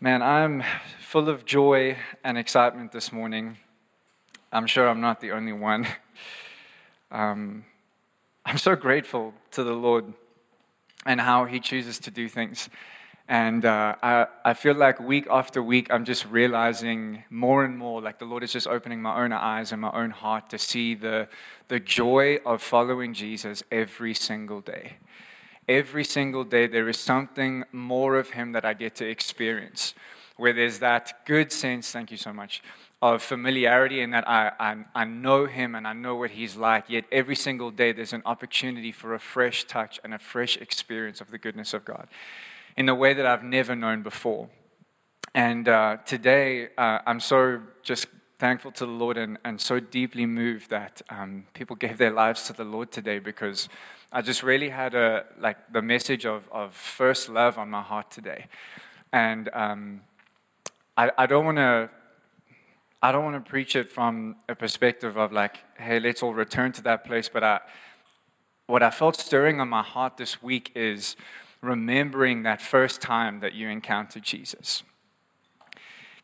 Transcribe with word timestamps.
Man, 0.00 0.22
I'm 0.22 0.62
full 1.00 1.28
of 1.28 1.44
joy 1.44 1.96
and 2.22 2.38
excitement 2.38 2.92
this 2.92 3.10
morning. 3.10 3.56
I'm 4.52 4.68
sure 4.68 4.88
I'm 4.88 5.00
not 5.00 5.20
the 5.20 5.32
only 5.32 5.52
one. 5.52 5.86
Um, 7.10 7.64
I'm 8.44 8.58
so 8.58 8.76
grateful 8.76 9.32
to 9.52 9.64
the 9.64 9.72
Lord 9.72 10.12
and 11.06 11.18
how 11.22 11.46
He 11.46 11.58
chooses 11.58 11.98
to 12.00 12.10
do 12.10 12.28
things. 12.28 12.68
And 13.26 13.64
uh, 13.64 13.94
I, 14.02 14.26
I 14.44 14.52
feel 14.52 14.74
like 14.74 15.00
week 15.00 15.26
after 15.30 15.62
week, 15.62 15.86
I'm 15.90 16.04
just 16.04 16.26
realizing 16.26 17.24
more 17.30 17.64
and 17.64 17.78
more, 17.78 18.02
like 18.02 18.18
the 18.18 18.26
Lord 18.26 18.42
is 18.42 18.52
just 18.52 18.66
opening 18.66 19.00
my 19.00 19.24
own 19.24 19.32
eyes 19.32 19.72
and 19.72 19.80
my 19.80 19.90
own 19.92 20.10
heart 20.10 20.50
to 20.50 20.58
see 20.58 20.94
the, 20.94 21.28
the 21.68 21.80
joy 21.80 22.40
of 22.44 22.60
following 22.60 23.14
Jesus 23.14 23.62
every 23.72 24.12
single 24.12 24.60
day 24.60 24.98
every 25.68 26.04
single 26.04 26.44
day 26.44 26.66
there 26.66 26.88
is 26.88 26.98
something 26.98 27.64
more 27.72 28.16
of 28.16 28.30
Him 28.30 28.52
that 28.52 28.64
I 28.64 28.74
get 28.74 28.94
to 28.96 29.08
experience, 29.08 29.94
where 30.36 30.52
there's 30.52 30.78
that 30.78 31.26
good 31.26 31.52
sense, 31.52 31.90
thank 31.90 32.10
you 32.10 32.16
so 32.16 32.32
much, 32.32 32.62
of 33.00 33.22
familiarity 33.22 34.00
and 34.00 34.12
that 34.12 34.28
I, 34.28 34.52
I, 34.58 34.76
I 34.94 35.04
know 35.04 35.46
Him 35.46 35.74
and 35.74 35.86
I 35.86 35.92
know 35.92 36.16
what 36.16 36.30
He's 36.30 36.56
like. 36.56 36.84
Yet 36.88 37.04
every 37.12 37.36
single 37.36 37.70
day 37.70 37.92
there's 37.92 38.12
an 38.12 38.22
opportunity 38.26 38.90
for 38.90 39.14
a 39.14 39.20
fresh 39.20 39.64
touch 39.64 40.00
and 40.02 40.14
a 40.14 40.18
fresh 40.18 40.56
experience 40.56 41.20
of 41.20 41.30
the 41.30 41.38
goodness 41.38 41.74
of 41.74 41.84
God 41.84 42.08
in 42.76 42.88
a 42.88 42.94
way 42.94 43.14
that 43.14 43.26
I've 43.26 43.44
never 43.44 43.76
known 43.76 44.02
before. 44.02 44.48
And 45.34 45.68
uh, 45.68 45.98
today, 46.06 46.68
uh, 46.78 47.00
I'm 47.06 47.20
so 47.20 47.60
just 47.82 48.06
thankful 48.38 48.70
to 48.72 48.86
the 48.86 48.92
Lord 48.92 49.16
and, 49.16 49.38
and 49.44 49.60
so 49.60 49.80
deeply 49.80 50.24
moved 50.24 50.70
that 50.70 51.02
um, 51.10 51.44
people 51.54 51.74
gave 51.74 51.98
their 51.98 52.12
lives 52.12 52.44
to 52.44 52.52
the 52.52 52.64
Lord 52.64 52.92
today 52.92 53.18
because 53.18 53.68
I 54.12 54.22
just 54.22 54.42
really 54.42 54.68
had 54.68 54.94
a 54.94 55.24
like 55.38 55.72
the 55.72 55.82
message 55.82 56.24
of, 56.24 56.48
of 56.52 56.72
first 56.72 57.28
love 57.28 57.58
on 57.58 57.68
my 57.68 57.82
heart 57.82 58.10
today, 58.10 58.46
and 59.12 59.50
um, 59.52 60.02
I, 60.96 61.10
I 61.18 61.26
don't 61.26 61.44
want 61.44 61.58
to 61.58 61.90
I 63.00 63.12
don't 63.12 63.24
want 63.24 63.44
to 63.44 63.48
preach 63.48 63.76
it 63.76 63.88
from 63.90 64.36
a 64.48 64.54
perspective 64.54 65.16
of 65.16 65.32
like, 65.32 65.58
hey, 65.76 66.00
let's 66.00 66.22
all 66.22 66.34
return 66.34 66.72
to 66.72 66.82
that 66.82 67.04
place. 67.04 67.28
But 67.28 67.44
I, 67.44 67.60
what 68.66 68.82
I 68.82 68.90
felt 68.90 69.16
stirring 69.16 69.60
on 69.60 69.68
my 69.68 69.82
heart 69.82 70.16
this 70.16 70.42
week 70.42 70.72
is 70.74 71.14
remembering 71.60 72.42
that 72.42 72.60
first 72.60 73.00
time 73.00 73.38
that 73.40 73.54
you 73.54 73.68
encountered 73.68 74.24
Jesus. 74.24 74.82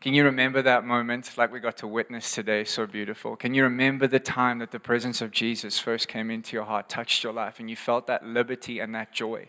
Can 0.04 0.12
you 0.12 0.24
remember 0.24 0.60
that 0.60 0.84
moment 0.84 1.30
like 1.38 1.50
we 1.50 1.60
got 1.60 1.78
to 1.78 1.86
witness 1.86 2.34
today? 2.34 2.64
So 2.64 2.86
beautiful. 2.86 3.36
Can 3.36 3.54
you 3.54 3.62
remember 3.62 4.06
the 4.06 4.20
time 4.20 4.58
that 4.58 4.70
the 4.70 4.78
presence 4.78 5.22
of 5.22 5.30
Jesus 5.30 5.78
first 5.78 6.08
came 6.08 6.30
into 6.30 6.54
your 6.54 6.66
heart, 6.66 6.90
touched 6.90 7.24
your 7.24 7.32
life, 7.32 7.58
and 7.58 7.70
you 7.70 7.76
felt 7.76 8.06
that 8.06 8.22
liberty 8.22 8.80
and 8.80 8.94
that 8.94 9.14
joy? 9.14 9.48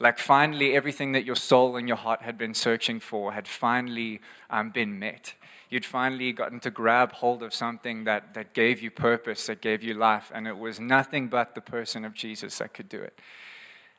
Like 0.00 0.18
finally, 0.18 0.74
everything 0.74 1.12
that 1.12 1.24
your 1.24 1.36
soul 1.36 1.76
and 1.76 1.86
your 1.86 1.98
heart 1.98 2.22
had 2.22 2.36
been 2.36 2.52
searching 2.52 2.98
for 2.98 3.30
had 3.30 3.46
finally 3.46 4.20
um, 4.50 4.70
been 4.70 4.98
met. 4.98 5.34
You'd 5.70 5.84
finally 5.84 6.32
gotten 6.32 6.58
to 6.60 6.70
grab 6.72 7.12
hold 7.12 7.44
of 7.44 7.54
something 7.54 8.02
that, 8.02 8.34
that 8.34 8.54
gave 8.54 8.82
you 8.82 8.90
purpose, 8.90 9.46
that 9.46 9.60
gave 9.60 9.84
you 9.84 9.94
life, 9.94 10.32
and 10.34 10.48
it 10.48 10.58
was 10.58 10.80
nothing 10.80 11.28
but 11.28 11.54
the 11.54 11.60
person 11.60 12.04
of 12.04 12.12
Jesus 12.12 12.58
that 12.58 12.74
could 12.74 12.88
do 12.88 13.00
it. 13.00 13.16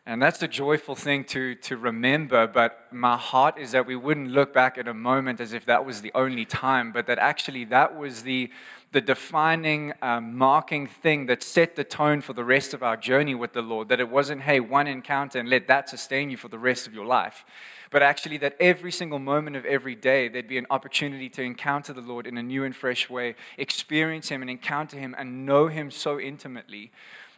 And 0.08 0.22
that's 0.22 0.41
a 0.41 0.47
joyful 0.47 0.95
thing 0.95 1.25
to, 1.25 1.55
to 1.55 1.75
remember. 1.75 2.47
But 2.47 2.88
my 2.94 3.17
heart 3.17 3.58
is 3.58 3.73
that 3.73 3.86
we 3.86 3.97
wouldn't 3.97 4.30
look 4.30 4.53
back 4.53 4.77
at 4.77 4.88
a 4.88 4.94
moment 4.94 5.41
as 5.41 5.52
if 5.52 5.66
that 5.66 5.86
was 5.86 6.00
the 6.00 6.13
only 6.16 6.45
time, 6.45 6.94
but 6.94 7.08
that 7.08 7.19
actually 7.19 7.66
that 7.66 7.97
was 7.97 8.23
the, 8.23 8.50
the 8.94 9.02
defining, 9.02 9.91
um, 10.02 10.38
marking 10.38 10.88
thing 10.88 11.25
that 11.25 11.44
set 11.44 11.75
the 11.75 11.83
tone 11.83 12.22
for 12.22 12.31
the 12.31 12.45
rest 12.45 12.73
of 12.73 12.83
our 12.83 12.95
journey 12.95 13.35
with 13.35 13.52
the 13.52 13.61
Lord. 13.61 13.89
That 13.89 14.00
it 14.00 14.08
wasn't, 14.08 14.44
hey, 14.44 14.61
one 14.61 14.88
encounter 14.88 15.39
and 15.39 15.50
let 15.50 15.67
that 15.67 15.89
sustain 15.89 16.30
you 16.30 16.38
for 16.38 16.47
the 16.47 16.58
rest 16.58 16.88
of 16.88 16.94
your 16.94 17.05
life. 17.05 17.44
But 17.91 18.02
actually, 18.02 18.38
that 18.38 18.55
every 18.61 18.94
single 18.94 19.19
moment 19.19 19.58
of 19.58 19.66
every 19.66 19.95
day, 19.95 20.30
there'd 20.30 20.47
be 20.47 20.58
an 20.58 20.67
opportunity 20.69 21.28
to 21.31 21.41
encounter 21.41 21.91
the 21.91 22.00
Lord 22.00 22.28
in 22.28 22.38
a 22.38 22.44
new 22.44 22.63
and 22.63 22.73
fresh 22.73 23.09
way, 23.09 23.35
experience 23.58 24.30
Him 24.30 24.41
and 24.41 24.50
encounter 24.50 24.97
Him 24.97 25.13
and 25.17 25.45
know 25.45 25.67
Him 25.67 25.91
so 25.91 26.17
intimately 26.17 26.91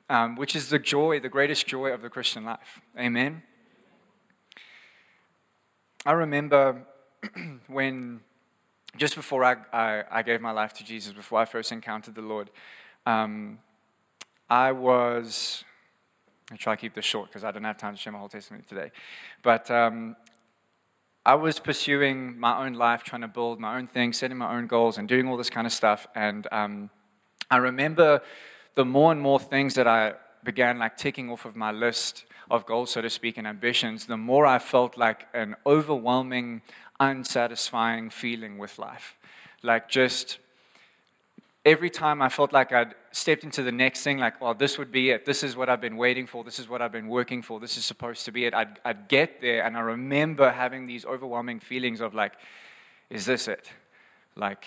um, 0.10 0.36
which 0.36 0.56
is 0.56 0.70
the 0.70 0.80
joy, 0.80 1.20
the 1.20 1.30
greatest 1.30 1.68
joy 1.68 1.94
of 1.94 2.02
the 2.02 2.10
Christian 2.10 2.44
life. 2.44 2.82
Amen. 2.98 3.44
I 6.06 6.14
remember 6.14 6.84
when, 7.68 8.22
just 8.98 9.16
before 9.16 9.44
I, 9.44 9.58
I, 9.72 10.04
I, 10.10 10.22
gave 10.24 10.42
my 10.42 10.52
life 10.52 10.74
to 10.76 10.84
Jesus, 10.84 11.14
before 11.14 11.40
I 11.40 11.46
first 11.46 11.72
encountered 11.72 12.16
the 12.16 12.22
Lord, 12.22 12.50
um, 13.06 13.60
I 14.50 14.72
was, 14.72 15.64
I 16.52 16.56
try 16.56 16.76
to 16.76 16.82
keep 16.82 16.96
this 16.96 17.06
short 17.06 17.30
because 17.30 17.44
I 17.44 17.52
don't 17.52 17.64
have 17.64 17.78
time 17.78 17.96
to 17.96 18.02
share 18.02 18.14
my 18.14 18.20
whole 18.20 18.30
testimony 18.30 18.64
today, 18.68 18.92
but 19.44 19.70
um, 19.70 20.16
I 21.26 21.36
was 21.36 21.60
pursuing 21.60 22.40
my 22.40 22.66
own 22.66 22.74
life, 22.74 23.04
trying 23.04 23.22
to 23.22 23.28
build 23.28 23.60
my 23.60 23.78
own 23.78 23.86
thing, 23.86 24.14
setting 24.14 24.38
my 24.38 24.56
own 24.56 24.66
goals, 24.66 24.98
and 24.98 25.08
doing 25.08 25.28
all 25.28 25.38
this 25.38 25.50
kind 25.50 25.68
of 25.68 25.74
stuff. 25.74 26.08
And 26.16 26.48
um, 26.52 26.90
I 27.52 27.58
remember 27.58 28.22
the 28.80 28.86
more 28.86 29.12
and 29.12 29.20
more 29.20 29.42
things 29.42 29.74
that 29.76 29.88
I 29.88 30.14
began 30.42 30.80
like 30.80 30.96
ticking 30.96 31.30
off 31.30 31.44
of 31.44 31.54
my 31.54 31.70
list 31.70 32.24
of 32.50 32.66
goals, 32.66 32.92
so 32.92 33.02
to 33.02 33.10
speak, 33.10 33.38
and 33.38 33.46
ambitions, 33.46 34.06
the 34.06 34.16
more 34.16 34.46
I 34.46 34.58
felt 34.58 34.98
like 34.98 35.28
an 35.34 35.58
overwhelming, 35.66 36.62
unsatisfying 36.98 38.10
feeling 38.10 38.58
with 38.58 38.80
life. 38.80 39.18
Like 39.64 39.90
just 39.90 40.40
every 41.66 41.90
time 41.90 42.22
I 42.22 42.30
felt 42.30 42.54
like 42.54 42.72
I'd 42.72 42.96
stepped 43.12 43.44
into 43.44 43.64
the 43.64 43.72
next 43.74 44.02
thing, 44.04 44.18
like, 44.18 44.40
well, 44.40 44.54
this 44.54 44.78
would 44.78 44.94
be 44.94 45.10
it. 45.10 45.26
This 45.26 45.44
is 45.44 45.58
what 45.58 45.68
I've 45.68 45.82
been 45.82 45.98
waiting 45.98 46.26
for. 46.26 46.46
This 46.46 46.58
is 46.58 46.70
what 46.70 46.82
I've 46.82 46.94
been 46.94 47.10
working 47.10 47.42
for. 47.42 47.60
This 47.60 47.76
is 47.76 47.84
supposed 47.84 48.24
to 48.24 48.32
be 48.32 48.46
it. 48.46 48.54
I'd, 48.54 48.80
I'd 48.86 49.10
get 49.10 49.42
there, 49.42 49.66
and 49.66 49.76
I 49.76 49.82
remember 49.82 50.52
having 50.52 50.88
these 50.88 51.04
overwhelming 51.04 51.60
feelings 51.60 52.00
of 52.00 52.14
like, 52.14 52.32
is 53.10 53.26
this 53.26 53.50
it? 53.50 53.74
Like, 54.38 54.64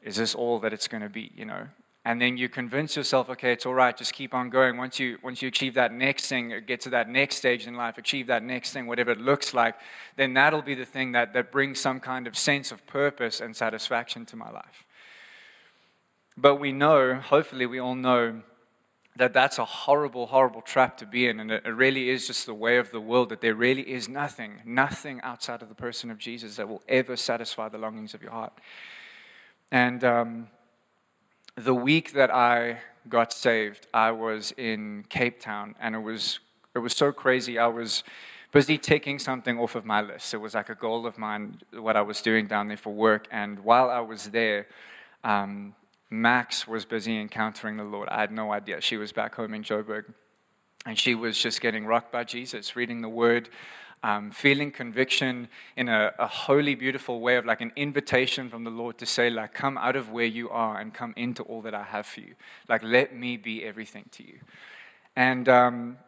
is 0.00 0.14
this 0.14 0.32
all 0.32 0.60
that 0.60 0.72
it's 0.72 0.86
going 0.86 1.02
to 1.02 1.08
be, 1.08 1.32
you 1.34 1.44
know? 1.44 1.66
And 2.04 2.20
then 2.20 2.38
you 2.38 2.48
convince 2.48 2.96
yourself 2.96 3.28
okay 3.28 3.52
it's 3.52 3.66
all 3.66 3.74
right 3.74 3.96
just 3.96 4.12
keep 4.12 4.32
on 4.34 4.50
going. 4.50 4.76
Once 4.76 4.98
you 4.98 5.18
once 5.22 5.42
you 5.42 5.48
achieve 5.48 5.74
that 5.74 5.92
next 5.92 6.28
thing 6.28 6.52
get 6.66 6.80
to 6.80 6.90
that 6.90 7.08
next 7.08 7.36
stage 7.36 7.66
in 7.66 7.74
life 7.74 7.98
achieve 7.98 8.26
that 8.26 8.42
next 8.42 8.72
thing 8.72 8.86
whatever 8.86 9.10
it 9.10 9.20
looks 9.20 9.52
like 9.52 9.74
then 10.16 10.34
that'll 10.34 10.62
be 10.62 10.74
the 10.74 10.84
thing 10.84 11.12
that, 11.12 11.32
that 11.32 11.52
brings 11.52 11.80
some 11.80 12.00
kind 12.00 12.26
of 12.26 12.36
sense 12.36 12.72
of 12.72 12.86
purpose 12.86 13.40
and 13.40 13.56
satisfaction 13.56 14.26
to 14.26 14.36
my 14.36 14.50
life. 14.50 14.84
But 16.36 16.56
we 16.56 16.72
know 16.72 17.14
hopefully 17.14 17.66
we 17.66 17.78
all 17.78 17.94
know 17.94 18.42
that 19.16 19.32
that's 19.32 19.58
a 19.58 19.64
horrible 19.64 20.26
horrible 20.26 20.62
trap 20.62 20.96
to 20.98 21.06
be 21.06 21.26
in. 21.26 21.40
And 21.40 21.50
it 21.50 21.66
really 21.66 22.08
is 22.08 22.26
just 22.26 22.46
the 22.46 22.54
way 22.54 22.78
of 22.78 22.90
the 22.90 23.00
world 23.00 23.28
that 23.28 23.40
there 23.40 23.54
really 23.54 23.82
is 23.82 24.08
nothing 24.08 24.60
nothing 24.64 25.20
outside 25.22 25.60
of 25.62 25.68
the 25.68 25.74
person 25.74 26.10
of 26.10 26.18
jesus 26.18 26.56
that 26.56 26.68
will 26.68 26.82
ever 26.88 27.16
satisfy 27.16 27.68
the 27.68 27.78
longings 27.78 28.14
of 28.14 28.22
your 28.22 28.32
heart. 28.32 28.52
And 29.72 30.02
um, 30.02 30.48
the 31.64 31.74
week 31.74 32.12
that 32.12 32.30
I 32.32 32.78
got 33.08 33.32
saved, 33.32 33.86
I 33.92 34.10
was 34.10 34.52
in 34.56 35.04
Cape 35.08 35.40
Town, 35.40 35.74
and 35.80 35.94
it 35.94 36.00
was 36.00 36.40
it 36.74 36.78
was 36.78 36.94
so 36.94 37.12
crazy. 37.12 37.58
I 37.58 37.66
was 37.66 38.04
busy 38.52 38.78
taking 38.78 39.18
something 39.18 39.58
off 39.58 39.74
of 39.74 39.84
my 39.84 40.00
list. 40.00 40.34
It 40.34 40.38
was 40.38 40.54
like 40.54 40.68
a 40.68 40.74
goal 40.74 41.06
of 41.06 41.18
mine, 41.18 41.60
what 41.72 41.96
I 41.96 42.02
was 42.02 42.22
doing 42.22 42.46
down 42.46 42.68
there 42.68 42.76
for 42.76 42.92
work. 42.92 43.26
And 43.30 43.60
while 43.60 43.90
I 43.90 44.00
was 44.00 44.30
there, 44.30 44.66
um, 45.24 45.74
Max 46.10 46.66
was 46.66 46.84
busy 46.84 47.20
encountering 47.20 47.76
the 47.76 47.84
Lord. 47.84 48.08
I 48.08 48.20
had 48.20 48.32
no 48.32 48.52
idea. 48.52 48.80
She 48.80 48.96
was 48.96 49.12
back 49.12 49.34
home 49.34 49.54
in 49.54 49.62
Joburg, 49.62 50.04
and 50.86 50.98
she 50.98 51.14
was 51.14 51.38
just 51.38 51.60
getting 51.60 51.86
rocked 51.86 52.12
by 52.12 52.24
Jesus, 52.24 52.74
reading 52.76 53.02
the 53.02 53.08
Word 53.08 53.48
um, 54.02 54.30
feeling 54.30 54.70
conviction 54.70 55.48
in 55.76 55.88
a, 55.88 56.12
a 56.18 56.26
holy, 56.26 56.74
beautiful 56.74 57.20
way 57.20 57.36
of 57.36 57.44
like 57.44 57.60
an 57.60 57.72
invitation 57.76 58.48
from 58.48 58.64
the 58.64 58.70
Lord 58.70 58.98
to 58.98 59.06
say, 59.06 59.28
like, 59.28 59.52
come 59.52 59.76
out 59.76 59.96
of 59.96 60.10
where 60.10 60.26
you 60.26 60.48
are 60.50 60.78
and 60.78 60.94
come 60.94 61.12
into 61.16 61.42
all 61.42 61.62
that 61.62 61.74
I 61.74 61.82
have 61.82 62.06
for 62.06 62.20
you. 62.20 62.34
Like, 62.68 62.82
let 62.82 63.14
me 63.14 63.36
be 63.36 63.64
everything 63.64 64.06
to 64.12 64.26
you. 64.26 64.38
And 65.16 65.48
um, 65.48 65.98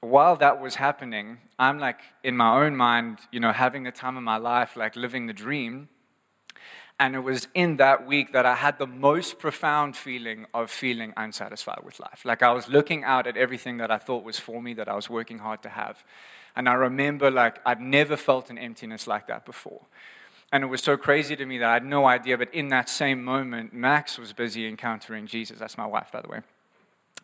while 0.00 0.36
that 0.36 0.60
was 0.60 0.76
happening, 0.76 1.38
I'm 1.58 1.78
like 1.78 2.00
in 2.24 2.36
my 2.36 2.64
own 2.64 2.76
mind, 2.76 3.18
you 3.30 3.40
know, 3.40 3.52
having 3.52 3.82
the 3.82 3.92
time 3.92 4.16
of 4.16 4.22
my 4.22 4.38
life, 4.38 4.76
like 4.76 4.96
living 4.96 5.26
the 5.26 5.32
dream. 5.32 5.88
And 7.00 7.14
it 7.14 7.20
was 7.20 7.46
in 7.54 7.76
that 7.76 8.06
week 8.06 8.32
that 8.32 8.44
I 8.44 8.56
had 8.56 8.78
the 8.78 8.86
most 8.86 9.38
profound 9.38 9.96
feeling 9.96 10.46
of 10.52 10.70
feeling 10.70 11.12
unsatisfied 11.16 11.80
with 11.84 12.00
life. 12.00 12.22
Like 12.24 12.42
I 12.42 12.52
was 12.52 12.68
looking 12.68 13.04
out 13.04 13.26
at 13.28 13.36
everything 13.36 13.76
that 13.76 13.90
I 13.90 13.98
thought 13.98 14.24
was 14.24 14.38
for 14.38 14.60
me, 14.60 14.74
that 14.74 14.88
I 14.88 14.94
was 14.94 15.08
working 15.08 15.38
hard 15.38 15.62
to 15.62 15.68
have. 15.68 16.02
And 16.56 16.68
I 16.68 16.74
remember, 16.74 17.30
like, 17.30 17.60
I'd 17.64 17.80
never 17.80 18.16
felt 18.16 18.50
an 18.50 18.58
emptiness 18.58 19.06
like 19.06 19.28
that 19.28 19.46
before. 19.46 19.82
And 20.50 20.64
it 20.64 20.66
was 20.66 20.82
so 20.82 20.96
crazy 20.96 21.36
to 21.36 21.46
me 21.46 21.58
that 21.58 21.68
I 21.68 21.74
had 21.74 21.84
no 21.84 22.06
idea. 22.06 22.36
But 22.36 22.52
in 22.52 22.68
that 22.70 22.88
same 22.88 23.22
moment, 23.22 23.72
Max 23.72 24.18
was 24.18 24.32
busy 24.32 24.66
encountering 24.66 25.28
Jesus. 25.28 25.58
That's 25.58 25.78
my 25.78 25.86
wife, 25.86 26.10
by 26.10 26.20
the 26.20 26.28
way. 26.28 26.40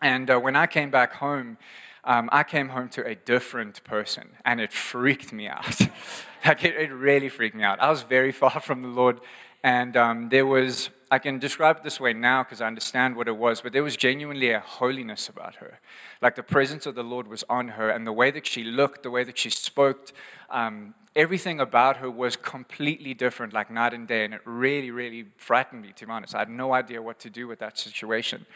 And 0.00 0.30
uh, 0.30 0.38
when 0.38 0.54
I 0.54 0.66
came 0.66 0.90
back 0.90 1.14
home, 1.14 1.56
um, 2.04 2.28
I 2.30 2.42
came 2.42 2.68
home 2.68 2.90
to 2.90 3.06
a 3.06 3.14
different 3.14 3.82
person, 3.82 4.28
and 4.44 4.60
it 4.60 4.72
freaked 4.72 5.32
me 5.32 5.48
out. 5.48 5.80
like, 6.44 6.62
it, 6.64 6.76
it, 6.76 6.92
really 6.92 7.30
freaked 7.30 7.56
me 7.56 7.64
out. 7.64 7.80
I 7.80 7.88
was 7.90 8.02
very 8.02 8.30
far 8.30 8.60
from 8.60 8.82
the 8.82 8.88
Lord, 8.88 9.20
and 9.64 9.96
um, 9.96 10.28
there 10.28 10.46
was, 10.46 10.90
I 11.10 11.18
can 11.18 11.40
describe 11.40 11.78
it 11.78 11.82
this 11.82 11.98
way 11.98 12.12
now 12.12 12.44
because 12.44 12.60
I 12.60 12.68
understand 12.68 13.16
what 13.16 13.26
it 13.26 13.36
was, 13.36 13.60
but 13.60 13.72
there 13.72 13.82
was 13.82 13.96
genuinely 13.96 14.52
a 14.52 14.60
holiness 14.60 15.28
about 15.28 15.56
her 15.56 15.80
like 16.24 16.36
the 16.36 16.42
presence 16.42 16.86
of 16.86 16.94
the 16.94 17.04
Lord 17.04 17.28
was 17.28 17.44
on 17.50 17.68
her, 17.68 17.90
and 17.90 18.06
the 18.06 18.12
way 18.12 18.30
that 18.30 18.46
she 18.46 18.64
looked, 18.64 19.02
the 19.02 19.10
way 19.10 19.24
that 19.24 19.36
she 19.36 19.50
spoke, 19.50 20.10
um, 20.48 20.94
everything 21.14 21.60
about 21.60 21.98
her 21.98 22.10
was 22.10 22.34
completely 22.34 23.12
different, 23.12 23.52
like 23.52 23.70
night 23.70 23.92
and 23.92 24.08
day. 24.08 24.24
And 24.24 24.32
it 24.32 24.40
really, 24.46 24.90
really 24.90 25.26
frightened 25.36 25.82
me, 25.82 25.92
to 25.96 26.06
be 26.06 26.10
honest. 26.10 26.34
I 26.34 26.38
had 26.38 26.48
no 26.48 26.72
idea 26.72 27.02
what 27.02 27.18
to 27.20 27.30
do 27.30 27.46
with 27.46 27.58
that 27.58 27.78
situation. 27.78 28.46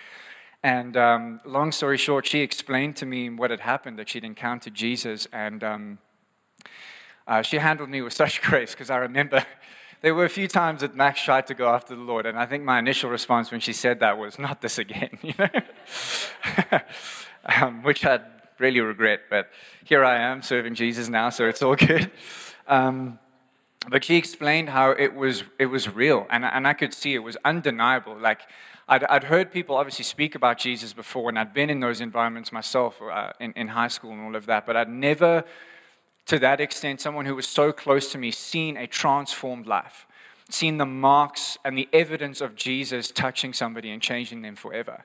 And 0.62 0.96
um, 0.96 1.40
long 1.44 1.70
story 1.70 1.99
short, 1.99 2.26
she 2.26 2.40
explained 2.40 2.96
to 2.96 3.06
me 3.06 3.28
what 3.28 3.50
had 3.50 3.61
happened 3.61 3.99
that 3.99 4.08
she'd 4.08 4.25
encountered 4.25 4.72
Jesus. 4.72 5.28
And 5.31 5.62
um, 5.62 5.99
uh, 7.26 7.43
she 7.43 7.58
handled 7.58 7.90
me 7.90 8.00
with 8.00 8.14
such 8.14 8.40
grace 8.49 8.70
because 8.70 8.88
I 8.88 8.96
remember 8.96 9.44
there 10.00 10.15
were 10.15 10.25
a 10.25 10.31
few 10.31 10.49
times 10.49 10.81
that 10.83 10.95
Max 10.95 11.23
tried 11.23 11.47
to 11.49 11.55
go 11.55 11.69
after 11.69 11.95
the 11.95 12.03
Lord. 12.03 12.27
And 12.27 12.39
I 12.39 12.47
think 12.47 12.65
my 12.65 12.79
initial 12.79 13.11
response 13.11 13.50
when 13.50 13.61
she 13.61 13.73
said 13.73 14.00
that 14.00 14.19
was, 14.19 14.39
not 14.39 14.61
this 14.61 14.79
again, 14.79 15.19
you 15.23 15.35
know? 15.39 15.49
um, 17.45 17.83
which 17.83 18.05
I'd 18.05 18.23
really 18.59 18.81
regret. 18.81 19.23
But 19.31 19.50
here 19.85 20.05
I 20.05 20.19
am 20.19 20.43
serving 20.43 20.75
Jesus 20.75 21.09
now, 21.09 21.31
so 21.31 21.47
it's 21.47 21.62
all 21.62 21.77
good. 21.77 22.11
Um, 22.67 23.19
but 23.89 24.05
she 24.05 24.17
explained 24.17 24.69
how 24.69 24.91
it 24.91 25.15
was, 25.15 25.45
it 25.59 25.67
was 25.67 25.89
real, 25.89 26.27
and, 26.31 26.45
and 26.45 26.67
I 26.67 26.75
could 26.75 26.93
see 26.93 27.15
it 27.15 27.21
was 27.21 27.37
undeniable. 27.45 28.17
Like, 28.19 28.43
I'd, 28.89 29.05
I'd 29.05 29.25
heard 29.25 29.53
people 29.53 29.77
obviously 29.77 30.05
speak 30.05 30.35
about 30.35 30.59
Jesus 30.59 30.93
before, 30.93 31.29
and 31.29 31.39
I'd 31.39 31.55
been 31.55 31.71
in 31.71 31.81
those 31.81 32.00
environments 32.00 32.53
myself 32.53 33.00
uh, 33.00 33.33
in, 33.41 33.53
in 33.53 33.69
high 33.69 33.89
school 33.89 34.12
and 34.12 34.21
all 34.23 34.37
of 34.37 34.47
that, 34.47 34.67
but 34.67 34.77
I'd 34.77 34.89
never, 34.89 35.45
to 36.28 36.38
that 36.38 36.60
extent, 36.60 37.00
someone 37.00 37.26
who 37.26 37.34
was 37.34 37.48
so 37.48 37.72
close 37.72 38.12
to 38.12 38.19
me, 38.19 38.30
seen 38.30 38.76
a 38.76 38.86
transformed 38.86 39.66
life, 39.66 40.06
seen 40.50 40.76
the 40.76 40.86
marks 40.86 41.58
and 41.64 41.76
the 41.76 41.88
evidence 41.92 42.40
of 42.40 42.54
Jesus 42.54 43.10
touching 43.10 43.52
somebody 43.52 43.90
and 43.90 44.00
changing 44.00 44.42
them 44.42 44.54
forever. 44.54 45.02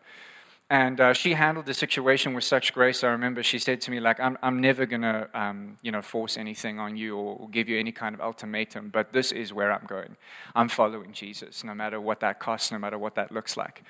And 0.70 1.00
uh, 1.00 1.14
she 1.14 1.34
handled 1.34 1.66
the 1.66 1.74
situation 1.74 2.34
with 2.34 2.44
such 2.44 2.74
grace. 2.74 3.04
I 3.04 3.10
remember 3.10 3.44
she 3.44 3.60
said 3.60 3.80
to 3.82 3.92
me, 3.92 4.00
like, 4.00 4.20
I'm, 4.20 4.38
I'm 4.42 4.60
never 4.60 4.86
going 4.86 5.02
to, 5.02 5.30
um, 5.34 5.78
you 5.82 5.92
know, 5.92 6.02
force 6.02 6.36
anything 6.38 6.80
on 6.80 6.98
you 6.98 7.16
or, 7.16 7.38
or, 7.38 7.50
give 7.50 7.70
you 7.70 7.80
any 7.80 7.92
kind 7.92 8.16
of 8.16 8.22
ultimatum, 8.22 8.90
but 8.90 9.14
this 9.14 9.32
is 9.32 9.54
where 9.54 9.72
I'm 9.72 9.86
going. 9.86 10.16
I'm 10.56 10.70
following 10.70 11.14
Jesus, 11.14 11.64
no 11.64 11.74
matter 11.74 12.02
what 12.02 12.22
that 12.22 12.40
costs, 12.40 12.72
no 12.72 12.80
matter 12.80 12.98
what 12.98 13.16
that 13.16 13.32
looks 13.32 13.56
like. 13.56 13.84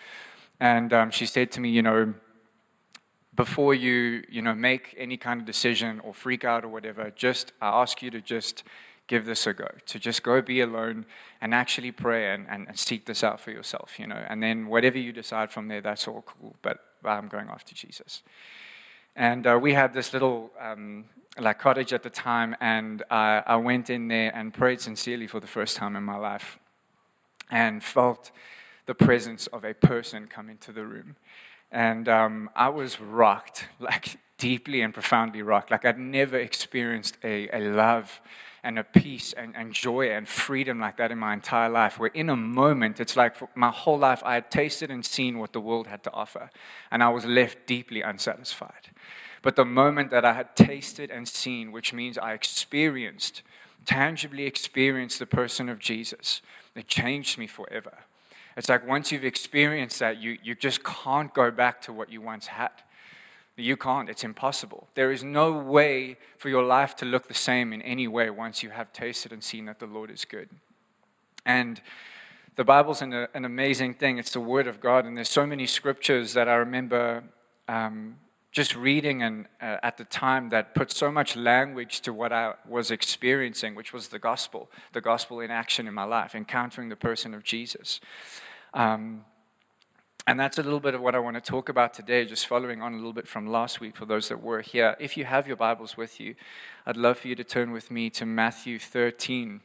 And 0.59 0.91
um, 0.93 1.09
she 1.09 1.25
said 1.25 1.51
to 1.53 1.61
me, 1.61 1.69
you 1.69 1.81
know, 1.81 2.13
before 3.35 3.73
you, 3.73 4.23
you 4.29 4.41
know, 4.41 4.53
make 4.53 4.95
any 4.97 5.17
kind 5.17 5.39
of 5.39 5.45
decision 5.45 5.99
or 6.01 6.13
freak 6.13 6.43
out 6.43 6.63
or 6.63 6.67
whatever, 6.67 7.11
just, 7.15 7.51
I 7.61 7.81
ask 7.81 8.01
you 8.01 8.11
to 8.11 8.21
just 8.21 8.63
give 9.07 9.25
this 9.25 9.45
a 9.47 9.53
go, 9.53 9.67
to 9.87 9.99
just 9.99 10.23
go 10.23 10.41
be 10.41 10.61
alone 10.61 11.05
and 11.41 11.53
actually 11.53 11.91
pray 11.91 12.33
and, 12.33 12.47
and, 12.47 12.77
seek 12.77 13.05
this 13.05 13.23
out 13.23 13.39
for 13.39 13.51
yourself, 13.51 13.99
you 13.99 14.07
know. 14.07 14.23
And 14.29 14.41
then 14.41 14.67
whatever 14.67 14.97
you 14.97 15.11
decide 15.11 15.51
from 15.51 15.67
there, 15.67 15.81
that's 15.81 16.07
all 16.07 16.23
cool. 16.25 16.55
But 16.61 16.79
I'm 17.03 17.27
going 17.27 17.49
after 17.49 17.75
Jesus. 17.75 18.23
And 19.15 19.45
uh, 19.45 19.59
we 19.61 19.73
had 19.73 19.93
this 19.93 20.13
little 20.13 20.51
um, 20.59 21.05
like 21.39 21.59
cottage 21.59 21.93
at 21.93 22.03
the 22.03 22.09
time, 22.09 22.55
and 22.61 23.03
I, 23.09 23.43
I 23.45 23.55
went 23.57 23.89
in 23.89 24.07
there 24.07 24.31
and 24.33 24.53
prayed 24.53 24.79
sincerely 24.81 25.27
for 25.27 25.39
the 25.39 25.47
first 25.47 25.75
time 25.77 25.95
in 25.95 26.03
my 26.03 26.17
life, 26.17 26.59
and 27.51 27.83
felt 27.83 28.31
the 28.85 28.95
presence 28.95 29.47
of 29.47 29.63
a 29.63 29.73
person 29.73 30.27
come 30.27 30.49
into 30.49 30.71
the 30.71 30.85
room. 30.85 31.15
And 31.73 32.07
um, 32.07 32.49
I 32.55 32.69
was 32.69 33.01
rocked, 33.01 33.67
like 33.79 34.17
deeply 34.37 34.81
and 34.81 34.93
profoundly 34.93 35.41
rocked. 35.41 35.71
Like 35.71 35.83
I'd 35.83 35.99
never 35.99 36.37
experienced 36.37 37.17
a, 37.23 37.49
a 37.53 37.59
love 37.69 38.21
and 38.63 38.79
a 38.79 38.83
peace 38.83 39.33
and, 39.33 39.55
and 39.55 39.73
joy 39.73 40.09
and 40.11 40.27
freedom 40.27 40.79
like 40.79 40.97
that 40.97 41.11
in 41.11 41.17
my 41.17 41.33
entire 41.33 41.69
life. 41.69 41.99
Where 41.99 42.09
in 42.09 42.29
a 42.29 42.35
moment, 42.35 42.99
it's 42.99 43.17
like 43.17 43.35
my 43.57 43.69
whole 43.69 43.97
life 43.97 44.21
I 44.23 44.35
had 44.35 44.49
tasted 44.49 44.89
and 44.89 45.05
seen 45.05 45.39
what 45.39 45.51
the 45.51 45.59
world 45.59 45.87
had 45.87 46.03
to 46.03 46.13
offer, 46.13 46.49
and 46.89 47.03
I 47.03 47.09
was 47.09 47.25
left 47.25 47.67
deeply 47.67 48.01
unsatisfied. 48.01 48.91
But 49.41 49.57
the 49.57 49.65
moment 49.65 50.11
that 50.11 50.23
I 50.23 50.33
had 50.33 50.55
tasted 50.55 51.11
and 51.11 51.27
seen, 51.27 51.73
which 51.73 51.91
means 51.91 52.17
I 52.17 52.31
experienced, 52.31 53.41
tangibly 53.85 54.45
experienced 54.45 55.19
the 55.19 55.25
person 55.25 55.67
of 55.67 55.79
Jesus, 55.79 56.41
it 56.75 56.87
changed 56.87 57.37
me 57.37 57.47
forever. 57.47 57.97
It's 58.55 58.69
like 58.69 58.87
once 58.87 59.11
you've 59.11 59.25
experienced 59.25 59.99
that, 59.99 60.21
you, 60.21 60.37
you 60.43 60.55
just 60.55 60.83
can't 60.83 61.33
go 61.33 61.51
back 61.51 61.81
to 61.83 61.93
what 61.93 62.09
you 62.09 62.21
once 62.21 62.47
had. 62.47 62.71
You 63.55 63.77
can't, 63.77 64.09
it's 64.09 64.23
impossible. 64.23 64.87
There 64.95 65.11
is 65.11 65.23
no 65.23 65.51
way 65.51 66.17
for 66.37 66.49
your 66.49 66.63
life 66.63 66.95
to 66.97 67.05
look 67.05 67.27
the 67.27 67.33
same 67.35 67.71
in 67.71 67.81
any 67.83 68.07
way 68.07 68.29
once 68.29 68.63
you 68.63 68.71
have 68.71 68.91
tasted 68.93 69.31
and 69.31 69.43
seen 69.43 69.65
that 69.65 69.79
the 69.79 69.85
Lord 69.85 70.09
is 70.09 70.25
good. 70.25 70.49
And 71.45 71.79
the 72.55 72.63
Bible's 72.63 73.01
an, 73.01 73.13
an 73.13 73.45
amazing 73.45 73.95
thing. 73.95 74.17
It's 74.17 74.31
the 74.31 74.39
Word 74.39 74.67
of 74.67 74.79
God, 74.79 75.05
and 75.05 75.15
there's 75.15 75.29
so 75.29 75.45
many 75.45 75.67
scriptures 75.67 76.33
that 76.33 76.47
I 76.47 76.55
remember 76.55 77.23
um, 77.67 78.17
just 78.53 78.75
reading 78.75 79.23
and 79.23 79.47
uh, 79.59 79.77
at 79.81 79.97
the 79.97 80.05
time 80.05 80.49
that 80.49 80.75
put 80.75 80.91
so 80.91 81.11
much 81.11 81.35
language 81.35 82.01
to 82.01 82.13
what 82.13 82.31
I 82.31 82.53
was 82.69 82.91
experiencing, 82.91 83.73
which 83.73 83.91
was 83.91 84.09
the 84.09 84.19
gospel, 84.19 84.69
the 84.93 85.01
gospel 85.01 85.39
in 85.39 85.49
action 85.49 85.87
in 85.87 85.93
my 85.95 86.03
life, 86.03 86.35
encountering 86.35 86.89
the 86.89 86.95
person 86.95 87.33
of 87.33 87.43
Jesus. 87.43 87.99
Um, 88.75 89.25
and 90.27 90.39
that's 90.39 90.59
a 90.59 90.63
little 90.63 90.79
bit 90.79 90.93
of 90.93 91.01
what 91.01 91.15
I 91.15 91.19
want 91.19 91.35
to 91.35 91.41
talk 91.41 91.67
about 91.67 91.95
today, 91.95 92.25
just 92.25 92.45
following 92.45 92.79
on 92.79 92.93
a 92.93 92.95
little 92.95 93.11
bit 93.11 93.27
from 93.27 93.47
last 93.47 93.81
week 93.81 93.95
for 93.95 94.05
those 94.05 94.29
that 94.29 94.41
were 94.41 94.61
here. 94.61 94.95
If 94.99 95.17
you 95.17 95.25
have 95.25 95.47
your 95.47 95.57
Bibles 95.57 95.97
with 95.97 96.19
you, 96.19 96.35
I'd 96.85 96.95
love 96.95 97.17
for 97.17 97.29
you 97.29 97.35
to 97.35 97.43
turn 97.43 97.71
with 97.71 97.89
me 97.89 98.11
to 98.11 98.25
Matthew 98.25 98.77
13, 98.77 99.61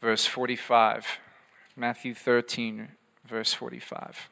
verse 0.00 0.24
45. 0.24 1.18
Matthew 1.76 2.14
13, 2.14 2.88
verse 3.28 3.52
45. 3.52 4.30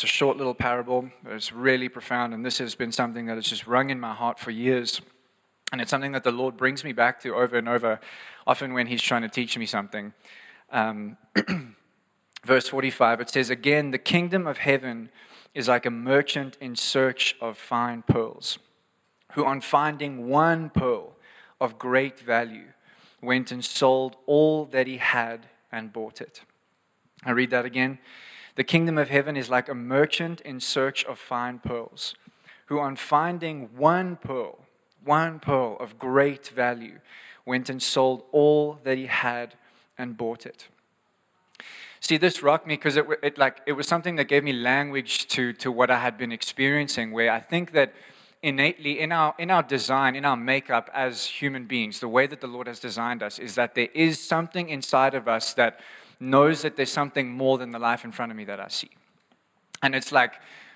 It's 0.00 0.04
a 0.10 0.16
short 0.16 0.38
little 0.38 0.54
parable, 0.54 1.10
but 1.22 1.34
it's 1.34 1.52
really 1.52 1.90
profound. 1.90 2.32
And 2.32 2.42
this 2.42 2.56
has 2.56 2.74
been 2.74 2.90
something 2.90 3.26
that 3.26 3.34
has 3.34 3.44
just 3.44 3.66
rung 3.66 3.90
in 3.90 4.00
my 4.00 4.14
heart 4.14 4.38
for 4.38 4.50
years. 4.50 5.02
And 5.72 5.80
it's 5.82 5.90
something 5.90 6.12
that 6.12 6.24
the 6.24 6.32
Lord 6.32 6.56
brings 6.56 6.84
me 6.84 6.94
back 6.94 7.20
to 7.20 7.34
over 7.34 7.58
and 7.58 7.68
over, 7.68 8.00
often 8.46 8.72
when 8.72 8.86
He's 8.86 9.02
trying 9.02 9.20
to 9.20 9.28
teach 9.28 9.58
me 9.58 9.66
something. 9.66 10.14
Um, 10.70 11.18
verse 12.46 12.66
45, 12.70 13.20
it 13.20 13.28
says, 13.28 13.50
Again, 13.50 13.90
the 13.90 13.98
kingdom 13.98 14.46
of 14.46 14.56
heaven 14.56 15.10
is 15.52 15.68
like 15.68 15.84
a 15.84 15.90
merchant 15.90 16.56
in 16.62 16.76
search 16.76 17.36
of 17.38 17.58
fine 17.58 18.00
pearls, 18.00 18.58
who, 19.32 19.44
on 19.44 19.60
finding 19.60 20.30
one 20.30 20.70
pearl 20.70 21.12
of 21.60 21.78
great 21.78 22.18
value, 22.18 22.68
went 23.20 23.52
and 23.52 23.62
sold 23.62 24.16
all 24.24 24.64
that 24.64 24.86
he 24.86 24.96
had 24.96 25.50
and 25.70 25.92
bought 25.92 26.22
it. 26.22 26.40
I 27.22 27.32
read 27.32 27.50
that 27.50 27.66
again. 27.66 27.98
The 28.56 28.64
kingdom 28.64 28.98
of 28.98 29.08
heaven 29.08 29.36
is 29.36 29.48
like 29.48 29.68
a 29.68 29.74
merchant 29.74 30.40
in 30.42 30.60
search 30.60 31.04
of 31.04 31.18
fine 31.18 31.58
pearls, 31.58 32.14
who, 32.66 32.78
on 32.78 32.96
finding 32.96 33.70
one 33.76 34.16
pearl, 34.16 34.60
one 35.04 35.40
pearl 35.40 35.76
of 35.80 35.98
great 35.98 36.48
value, 36.48 37.00
went 37.46 37.70
and 37.70 37.82
sold 37.82 38.24
all 38.32 38.78
that 38.84 38.98
he 38.98 39.06
had 39.06 39.54
and 39.96 40.16
bought 40.16 40.46
it. 40.46 40.68
See, 42.00 42.16
this 42.16 42.42
rocked 42.42 42.66
me 42.66 42.74
because 42.74 42.96
it, 42.96 43.06
it, 43.22 43.38
like, 43.38 43.60
it 43.66 43.72
was 43.72 43.86
something 43.86 44.16
that 44.16 44.24
gave 44.24 44.42
me 44.42 44.52
language 44.52 45.28
to, 45.28 45.52
to 45.54 45.70
what 45.70 45.90
I 45.90 45.98
had 45.98 46.16
been 46.16 46.32
experiencing, 46.32 47.12
where 47.12 47.30
I 47.30 47.40
think 47.40 47.72
that 47.72 47.92
innately 48.42 48.98
in 48.98 49.12
our, 49.12 49.34
in 49.38 49.50
our 49.50 49.62
design, 49.62 50.16
in 50.16 50.24
our 50.24 50.36
makeup 50.36 50.88
as 50.94 51.26
human 51.26 51.66
beings, 51.66 52.00
the 52.00 52.08
way 52.08 52.26
that 52.26 52.40
the 52.40 52.46
Lord 52.46 52.66
has 52.66 52.80
designed 52.80 53.22
us 53.22 53.38
is 53.38 53.54
that 53.54 53.74
there 53.74 53.88
is 53.94 54.18
something 54.18 54.70
inside 54.70 55.14
of 55.14 55.28
us 55.28 55.52
that 55.54 55.80
knows 56.20 56.62
that 56.62 56.76
there's 56.76 56.92
something 56.92 57.30
more 57.30 57.58
than 57.58 57.70
the 57.70 57.78
life 57.78 58.04
in 58.04 58.12
front 58.12 58.30
of 58.30 58.36
me 58.36 58.44
that 58.44 58.60
I 58.60 58.68
see. 58.68 58.90
And 59.82 59.94
it's 59.94 60.12
like 60.12 60.34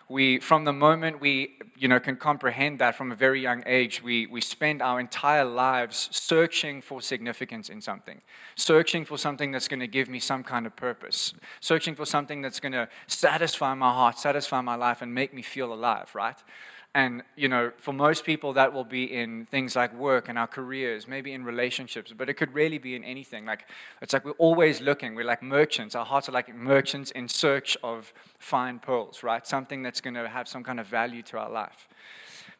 we, 0.08 0.38
from 0.38 0.64
the 0.64 0.72
moment 0.72 1.20
we, 1.20 1.56
you 1.76 1.88
know, 1.88 2.00
can 2.00 2.16
comprehend 2.16 2.78
that 2.78 2.94
from 2.94 3.12
a 3.12 3.14
very 3.14 3.40
young 3.40 3.62
age, 3.66 4.02
we, 4.02 4.26
we 4.26 4.40
spend 4.40 4.82
our 4.82 5.00
entire 5.00 5.44
lives 5.44 6.08
searching 6.12 6.82
for 6.82 7.00
significance 7.00 7.68
in 7.68 7.80
something, 7.80 8.20
searching 8.54 9.04
for 9.04 9.18
something 9.18 9.50
that's 9.50 9.68
going 9.68 9.80
to 9.80 9.86
give 9.86 10.08
me 10.08 10.18
some 10.18 10.42
kind 10.42 10.66
of 10.66 10.76
purpose, 10.76 11.34
searching 11.60 11.94
for 11.94 12.06
something 12.06 12.42
that's 12.42 12.60
going 12.60 12.72
to 12.72 12.88
satisfy 13.06 13.74
my 13.74 13.92
heart, 13.92 14.18
satisfy 14.18 14.60
my 14.60 14.74
life, 14.74 15.02
and 15.02 15.14
make 15.14 15.32
me 15.32 15.42
feel 15.42 15.72
alive, 15.72 16.14
right? 16.14 16.36
And, 16.96 17.24
you 17.34 17.48
know, 17.48 17.72
for 17.76 17.92
most 17.92 18.24
people, 18.24 18.52
that 18.52 18.72
will 18.72 18.84
be 18.84 19.12
in 19.12 19.46
things 19.46 19.74
like 19.74 19.92
work 19.92 20.28
and 20.28 20.38
our 20.38 20.46
careers, 20.46 21.08
maybe 21.08 21.32
in 21.32 21.44
relationships, 21.44 22.12
but 22.16 22.28
it 22.28 22.34
could 22.34 22.54
really 22.54 22.78
be 22.78 22.94
in 22.94 23.02
anything. 23.02 23.44
Like, 23.44 23.66
it's 24.00 24.12
like 24.12 24.24
we're 24.24 24.30
always 24.32 24.80
looking. 24.80 25.16
We're 25.16 25.24
like 25.24 25.42
merchants. 25.42 25.96
Our 25.96 26.04
hearts 26.04 26.28
are 26.28 26.32
like 26.32 26.54
merchants 26.54 27.10
in 27.10 27.28
search 27.28 27.76
of 27.82 28.12
fine 28.38 28.78
pearls, 28.78 29.24
right? 29.24 29.44
Something 29.44 29.82
that's 29.82 30.00
going 30.00 30.14
to 30.14 30.28
have 30.28 30.46
some 30.46 30.62
kind 30.62 30.78
of 30.78 30.86
value 30.86 31.22
to 31.24 31.38
our 31.38 31.50
life. 31.50 31.88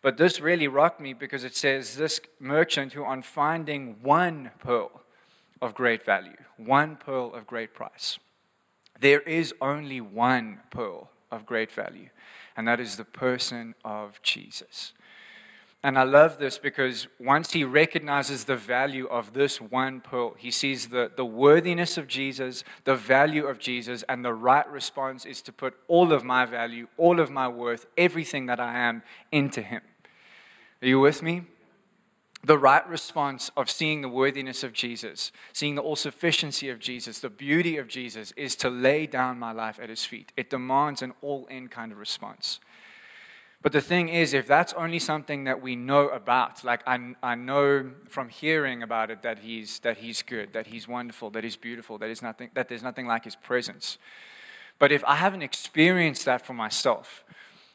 But 0.03 0.17
this 0.17 0.41
really 0.41 0.67
rocked 0.67 1.01
me 1.01 1.13
because 1.13 1.45
it 1.45 1.55
says 1.55 1.97
this 1.97 2.21
merchant 2.41 2.95
who, 2.95 3.05
on 3.05 3.23
finding 3.23 3.97
one 4.03 4.51
pearl 4.59 5.03
of 5.63 5.77
great 5.77 6.05
value, 6.05 6.37
one 6.57 6.97
pearl 6.97 7.33
of 7.33 7.47
great 7.47 7.73
price, 7.73 8.19
there 8.99 9.21
is 9.21 9.55
only 9.61 10.01
one 10.01 10.59
pearl 10.71 11.11
of 11.31 11.47
great 11.47 11.71
value 11.71 12.09
and 12.57 12.67
that 12.69 12.81
is 12.81 12.97
the 12.97 13.05
person 13.05 13.75
of 13.85 14.21
Jesus. 14.23 14.93
And 15.85 15.99
I 15.99 16.05
love 16.05 16.39
this 16.39 16.57
because 16.57 17.09
once 17.21 17.53
he 17.53 17.63
recognizes 17.63 18.45
the 18.45 18.57
value 18.57 19.07
of 19.07 19.35
this 19.35 19.61
one 19.61 20.01
pearl, 20.01 20.35
he 20.39 20.51
sees 20.51 20.89
the, 20.89 21.11
the 21.15 21.27
worthiness 21.27 21.99
of 21.99 22.09
Jesus, 22.09 22.65
the 22.85 22.97
value 22.97 23.47
of 23.47 23.59
Jesus, 23.59 24.03
and 24.09 24.25
the 24.25 24.33
right 24.33 24.67
response 24.71 25.27
is 25.27 25.43
to 25.43 25.53
put 25.53 25.75
all 25.87 26.11
of 26.11 26.25
my 26.25 26.47
value, 26.47 26.89
all 26.97 27.21
of 27.21 27.31
my 27.31 27.49
worth, 27.49 27.85
everything 27.99 28.47
that 28.47 28.61
I 28.61 28.79
am 28.79 29.03
into 29.31 29.61
him. 29.61 29.83
Are 30.81 30.89
you 30.89 31.01
with 31.01 31.23
me? 31.23 31.43
The 32.45 32.59
right 32.59 32.87
response 32.87 33.51
of 33.57 33.71
seeing 33.71 34.03
the 34.03 34.09
worthiness 34.09 34.63
of 34.63 34.75
Jesus, 34.75 35.33
seeing 35.55 35.77
the 35.77 35.83
all 35.83 35.97
sufficiency 35.97 36.69
of 36.69 36.79
Jesus, 36.79 37.21
the 37.21 37.31
beauty 37.31 37.79
of 37.79 37.89
Jesus, 37.89 38.33
is 38.37 38.55
to 38.57 38.69
lay 38.69 39.07
down 39.07 39.39
my 39.39 39.53
life 39.53 39.81
at 39.81 39.89
his 39.89 40.05
feet. 40.05 40.31
It 40.37 40.51
demands 40.51 41.01
an 41.01 41.15
all 41.23 41.47
in 41.47 41.69
kind 41.69 41.91
of 41.91 41.97
response. 41.97 42.61
But 43.63 43.73
the 43.73 43.81
thing 43.81 44.11
is, 44.11 44.35
if 44.35 44.47
that's 44.47 44.75
only 44.75 44.99
something 44.99 45.45
that 45.45 45.63
we 45.63 45.75
know 45.75 46.09
about, 46.09 46.63
like 46.65 46.83
I, 46.87 47.15
I 47.23 47.35
know 47.35 47.93
from 48.11 48.29
hearing 48.29 48.83
about 48.83 49.11
it 49.11 49.23
that 49.23 49.39
he's, 49.39 49.79
that 49.79 49.97
he's 49.97 50.21
good, 50.21 50.53
that 50.53 50.67
he's 50.67 50.87
wonderful, 50.87 51.31
that 51.31 51.45
he's 51.45 51.57
beautiful, 51.57 51.97
that, 51.97 52.11
he's 52.11 52.21
nothing, 52.21 52.51
that 52.53 52.69
there's 52.69 52.83
nothing 52.83 53.07
like 53.07 53.25
his 53.25 53.37
presence. 53.37 53.97
But 54.79 54.93
if 54.93 55.03
I 55.07 55.15
haven't 55.15 55.41
experienced 55.41 56.27
that 56.27 56.45
for 56.45 56.53
myself, 56.53 57.25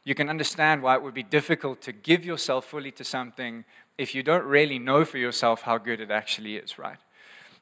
you 0.03 0.13
can 0.13 0.29
understand 0.29 0.83
why 0.83 0.93
it 0.93 1.01
would 1.01 1.15
be 1.15 1.23
difficult 1.23 1.81
to 1.81 1.91
give 1.91 2.23
yourself 2.23 2.65
fully 2.65 2.91
to 2.91 3.03
something 3.03 3.65
if 3.99 4.15
you 4.15 4.23
don't 4.23 4.45
really 4.45 4.79
know 4.79 5.03
for 5.03 5.17
yourself 5.17 5.63
how 5.63 5.77
good 5.77 5.99
it 5.99 6.09
actually 6.09 6.55
is, 6.55 6.79
right? 6.79 6.99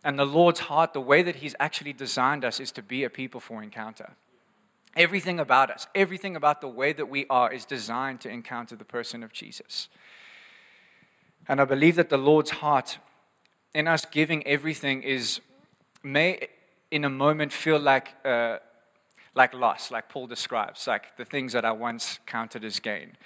And 0.03 0.20
the 0.20 0.25
Lord's 0.25 0.60
heart, 0.62 0.94
the 0.94 1.01
way 1.01 1.24
that 1.24 1.38
He's 1.38 1.56
actually 1.60 1.94
designed 1.94 2.46
us, 2.46 2.60
is 2.60 2.72
to 2.74 2.84
be 2.84 3.03
a 3.03 3.10
people 3.10 3.39
for 3.39 3.63
encounter. 3.63 4.12
Everything 4.96 5.39
about 5.39 5.72
us, 5.72 5.88
everything 5.96 6.36
about 6.36 6.62
the 6.62 6.67
way 6.67 6.94
that 6.94 7.08
we 7.10 7.25
are 7.27 7.51
is 7.51 7.65
designed 7.65 8.22
to 8.22 8.29
encounter 8.29 8.75
the 8.75 8.86
person 8.86 9.24
of 9.24 9.34
Jesus. 9.34 9.89
And 11.48 11.60
I 11.60 11.65
believe 11.65 11.96
that 11.96 12.10
the 12.10 12.17
Lord's 12.17 12.51
heart 12.51 13.00
in 13.74 13.88
us 13.88 14.06
giving 14.06 14.46
everything 14.46 15.01
is, 15.01 15.41
may 16.03 16.50
in 16.91 17.03
a 17.03 17.10
moment 17.10 17.51
feel 17.51 17.79
like, 17.79 18.13
uh, 18.24 18.58
like 19.34 19.56
loss, 19.56 19.89
like 19.89 20.08
Paul 20.08 20.27
describes, 20.27 20.86
like 20.86 21.17
the 21.17 21.25
things 21.25 21.53
that 21.53 21.65
I 21.65 21.72
once 21.72 22.20
counted 22.27 22.63
as 22.63 22.79
gain. 22.79 23.17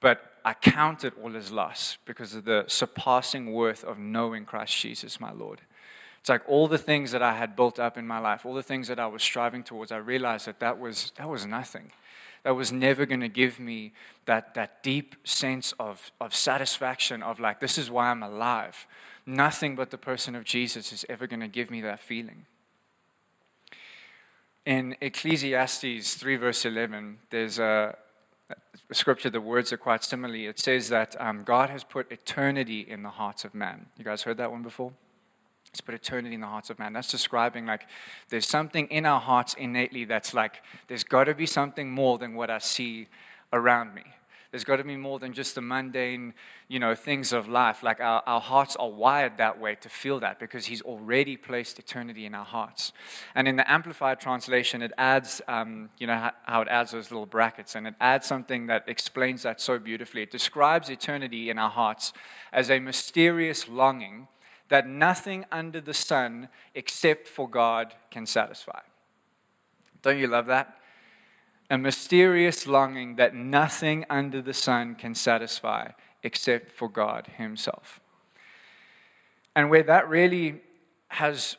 But 0.00 0.37
I 0.48 0.54
count 0.54 1.04
it 1.04 1.12
all 1.22 1.36
as 1.36 1.52
loss 1.52 1.98
because 2.06 2.34
of 2.34 2.46
the 2.46 2.64
surpassing 2.68 3.52
worth 3.52 3.84
of 3.84 3.98
knowing 3.98 4.46
Christ 4.46 4.74
Jesus, 4.78 5.20
my 5.20 5.30
Lord. 5.30 5.60
It's 6.20 6.30
like 6.30 6.40
all 6.48 6.68
the 6.68 6.78
things 6.78 7.12
that 7.12 7.22
I 7.22 7.34
had 7.34 7.54
built 7.54 7.78
up 7.78 7.98
in 7.98 8.06
my 8.06 8.18
life, 8.18 8.46
all 8.46 8.54
the 8.54 8.62
things 8.62 8.88
that 8.88 8.98
I 8.98 9.08
was 9.08 9.22
striving 9.22 9.62
towards, 9.62 9.92
I 9.92 9.98
realized 9.98 10.46
that 10.46 10.58
that 10.60 10.78
was, 10.78 11.12
that 11.18 11.28
was 11.28 11.44
nothing. 11.44 11.92
That 12.44 12.56
was 12.56 12.72
never 12.72 13.04
going 13.04 13.20
to 13.20 13.28
give 13.28 13.60
me 13.60 13.92
that, 14.24 14.54
that 14.54 14.82
deep 14.82 15.16
sense 15.22 15.74
of, 15.78 16.10
of 16.18 16.34
satisfaction, 16.34 17.22
of 17.22 17.38
like, 17.38 17.60
this 17.60 17.76
is 17.76 17.90
why 17.90 18.08
I'm 18.08 18.22
alive. 18.22 18.86
Nothing 19.26 19.76
but 19.76 19.90
the 19.90 19.98
person 19.98 20.34
of 20.34 20.44
Jesus 20.44 20.94
is 20.94 21.04
ever 21.10 21.26
going 21.26 21.40
to 21.40 21.48
give 21.48 21.70
me 21.70 21.82
that 21.82 22.00
feeling. 22.00 22.46
In 24.64 24.96
Ecclesiastes 25.02 26.14
3, 26.14 26.36
verse 26.36 26.64
11, 26.64 27.18
there's 27.28 27.58
a, 27.58 27.98
a 27.98 28.07
scripture, 28.92 29.30
the 29.30 29.40
words 29.40 29.72
are 29.72 29.76
quite 29.76 30.04
similar. 30.04 30.34
It 30.34 30.58
says 30.58 30.88
that 30.88 31.16
um, 31.20 31.44
God 31.44 31.70
has 31.70 31.84
put 31.84 32.10
eternity 32.10 32.80
in 32.80 33.02
the 33.02 33.10
hearts 33.10 33.44
of 33.44 33.54
man. 33.54 33.86
You 33.96 34.04
guys 34.04 34.22
heard 34.22 34.38
that 34.38 34.50
one 34.50 34.62
before? 34.62 34.92
It's 35.70 35.80
put 35.80 35.94
eternity 35.94 36.34
in 36.34 36.40
the 36.40 36.46
hearts 36.46 36.70
of 36.70 36.78
man. 36.78 36.94
That's 36.94 37.10
describing 37.10 37.66
like 37.66 37.86
there's 38.30 38.48
something 38.48 38.86
in 38.86 39.04
our 39.04 39.20
hearts 39.20 39.54
innately 39.54 40.04
that's 40.04 40.32
like 40.32 40.62
there's 40.86 41.04
got 41.04 41.24
to 41.24 41.34
be 41.34 41.46
something 41.46 41.90
more 41.90 42.18
than 42.18 42.34
what 42.34 42.50
I 42.50 42.58
see 42.58 43.08
around 43.52 43.94
me. 43.94 44.04
There's 44.50 44.64
got 44.64 44.76
to 44.76 44.84
be 44.84 44.96
more 44.96 45.18
than 45.18 45.34
just 45.34 45.54
the 45.54 45.60
mundane, 45.60 46.32
you 46.68 46.78
know, 46.78 46.94
things 46.94 47.34
of 47.34 47.48
life. 47.48 47.82
Like 47.82 48.00
our, 48.00 48.22
our 48.26 48.40
hearts 48.40 48.76
are 48.76 48.88
wired 48.88 49.36
that 49.36 49.60
way 49.60 49.74
to 49.74 49.90
feel 49.90 50.20
that 50.20 50.38
because 50.38 50.66
He's 50.66 50.80
already 50.80 51.36
placed 51.36 51.78
eternity 51.78 52.24
in 52.24 52.34
our 52.34 52.46
hearts. 52.46 52.94
And 53.34 53.46
in 53.46 53.56
the 53.56 53.70
Amplified 53.70 54.20
translation, 54.20 54.80
it 54.80 54.92
adds, 54.96 55.42
um, 55.48 55.90
you 55.98 56.06
know, 56.06 56.30
how 56.44 56.62
it 56.62 56.68
adds 56.68 56.92
those 56.92 57.10
little 57.10 57.26
brackets, 57.26 57.74
and 57.74 57.86
it 57.86 57.94
adds 58.00 58.26
something 58.26 58.68
that 58.68 58.84
explains 58.86 59.42
that 59.42 59.60
so 59.60 59.78
beautifully. 59.78 60.22
It 60.22 60.30
describes 60.30 60.88
eternity 60.88 61.50
in 61.50 61.58
our 61.58 61.70
hearts 61.70 62.14
as 62.50 62.70
a 62.70 62.78
mysterious 62.78 63.68
longing 63.68 64.28
that 64.70 64.86
nothing 64.86 65.44
under 65.52 65.80
the 65.80 65.94
sun 65.94 66.48
except 66.74 67.28
for 67.28 67.48
God 67.48 67.94
can 68.10 68.24
satisfy. 68.24 68.80
Don't 70.00 70.18
you 70.18 70.26
love 70.26 70.46
that? 70.46 70.77
A 71.70 71.76
mysterious 71.76 72.66
longing 72.66 73.16
that 73.16 73.34
nothing 73.34 74.06
under 74.08 74.40
the 74.40 74.54
sun 74.54 74.94
can 74.94 75.14
satisfy 75.14 75.90
except 76.22 76.70
for 76.70 76.88
God 76.88 77.28
Himself. 77.36 78.00
And 79.54 79.70
where 79.70 79.82
that 79.82 80.08
really 80.08 80.60
has 81.08 81.56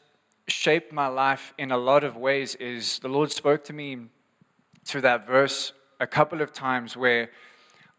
shaped 0.47 0.91
my 0.91 1.07
life 1.07 1.53
in 1.57 1.71
a 1.71 1.77
lot 1.77 2.03
of 2.03 2.15
ways 2.15 2.55
is 2.55 2.99
the 2.99 3.07
Lord 3.07 3.31
spoke 3.31 3.63
to 3.65 3.73
me 3.73 4.07
through 4.85 5.01
that 5.01 5.27
verse 5.27 5.73
a 5.99 6.07
couple 6.07 6.41
of 6.41 6.53
times 6.53 6.97
where 6.97 7.29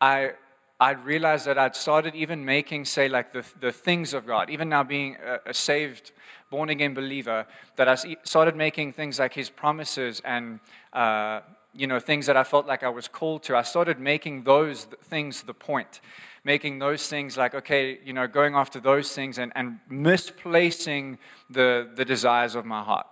I 0.00 0.32
I'd 0.80 1.04
realized 1.04 1.46
that 1.46 1.58
I'd 1.58 1.76
started 1.76 2.14
even 2.14 2.42
making, 2.42 2.86
say, 2.86 3.06
like 3.06 3.34
the, 3.34 3.44
the 3.60 3.70
things 3.70 4.14
of 4.14 4.26
God, 4.26 4.48
even 4.48 4.70
now 4.70 4.82
being 4.82 5.18
a, 5.22 5.50
a 5.50 5.54
saved, 5.54 6.12
born 6.48 6.70
again 6.70 6.94
believer, 6.94 7.46
that 7.76 7.86
I 7.86 7.96
started 8.24 8.56
making 8.56 8.94
things 8.94 9.18
like 9.18 9.34
His 9.34 9.50
promises 9.50 10.22
and, 10.24 10.58
uh, 10.94 11.40
you 11.74 11.86
know, 11.86 12.00
things 12.00 12.26
that 12.26 12.36
I 12.36 12.44
felt 12.44 12.66
like 12.66 12.82
I 12.82 12.88
was 12.88 13.08
called 13.08 13.42
to. 13.44 13.56
I 13.56 13.62
started 13.62 13.98
making 14.00 14.44
those 14.44 14.84
things 14.84 15.42
the 15.42 15.54
point, 15.54 16.00
making 16.44 16.78
those 16.78 17.06
things 17.08 17.36
like, 17.36 17.54
okay, 17.54 17.98
you 18.04 18.12
know, 18.12 18.26
going 18.26 18.54
after 18.54 18.80
those 18.80 19.12
things 19.12 19.38
and, 19.38 19.52
and 19.54 19.78
misplacing 19.88 21.18
the, 21.48 21.88
the 21.94 22.04
desires 22.04 22.54
of 22.54 22.64
my 22.64 22.82
heart. 22.82 23.06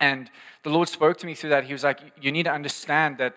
And 0.00 0.30
the 0.62 0.70
Lord 0.70 0.88
spoke 0.88 1.18
to 1.18 1.26
me 1.26 1.34
through 1.34 1.50
that. 1.50 1.64
He 1.64 1.72
was 1.72 1.84
like, 1.84 2.00
you 2.20 2.32
need 2.32 2.44
to 2.44 2.52
understand 2.52 3.18
that 3.18 3.34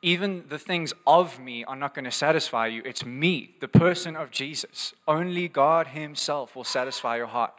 even 0.00 0.44
the 0.48 0.58
things 0.58 0.92
of 1.06 1.38
me 1.38 1.64
are 1.64 1.76
not 1.76 1.94
going 1.94 2.04
to 2.04 2.10
satisfy 2.10 2.66
you. 2.66 2.82
It's 2.84 3.04
me, 3.04 3.54
the 3.60 3.68
person 3.68 4.16
of 4.16 4.30
Jesus. 4.30 4.94
Only 5.06 5.48
God 5.48 5.88
Himself 5.88 6.56
will 6.56 6.64
satisfy 6.64 7.16
your 7.16 7.28
heart. 7.28 7.52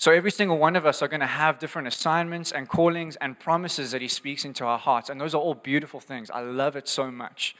So, 0.00 0.12
every 0.12 0.30
single 0.30 0.58
one 0.58 0.76
of 0.76 0.86
us 0.86 1.02
are 1.02 1.08
going 1.08 1.20
to 1.20 1.26
have 1.26 1.58
different 1.58 1.88
assignments 1.88 2.52
and 2.52 2.68
callings 2.68 3.16
and 3.16 3.38
promises 3.38 3.90
that 3.90 4.00
He 4.00 4.06
speaks 4.06 4.44
into 4.44 4.64
our 4.64 4.78
hearts. 4.78 5.10
And 5.10 5.20
those 5.20 5.34
are 5.34 5.40
all 5.40 5.54
beautiful 5.54 5.98
things. 5.98 6.30
I 6.30 6.40
love 6.40 6.76
it 6.76 6.88
so 6.88 7.10
much. 7.10 7.56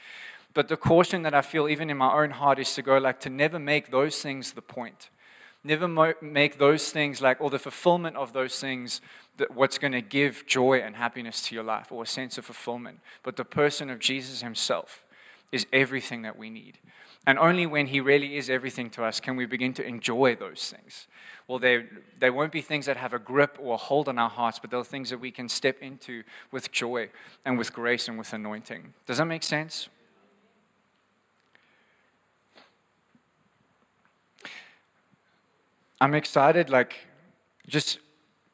But 0.53 0.69
the 0.69 0.77
caution 0.77 1.23
that 1.23 1.33
I 1.33 1.41
feel, 1.41 1.67
even 1.67 1.89
in 1.89 1.97
my 1.97 2.13
own 2.13 2.31
heart, 2.31 2.57
is 2.57 2.73
to 2.75 2.81
go 2.81 2.97
like 2.97 3.19
to 3.21 3.29
never 3.29 3.59
make 3.59 3.91
those 3.91 4.21
things 4.21 4.53
the 4.53 4.61
point. 4.61 5.09
Never 5.65 5.87
mo- 5.89 6.13
make 6.21 6.57
those 6.57 6.91
things 6.91 7.21
like, 7.21 7.41
or 7.41 7.49
the 7.49 7.59
fulfillment 7.59 8.15
of 8.15 8.31
those 8.31 8.57
things, 8.57 9.01
that 9.35 9.53
what's 9.53 9.77
going 9.77 9.91
to 9.91 10.01
give 10.01 10.45
joy 10.47 10.79
and 10.79 10.95
happiness 10.95 11.41
to 11.43 11.55
your 11.55 11.63
life 11.65 11.91
or 11.91 12.03
a 12.03 12.07
sense 12.07 12.37
of 12.37 12.45
fulfillment. 12.45 12.99
But 13.21 13.35
the 13.35 13.45
person 13.45 13.89
of 13.89 13.99
Jesus 13.99 14.41
himself 14.41 15.03
is 15.51 15.67
everything 15.73 16.21
that 16.21 16.37
we 16.37 16.49
need. 16.49 16.77
And 17.29 17.37
only 17.37 17.67
when 17.67 17.85
he 17.85 17.99
really 17.99 18.37
is 18.37 18.49
everything 18.49 18.89
to 18.89 19.03
us 19.03 19.19
can 19.19 19.35
we 19.35 19.45
begin 19.45 19.71
to 19.73 19.85
enjoy 19.85 20.35
those 20.35 20.73
things. 20.75 21.07
Well, 21.47 21.59
they, 21.59 21.85
they 22.17 22.31
won't 22.31 22.51
be 22.51 22.61
things 22.61 22.87
that 22.87 22.97
have 22.97 23.13
a 23.13 23.19
grip 23.19 23.55
or 23.61 23.75
a 23.75 23.77
hold 23.77 24.09
on 24.09 24.17
our 24.17 24.31
hearts, 24.31 24.57
but 24.57 24.71
they're 24.71 24.83
things 24.83 25.11
that 25.11 25.19
we 25.19 25.29
can 25.29 25.47
step 25.47 25.77
into 25.79 26.23
with 26.51 26.71
joy 26.71 27.11
and 27.45 27.55
with 27.55 27.71
grace 27.71 28.07
and 28.07 28.17
with 28.17 28.33
anointing. 28.33 28.95
Does 29.05 29.19
that 29.19 29.25
make 29.25 29.43
sense? 29.43 29.89
I'm 36.01 36.15
excited, 36.15 36.71
like, 36.71 36.95
just 37.67 37.99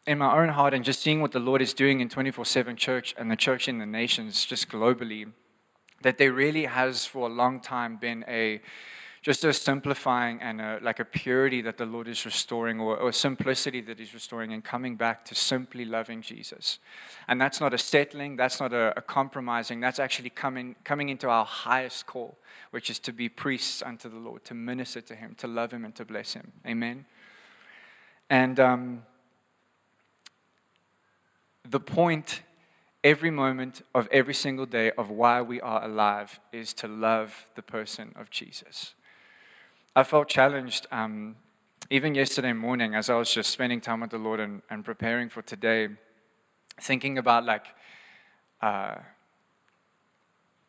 in 0.05 0.17
my 0.17 0.37
own 0.37 0.49
heart 0.49 0.73
and 0.73 0.83
just 0.83 1.01
seeing 1.01 1.21
what 1.21 1.31
the 1.31 1.39
Lord 1.39 1.61
is 1.61 1.73
doing 1.73 2.01
in 2.01 2.09
24 2.09 2.43
7 2.43 2.75
church 2.75 3.15
and 3.17 3.31
the 3.31 3.37
church 3.37 3.69
in 3.69 3.77
the 3.77 3.85
nations, 3.85 4.45
just 4.45 4.67
globally, 4.67 5.31
that 6.05 6.19
there 6.19 6.31
really 6.31 6.65
has 6.65 7.07
for 7.07 7.27
a 7.27 7.33
long 7.33 7.59
time 7.59 7.97
been 7.97 8.23
a 8.27 8.61
just 9.23 9.43
a 9.43 9.51
simplifying 9.51 10.39
and 10.39 10.61
a, 10.61 10.77
like 10.83 10.99
a 10.99 11.03
purity 11.03 11.61
that 11.63 11.79
the 11.79 11.85
Lord 11.87 12.07
is 12.07 12.25
restoring, 12.25 12.79
or, 12.79 12.95
or 12.95 13.11
simplicity 13.11 13.81
that 13.81 13.97
He's 13.97 14.13
restoring, 14.13 14.53
and 14.53 14.63
coming 14.63 14.97
back 14.97 15.25
to 15.25 15.33
simply 15.33 15.83
loving 15.83 16.21
Jesus. 16.21 16.77
And 17.27 17.41
that's 17.41 17.59
not 17.59 17.73
a 17.73 17.79
settling, 17.79 18.35
that's 18.35 18.59
not 18.59 18.71
a, 18.71 18.93
a 18.95 19.01
compromising, 19.01 19.79
that's 19.79 19.97
actually 19.97 20.29
coming, 20.29 20.75
coming 20.83 21.09
into 21.09 21.27
our 21.27 21.43
highest 21.43 22.05
call, 22.05 22.37
which 22.69 22.91
is 22.91 22.99
to 22.99 23.11
be 23.11 23.27
priests 23.27 23.81
unto 23.81 24.07
the 24.07 24.19
Lord, 24.19 24.45
to 24.45 24.53
minister 24.53 25.01
to 25.01 25.15
Him, 25.15 25.33
to 25.39 25.47
love 25.47 25.73
Him, 25.73 25.85
and 25.85 25.95
to 25.95 26.05
bless 26.05 26.33
Him. 26.33 26.51
Amen. 26.67 27.05
And 28.29 28.59
um, 28.59 29.05
the 31.67 31.79
point 31.79 32.43
every 33.05 33.29
moment 33.29 33.83
of 33.93 34.07
every 34.11 34.33
single 34.33 34.65
day 34.65 34.91
of 34.97 35.11
why 35.11 35.39
we 35.39 35.61
are 35.61 35.83
alive 35.85 36.39
is 36.51 36.73
to 36.73 36.87
love 36.87 37.45
the 37.55 37.61
person 37.61 38.11
of 38.17 38.31
Jesus. 38.31 38.95
I 39.95 40.03
felt 40.03 40.27
challenged 40.27 40.87
um, 40.91 41.35
even 41.91 42.15
yesterday 42.15 42.51
morning 42.51 42.95
as 42.95 43.07
I 43.11 43.15
was 43.15 43.31
just 43.31 43.51
spending 43.51 43.79
time 43.79 44.01
with 44.01 44.09
the 44.09 44.17
Lord 44.17 44.39
and, 44.39 44.63
and 44.71 44.83
preparing 44.83 45.29
for 45.29 45.43
today, 45.43 45.89
thinking 46.81 47.19
about 47.19 47.45
like, 47.45 47.67
uh, 48.59 48.95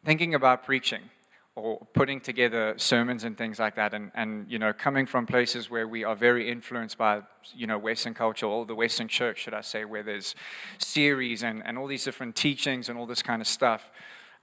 thinking 0.05 0.35
about 0.35 0.63
preaching 0.63 1.01
or 1.57 1.87
putting 1.95 2.21
together 2.21 2.75
sermons 2.77 3.25
and 3.25 3.37
things 3.37 3.59
like 3.59 3.75
that, 3.77 3.95
and, 3.95 4.13
and 4.15 4.47
you 4.49 4.59
know, 4.59 4.73
coming 4.73 5.07
from 5.07 5.27
places 5.27 5.71
where 5.71 5.89
we 5.89 6.05
are 6.05 6.15
very 6.15 6.51
influenced 6.51 6.99
by 6.99 7.23
you 7.55 7.67
know 7.67 7.79
Western 7.79 8.13
culture, 8.15 8.47
or 8.47 8.67
the 8.67 8.75
Western 8.75 9.09
church, 9.09 9.39
should 9.39 9.55
I 9.55 9.63
say, 9.63 9.85
where 9.87 10.03
there's 10.03 10.35
series 10.79 11.43
and, 11.43 11.63
and 11.65 11.79
all 11.79 11.87
these 11.87 12.05
different 12.05 12.37
teachings 12.37 12.89
and 12.89 12.99
all 12.99 13.07
this 13.07 13.23
kind 13.23 13.41
of 13.41 13.49
stuff. 13.49 13.91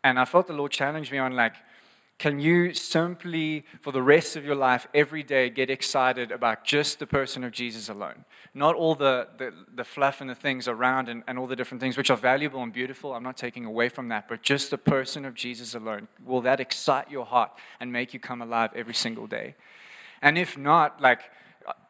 And 0.04 0.20
I 0.20 0.26
felt 0.26 0.48
the 0.48 0.54
Lord 0.54 0.72
challenge 0.72 1.12
me 1.12 1.20
on 1.20 1.34
like, 1.34 1.54
can 2.20 2.40
you 2.40 2.74
simply, 2.74 3.66
for 3.82 3.92
the 3.92 4.02
rest 4.02 4.36
of 4.36 4.46
your 4.46 4.56
life, 4.56 4.88
every 4.94 5.24
day, 5.24 5.50
get 5.50 5.70
excited 5.70 6.32
about 6.32 6.64
just 6.64 7.00
the 7.00 7.08
person 7.08 7.44
of 7.44 7.52
Jesus 7.52 7.90
alone? 7.90 8.24
Not 8.54 8.76
all 8.76 8.96
the, 8.96 9.28
the, 9.38 9.52
the 9.76 9.84
fluff 9.84 10.22
and 10.22 10.30
the 10.30 10.36
things 10.36 10.68
around 10.68 11.10
and, 11.10 11.24
and 11.28 11.38
all 11.38 11.48
the 11.48 11.56
different 11.56 11.82
things, 11.82 11.98
which 11.98 12.10
are 12.10 12.18
valuable 12.18 12.62
and 12.62 12.72
beautiful. 12.72 13.14
I'm 13.14 13.24
not 13.24 13.36
taking 13.36 13.66
away 13.66 13.90
from 13.90 14.08
that, 14.10 14.30
but 14.30 14.42
just 14.42 14.70
the 14.70 14.78
person 14.78 15.26
of 15.26 15.34
Jesus 15.34 15.76
alone. 15.76 16.08
Will 16.24 16.42
that 16.42 16.60
excite 16.60 17.12
your 17.12 17.26
heart 17.26 17.52
and 17.80 17.92
make 17.92 18.14
you 18.14 18.20
come 18.20 18.42
alive 18.42 18.70
every 18.76 18.94
single 18.94 19.28
day? 19.28 19.56
And 20.22 20.38
if 20.38 20.58
not, 20.58 21.02
like, 21.02 21.22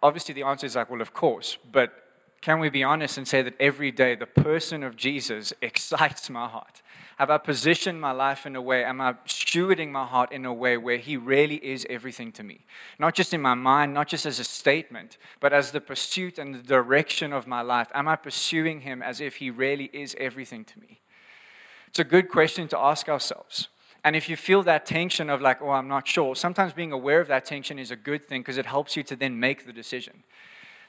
obviously 0.02 0.34
the 0.34 0.44
answer 0.44 0.66
is 0.66 0.76
like, 0.76 0.90
well, 0.90 1.02
of 1.02 1.14
course, 1.14 1.58
but 1.72 1.94
can 2.42 2.60
we 2.60 2.70
be 2.70 2.84
honest 2.84 3.18
and 3.18 3.28
say 3.28 3.42
that 3.42 3.54
every 3.60 3.92
day 3.92 4.16
the 4.16 4.26
person 4.26 4.84
of 4.84 4.96
Jesus 4.96 5.54
excites 5.62 6.30
my 6.30 6.48
heart? 6.48 6.82
Have 7.18 7.30
I 7.30 7.38
positioned 7.38 8.02
my 8.02 8.12
life 8.12 8.46
in 8.46 8.56
a 8.56 8.62
way, 8.62 8.84
am 8.84 9.00
I 9.00 9.14
stewarding 9.28 9.92
my 9.92 10.06
heart 10.06 10.32
in 10.32 10.46
a 10.46 10.54
way 10.54 10.78
where 10.78 10.98
He 10.98 11.16
really 11.16 11.58
is 11.58 11.86
everything 11.90 12.32
to 12.34 12.44
me? 12.44 12.66
Not 12.98 13.14
just 13.14 13.34
in 13.34 13.42
my 13.42 13.54
mind, 13.54 13.94
not 13.94 14.08
just 14.08 14.26
as 14.26 14.40
a 14.40 14.44
statement, 14.44 15.18
but 15.40 15.54
as 15.54 15.72
the 15.72 15.82
pursuit 15.82 16.40
and 16.40 16.56
the 16.56 16.64
direction 16.64 17.32
of 17.32 17.46
my 17.46 17.62
life. 17.62 17.90
Am 17.94 18.08
I 18.08 18.16
pursuing 18.16 18.82
Him 18.82 19.02
as 19.02 19.22
if 19.22 19.36
He 19.36 19.52
really 19.52 19.90
is 19.94 20.16
everything 20.20 20.66
to 20.66 20.80
me? 20.80 21.02
It's 21.88 22.00
a 22.00 22.04
good 22.04 22.30
question 22.30 22.68
to 22.70 22.80
ask 22.80 23.08
ourselves. 23.08 23.68
And 24.04 24.16
if 24.16 24.28
you 24.28 24.36
feel 24.36 24.64
that 24.64 24.86
tension 24.86 25.30
of 25.30 25.42
like, 25.42 25.62
oh, 25.62 25.70
I'm 25.70 25.88
not 25.88 26.08
sure, 26.08 26.36
sometimes 26.36 26.74
being 26.74 26.92
aware 26.92 27.22
of 27.22 27.28
that 27.28 27.46
tension 27.46 27.80
is 27.80 27.92
a 27.92 27.96
good 27.96 28.26
thing 28.26 28.42
because 28.42 28.58
it 28.58 28.66
helps 28.66 28.98
you 28.98 29.04
to 29.04 29.16
then 29.16 29.40
make 29.40 29.66
the 29.66 29.74
decision 29.74 30.24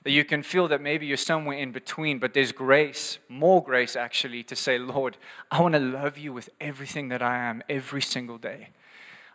that 0.04 0.10
you 0.10 0.24
can 0.24 0.42
feel 0.42 0.68
that 0.68 0.82
maybe 0.82 1.06
you're 1.06 1.16
somewhere 1.16 1.56
in 1.56 1.72
between, 1.72 2.18
but 2.18 2.34
there's 2.34 2.52
grace, 2.52 3.18
more 3.28 3.64
grace 3.64 3.96
actually, 3.96 4.42
to 4.44 4.54
say, 4.54 4.78
Lord, 4.78 5.16
I 5.50 5.62
want 5.62 5.74
to 5.74 5.80
love 5.80 6.18
you 6.18 6.32
with 6.32 6.50
everything 6.60 7.08
that 7.08 7.22
I 7.22 7.38
am 7.38 7.62
every 7.70 8.02
single 8.02 8.36
day. 8.36 8.68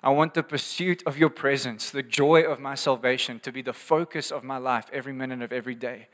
I 0.03 0.11
want 0.11 0.35
the 0.35 0.43
pursuit 0.43 1.01
of 1.07 1.17
your 1.17 1.31
presence, 1.31 1.89
the 1.89 2.03
joy 2.03 2.43
of 2.43 2.59
my 2.59 2.75
salvation 2.75 3.39
to 3.41 3.51
be 3.51 3.63
the 3.63 3.73
focus 3.73 4.31
of 4.31 4.43
my 4.43 4.57
life 4.57 4.85
every 4.93 5.11
minute 5.11 5.41
of 5.41 5.51
every 5.51 5.75
day. 5.75 6.07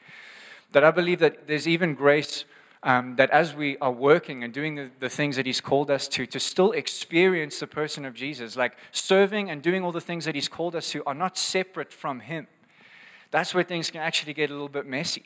That 0.71 0.85
I 0.85 0.91
believe 0.91 1.19
that 1.19 1.47
there's 1.47 1.67
even 1.67 1.93
grace 1.93 2.45
um, 2.81 3.17
that 3.17 3.29
as 3.31 3.53
we 3.53 3.77
are 3.79 3.91
working 3.91 4.43
and 4.43 4.53
doing 4.53 4.75
the, 4.75 4.89
the, 4.99 5.09
things 5.09 5.35
that 5.35 5.45
He's 5.45 5.59
called 5.59 5.91
us 5.91 6.07
to, 6.09 6.25
to 6.27 6.39
still 6.39 6.71
experience 6.71 7.59
the 7.59 7.67
person 7.67 8.05
of 8.05 8.13
Jesus, 8.13 8.55
like 8.55 8.77
serving 8.91 9.49
and 9.49 9.61
doing 9.61 9.83
all 9.83 9.91
the 9.91 10.01
things 10.01 10.25
that 10.25 10.35
He's 10.35 10.47
called 10.47 10.75
us 10.75 10.91
to, 10.91 11.03
are 11.05 11.15
not 11.15 11.37
separate 11.37 11.91
from 11.91 12.21
Him 12.21 12.47
that's 13.35 13.53
where 13.53 13.65
things 13.65 13.91
can 13.91 13.99
actually 13.99 14.33
get 14.33 14.49
a 14.49 14.53
little 14.53 14.69
bit 14.69 14.85
messy. 14.85 15.25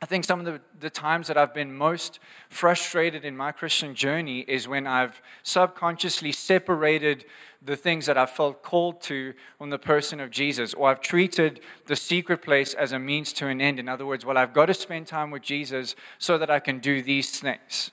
I 0.00 0.06
think 0.06 0.24
some 0.24 0.40
of 0.40 0.46
the, 0.46 0.62
the 0.78 0.88
times 0.88 1.26
that 1.26 1.36
I've 1.36 1.52
been 1.52 1.76
most 1.76 2.18
frustrated 2.48 3.26
in 3.26 3.36
my 3.36 3.52
Christian 3.52 3.94
journey 3.94 4.40
is 4.48 4.66
when 4.66 4.86
I've 4.86 5.20
subconsciously 5.42 6.32
separated 6.32 7.26
the 7.60 7.76
things 7.76 8.06
that 8.06 8.16
I 8.16 8.24
felt 8.24 8.62
called 8.62 9.02
to 9.02 9.34
from 9.58 9.68
the 9.68 9.78
person 9.78 10.18
of 10.18 10.30
Jesus, 10.30 10.72
or 10.72 10.88
I've 10.88 11.02
treated 11.02 11.60
the 11.84 11.94
secret 11.94 12.40
place 12.40 12.72
as 12.72 12.92
a 12.92 12.98
means 12.98 13.34
to 13.34 13.48
an 13.48 13.60
end. 13.60 13.78
In 13.78 13.86
other 13.86 14.06
words, 14.06 14.24
well, 14.24 14.38
I've 14.38 14.54
got 14.54 14.66
to 14.66 14.74
spend 14.74 15.06
time 15.06 15.30
with 15.30 15.42
Jesus 15.42 15.94
so 16.18 16.38
that 16.38 16.48
I 16.48 16.58
can 16.58 16.78
do 16.78 17.02
these 17.02 17.38
things. 17.38 17.90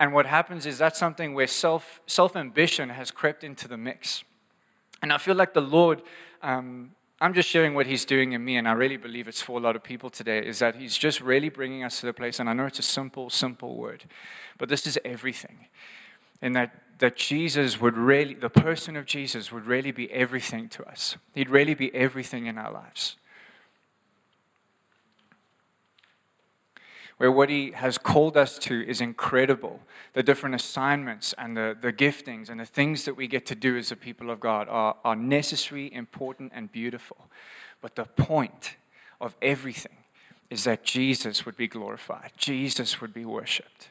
And 0.00 0.14
what 0.14 0.24
happens 0.24 0.64
is 0.64 0.78
that's 0.78 0.98
something 0.98 1.34
where 1.34 1.46
self 1.46 2.00
ambition 2.34 2.88
has 2.88 3.10
crept 3.10 3.44
into 3.44 3.68
the 3.68 3.76
mix. 3.76 4.24
And 5.02 5.12
I 5.12 5.18
feel 5.18 5.34
like 5.34 5.52
the 5.52 5.60
Lord 5.60 6.00
um, 6.40 6.92
I'm 7.24 7.32
just 7.32 7.48
sharing 7.48 7.72
what 7.72 7.86
he's 7.86 8.04
doing 8.04 8.32
in 8.32 8.44
me, 8.44 8.58
and 8.58 8.68
I 8.68 8.72
really 8.72 8.98
believe 8.98 9.28
it's 9.28 9.40
for 9.40 9.58
a 9.58 9.62
lot 9.62 9.76
of 9.76 9.82
people 9.82 10.10
today, 10.10 10.46
is 10.46 10.58
that 10.58 10.76
he's 10.76 10.94
just 10.94 11.22
really 11.22 11.48
bringing 11.48 11.82
us 11.82 12.00
to 12.00 12.06
the 12.06 12.12
place, 12.12 12.38
and 12.38 12.50
I 12.50 12.52
know 12.52 12.66
it's 12.66 12.78
a 12.78 12.82
simple, 12.82 13.30
simple 13.30 13.76
word, 13.76 14.04
but 14.58 14.68
this 14.68 14.86
is 14.86 14.98
everything. 15.06 15.68
And 16.42 16.54
that, 16.54 16.98
that 16.98 17.16
Jesus 17.16 17.80
would 17.80 17.96
really, 17.96 18.34
the 18.34 18.50
person 18.50 18.94
of 18.94 19.06
Jesus 19.06 19.50
would 19.50 19.64
really 19.64 19.90
be 19.90 20.12
everything 20.12 20.68
to 20.68 20.84
us. 20.84 21.16
He'd 21.34 21.48
really 21.48 21.72
be 21.72 21.94
everything 21.94 22.44
in 22.44 22.58
our 22.58 22.70
lives. 22.70 23.16
Where 27.18 27.30
what 27.30 27.48
He 27.48 27.72
has 27.72 27.98
called 27.98 28.36
us 28.36 28.58
to 28.60 28.86
is 28.86 29.00
incredible. 29.00 29.80
The 30.14 30.22
different 30.22 30.54
assignments 30.54 31.34
and 31.38 31.56
the, 31.56 31.76
the 31.80 31.92
giftings 31.92 32.48
and 32.48 32.60
the 32.60 32.66
things 32.66 33.04
that 33.04 33.16
we 33.16 33.26
get 33.26 33.46
to 33.46 33.54
do 33.54 33.76
as 33.76 33.88
the 33.88 33.96
people 33.96 34.30
of 34.30 34.40
God 34.40 34.68
are, 34.68 34.96
are 35.04 35.16
necessary, 35.16 35.92
important, 35.92 36.52
and 36.54 36.70
beautiful. 36.70 37.28
But 37.80 37.96
the 37.96 38.04
point 38.04 38.76
of 39.20 39.36
everything 39.42 39.96
is 40.50 40.64
that 40.64 40.84
Jesus 40.84 41.44
would 41.44 41.56
be 41.56 41.68
glorified, 41.68 42.32
Jesus 42.36 43.00
would 43.00 43.14
be 43.14 43.24
worshiped. 43.24 43.90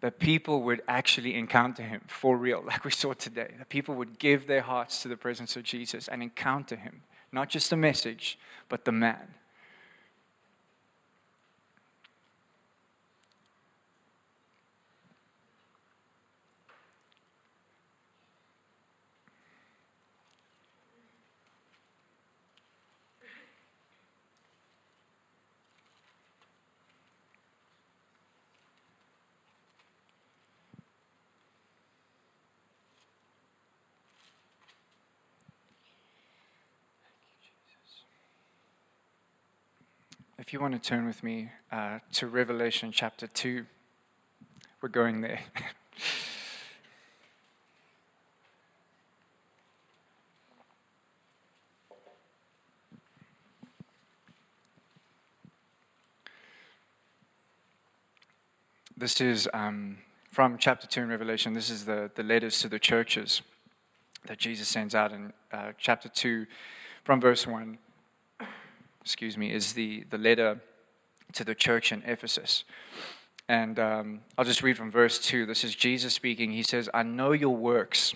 That 0.00 0.18
people 0.18 0.62
would 0.62 0.82
actually 0.88 1.36
encounter 1.36 1.84
him 1.84 2.02
for 2.08 2.36
real, 2.36 2.62
like 2.66 2.84
we 2.84 2.90
saw 2.90 3.12
today. 3.12 3.52
That 3.58 3.68
people 3.68 3.94
would 3.94 4.18
give 4.18 4.46
their 4.46 4.62
hearts 4.62 5.00
to 5.02 5.08
the 5.08 5.16
presence 5.16 5.56
of 5.56 5.62
Jesus 5.62 6.08
and 6.08 6.22
encounter 6.22 6.76
him. 6.76 7.02
Not 7.30 7.48
just 7.48 7.70
the 7.70 7.76
message, 7.76 8.38
but 8.68 8.84
the 8.84 8.92
man. 8.92 9.34
If 40.42 40.52
you 40.52 40.58
want 40.58 40.74
to 40.74 40.80
turn 40.80 41.06
with 41.06 41.22
me 41.22 41.50
uh, 41.70 42.00
to 42.14 42.26
Revelation 42.26 42.90
chapter 42.90 43.28
2, 43.28 43.64
we're 44.80 44.88
going 44.88 45.20
there. 45.20 45.38
this 58.96 59.20
is 59.20 59.48
um, 59.54 59.98
from 60.28 60.58
chapter 60.58 60.88
2 60.88 61.02
in 61.02 61.08
Revelation. 61.08 61.52
This 61.52 61.70
is 61.70 61.84
the, 61.84 62.10
the 62.16 62.24
letters 62.24 62.58
to 62.62 62.68
the 62.68 62.80
churches 62.80 63.42
that 64.26 64.38
Jesus 64.38 64.66
sends 64.66 64.96
out 64.96 65.12
in 65.12 65.32
uh, 65.52 65.70
chapter 65.78 66.08
2 66.08 66.46
from 67.04 67.20
verse 67.20 67.46
1 67.46 67.78
excuse 69.02 69.36
me, 69.36 69.52
is 69.52 69.74
the, 69.74 70.04
the 70.10 70.18
letter 70.18 70.60
to 71.32 71.44
the 71.44 71.54
church 71.54 71.92
in 71.92 72.02
Ephesus. 72.06 72.64
And 73.48 73.78
um, 73.78 74.20
I'll 74.38 74.44
just 74.44 74.62
read 74.62 74.76
from 74.76 74.90
verse 74.90 75.18
2. 75.18 75.46
This 75.46 75.64
is 75.64 75.74
Jesus 75.74 76.14
speaking. 76.14 76.52
He 76.52 76.62
says, 76.62 76.88
I 76.94 77.02
know 77.02 77.32
your 77.32 77.54
works, 77.54 78.14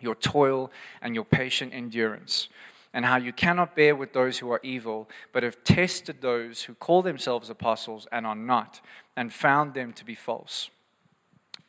your 0.00 0.14
toil, 0.14 0.70
and 1.02 1.14
your 1.14 1.24
patient 1.24 1.72
endurance, 1.74 2.48
and 2.94 3.04
how 3.04 3.16
you 3.16 3.32
cannot 3.32 3.74
bear 3.74 3.94
with 3.96 4.12
those 4.12 4.38
who 4.38 4.50
are 4.50 4.60
evil, 4.62 5.08
but 5.32 5.42
have 5.42 5.62
tested 5.64 6.22
those 6.22 6.62
who 6.62 6.74
call 6.74 7.02
themselves 7.02 7.50
apostles 7.50 8.06
and 8.12 8.26
are 8.26 8.36
not, 8.36 8.80
and 9.16 9.32
found 9.32 9.74
them 9.74 9.92
to 9.92 10.04
be 10.04 10.14
false. 10.14 10.70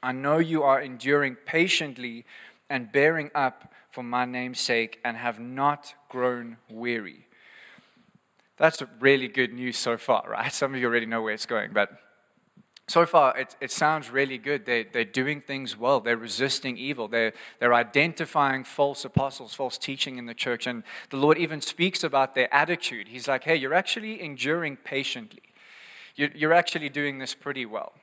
I 0.02 0.12
know 0.12 0.38
you 0.38 0.64
are 0.64 0.80
enduring 0.80 1.36
patiently 1.46 2.26
and 2.70 2.92
bearing 2.92 3.32
up 3.34 3.74
for 3.90 4.04
my 4.04 4.26
name's 4.26 4.60
sake, 4.60 5.00
and 5.04 5.18
have 5.18 5.40
not 5.40 5.96
grown 6.08 6.58
weary. 6.70 7.27
That's 8.58 8.82
really 9.00 9.28
good 9.28 9.54
news 9.54 9.78
so 9.78 9.98
far, 9.98 10.26
right? 10.28 10.52
Some 10.54 10.74
of 10.74 10.80
you 10.80 10.88
already 10.88 11.06
know 11.06 11.22
where 11.22 11.34
it's 11.34 11.46
going, 11.46 11.72
but 11.74 11.90
so 12.90 13.06
far 13.06 13.38
it, 13.38 13.56
it 13.60 13.72
sounds 13.72 14.10
really 14.10 14.38
good. 14.38 14.66
They, 14.66 14.84
they're 14.84 15.04
doing 15.04 15.42
things 15.42 15.78
well, 15.78 16.00
they're 16.00 16.18
resisting 16.18 16.78
evil, 16.78 17.08
they're, 17.08 17.34
they're 17.60 17.74
identifying 17.74 18.64
false 18.64 19.04
apostles, 19.04 19.54
false 19.54 19.78
teaching 19.78 20.18
in 20.18 20.26
the 20.26 20.34
church. 20.34 20.68
And 20.68 20.84
the 21.10 21.18
Lord 21.18 21.38
even 21.38 21.62
speaks 21.62 22.04
about 22.04 22.34
their 22.34 22.54
attitude. 22.54 23.10
He's 23.10 23.28
like, 23.28 23.44
hey, 23.44 23.56
you're 23.56 23.74
actually 23.74 24.22
enduring 24.22 24.78
patiently, 24.78 25.44
you're, 26.16 26.30
you're 26.34 26.54
actually 26.54 26.90
doing 26.90 27.20
this 27.20 27.36
pretty 27.36 27.66
well. 27.66 27.94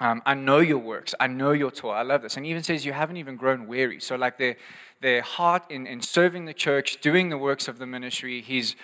Um, 0.00 0.22
I 0.24 0.32
know 0.32 0.60
your 0.60 0.78
works. 0.78 1.14
I 1.20 1.26
know 1.26 1.52
your 1.52 1.70
toil. 1.70 1.92
I 1.92 2.02
love 2.02 2.22
this. 2.22 2.36
And 2.36 2.46
even 2.46 2.62
says 2.62 2.86
you 2.86 2.92
haven't 2.92 3.18
even 3.18 3.36
grown 3.36 3.66
weary. 3.66 4.00
So, 4.00 4.16
like 4.16 4.38
their, 4.38 4.56
their 5.02 5.20
heart 5.20 5.70
in, 5.70 5.86
in 5.86 6.00
serving 6.00 6.46
the 6.46 6.54
church, 6.54 7.02
doing 7.02 7.28
the 7.28 7.36
works 7.36 7.68
of 7.68 7.78
the 7.78 7.86
ministry, 7.86 8.40
he's, 8.40 8.76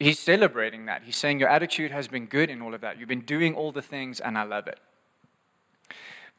he's 0.00 0.18
celebrating 0.18 0.86
that. 0.86 1.04
He's 1.04 1.16
saying 1.16 1.38
your 1.38 1.48
attitude 1.48 1.92
has 1.92 2.08
been 2.08 2.26
good 2.26 2.50
in 2.50 2.60
all 2.60 2.74
of 2.74 2.80
that. 2.80 2.98
You've 2.98 3.08
been 3.08 3.20
doing 3.20 3.54
all 3.54 3.70
the 3.70 3.82
things, 3.82 4.18
and 4.18 4.36
I 4.36 4.42
love 4.42 4.66
it. 4.66 4.80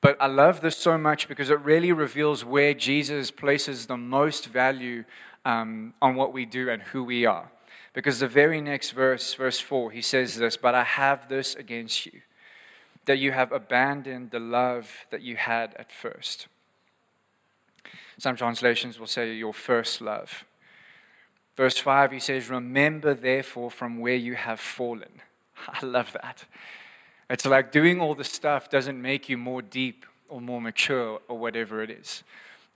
But 0.01 0.17
I 0.19 0.27
love 0.27 0.61
this 0.61 0.77
so 0.77 0.97
much 0.97 1.27
because 1.27 1.49
it 1.49 1.59
really 1.61 1.91
reveals 1.91 2.45
where 2.45 2.73
Jesus 2.73 3.31
places 3.31 3.87
the 3.87 3.97
most 3.97 4.47
value 4.47 5.05
um, 5.45 5.93
on 6.01 6.15
what 6.15 6.33
we 6.33 6.45
do 6.45 6.69
and 6.69 6.81
who 6.81 7.03
we 7.03 7.25
are. 7.25 7.49
Because 7.93 8.19
the 8.19 8.27
very 8.27 8.61
next 8.61 8.91
verse, 8.91 9.33
verse 9.33 9.59
4, 9.59 9.91
he 9.91 10.01
says 10.01 10.35
this 10.35 10.55
But 10.57 10.75
I 10.75 10.83
have 10.83 11.29
this 11.29 11.55
against 11.55 12.05
you, 12.05 12.21
that 13.07 13.17
you 13.17 13.31
have 13.31 13.51
abandoned 13.51 14.31
the 14.31 14.39
love 14.39 15.05
that 15.09 15.21
you 15.21 15.35
had 15.37 15.73
at 15.77 15.91
first. 15.91 16.47
Some 18.19 18.35
translations 18.35 18.99
will 18.99 19.07
say 19.07 19.33
your 19.33 19.53
first 19.53 20.01
love. 20.01 20.45
Verse 21.55 21.77
5, 21.77 22.11
he 22.11 22.19
says, 22.19 22.49
Remember 22.49 23.13
therefore 23.13 23.71
from 23.71 23.99
where 23.99 24.15
you 24.15 24.35
have 24.35 24.59
fallen. 24.59 25.21
I 25.67 25.85
love 25.85 26.13
that. 26.13 26.45
It's 27.29 27.45
like 27.45 27.71
doing 27.71 27.99
all 27.99 28.13
the 28.13 28.23
stuff 28.23 28.69
doesn't 28.69 29.01
make 29.01 29.27
you 29.27 29.37
more 29.37 29.61
deep 29.61 30.05
or 30.29 30.39
more 30.39 30.61
mature 30.61 31.19
or 31.27 31.37
whatever 31.37 31.81
it 31.81 31.89
is. 31.89 32.23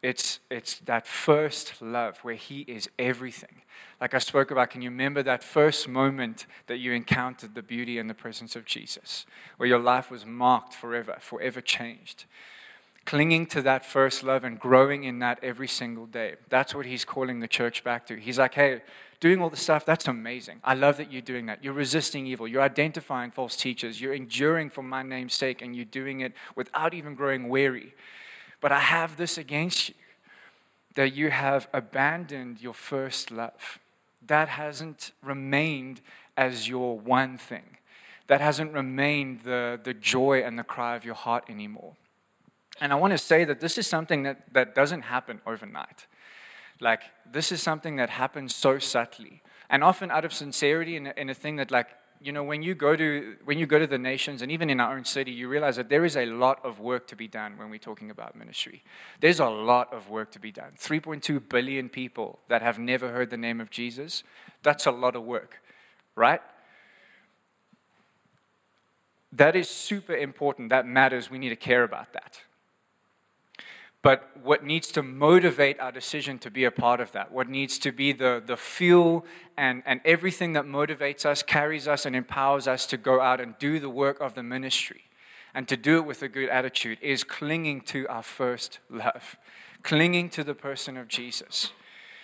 It's, 0.02 0.40
it's 0.50 0.80
that 0.80 1.06
first 1.06 1.82
love 1.82 2.18
where 2.20 2.36
He 2.36 2.62
is 2.62 2.90
everything. 2.98 3.62
Like 4.00 4.14
I 4.14 4.20
spoke 4.20 4.50
about, 4.50 4.72
can 4.72 4.82
you 4.82 4.90
remember 4.90 5.22
that 5.24 5.44
first 5.44 5.88
moment 5.88 6.48
that 6.68 6.78
you 6.78 6.92
encountered 6.94 7.54
the 7.54 7.62
beauty 7.62 8.00
and 8.00 8.10
the 8.10 8.16
presence 8.16 8.56
of 8.56 8.66
Jesus, 8.66 9.26
where 9.58 9.70
your 9.70 9.80
life 9.80 10.10
was 10.10 10.26
marked 10.26 10.74
forever, 10.74 11.18
forever 11.20 11.62
changed? 11.62 12.26
clinging 13.06 13.46
to 13.48 13.62
that 13.62 13.86
first 13.86 14.24
love 14.24 14.44
and 14.44 14.60
growing 14.60 15.04
in 15.04 15.20
that 15.20 15.40
every 15.42 15.68
single 15.68 16.06
day. 16.06 16.36
That's 16.50 16.76
what 16.76 16.86
he's 16.86 17.06
calling 17.06 17.40
the 17.40 17.48
church 17.48 17.84
back 17.84 18.06
to. 18.08 18.16
He's 18.16 18.38
like, 18.38 18.54
hey, 18.54 18.82
doing 19.20 19.42
all 19.42 19.50
the 19.50 19.58
stuff, 19.58 19.86
that's 19.86 20.08
amazing. 20.08 20.60
I 20.64 20.76
love 20.76 20.98
that 20.98 21.12
you're 21.12 21.22
doing 21.22 21.48
that. 21.48 21.64
You're 21.64 21.74
resisting 21.74 22.28
evil. 22.28 22.48
You're 22.48 22.62
identifying 22.62 23.32
false 23.32 23.56
teachers. 23.56 24.00
You're 24.00 24.14
enduring 24.14 24.70
for 24.70 24.84
my 24.84 25.04
name's 25.04 25.34
sake, 25.34 25.62
and 25.62 25.76
you're 25.76 25.86
doing 25.86 26.22
it 26.22 26.34
without 26.56 26.94
even 26.94 27.16
growing 27.16 27.50
weary. 27.50 27.94
But 28.62 28.72
I 28.72 28.80
have 28.80 29.18
this 29.18 29.38
against 29.38 29.90
you 29.90 29.96
that 30.96 31.14
you 31.14 31.32
have 31.32 31.68
abandoned 31.74 32.62
your 32.62 32.74
first 32.74 33.32
love. 33.32 33.80
That 34.26 34.50
hasn't 34.50 35.12
remained 35.24 36.02
as 36.38 36.68
your 36.68 36.98
one 37.00 37.38
thing. 37.38 37.78
That 38.28 38.40
hasn't 38.40 38.74
remained 38.74 39.42
the, 39.42 39.80
the 39.84 39.94
joy 39.94 40.44
and 40.44 40.58
the 40.58 40.64
cry 40.64 40.96
of 40.96 41.04
your 41.04 41.16
heart 41.16 41.46
anymore. 41.50 41.94
And 42.80 42.92
I 42.92 42.96
want 42.96 43.12
to 43.12 43.18
say 43.18 43.44
that 43.46 43.60
this 43.60 43.78
is 43.78 43.88
something 43.88 44.24
that, 44.24 44.54
that 44.54 44.76
doesn't 44.76 45.04
happen 45.04 45.42
overnight. 45.46 46.08
Like, 46.80 47.02
this 47.32 47.52
is 47.52 47.62
something 47.62 47.96
that 47.98 48.10
happens 48.10 48.56
so 48.56 48.80
subtly. 48.80 49.42
And 49.70 49.84
often 49.84 50.12
out 50.12 50.26
of 50.26 50.34
sincerity 50.34 50.96
in 50.96 51.08
a, 51.08 51.14
in 51.16 51.30
a 51.30 51.34
thing 51.34 51.58
that, 51.58 51.72
like, 51.72 51.90
you 52.24 52.32
know, 52.32 52.44
when 52.44 52.62
you 52.62 52.76
go 52.76 52.96
to 52.96 53.36
when 53.46 53.58
you 53.58 53.66
go 53.66 53.80
to 53.80 53.88
the 53.88 53.98
nations 53.98 54.42
and 54.42 54.52
even 54.52 54.70
in 54.70 54.80
our 54.80 54.96
own 54.96 55.06
city, 55.06 55.32
you 55.32 55.48
realize 55.48 55.76
that 55.78 55.90
there 55.90 56.06
is 56.06 56.16
a 56.16 56.26
lot 56.26 56.64
of 56.64 56.80
work 56.80 57.08
to 57.08 57.16
be 57.16 57.28
done 57.28 57.58
when 57.58 57.70
we're 57.70 57.80
talking 57.80 58.12
about 58.12 58.36
ministry. 58.36 58.84
There's 59.20 59.40
a 59.40 59.50
lot 59.50 59.92
of 59.92 60.10
work 60.10 60.32
to 60.34 60.40
be 60.40 60.52
done. 60.52 60.74
3.2 60.80 61.50
billion 61.50 61.90
people 61.90 62.40
that 62.48 62.62
have 62.62 62.78
never 62.78 63.12
heard 63.12 63.32
the 63.32 63.38
name 63.38 63.60
of 63.60 63.72
Jesus. 63.72 64.24
That's 64.62 64.86
a 64.86 64.92
lot 64.92 65.16
of 65.16 65.24
work, 65.24 65.62
right? 66.16 66.42
That 69.32 69.56
is 69.56 69.70
super 69.70 70.16
important. 70.16 70.70
That 70.70 70.86
matters. 70.86 71.32
We 71.32 71.40
need 71.40 71.50
to 71.50 71.56
care 71.56 71.84
about 71.84 72.14
that. 72.14 72.42
But 74.04 74.32
what 74.42 74.64
needs 74.64 74.88
to 74.94 75.04
motivate 75.04 75.80
our 75.80 75.92
decision 75.92 76.40
to 76.40 76.50
be 76.50 76.64
a 76.64 76.72
part 76.72 77.00
of 77.00 77.12
that, 77.12 77.32
what 77.32 77.48
needs 77.48 77.78
to 77.80 77.92
be 77.92 78.14
the, 78.14 78.42
the 78.44 78.58
fuel 78.58 79.26
and, 79.56 79.84
and 79.86 80.02
everything 80.04 80.54
that 80.54 80.66
motivates 80.66 81.26
us, 81.26 81.44
carries 81.44 81.88
us, 81.88 82.06
and 82.06 82.16
empowers 82.16 82.68
us 82.68 82.88
to 82.88 82.98
go 82.98 83.22
out 83.22 83.40
and 83.40 83.58
do 83.60 83.80
the 83.80 83.90
work 83.90 84.20
of 84.20 84.34
the 84.34 84.42
ministry 84.42 85.04
and 85.54 85.68
to 85.68 85.78
do 85.78 85.98
it 85.98 86.06
with 86.06 86.24
a 86.24 86.28
good 86.28 86.50
attitude 86.50 86.98
is 87.02 87.24
clinging 87.24 87.82
to 87.82 88.08
our 88.08 88.24
first 88.24 88.80
love, 88.90 89.38
clinging 89.84 90.30
to 90.30 90.44
the 90.44 90.56
person 90.56 90.98
of 90.98 91.08
Jesus. 91.08 91.72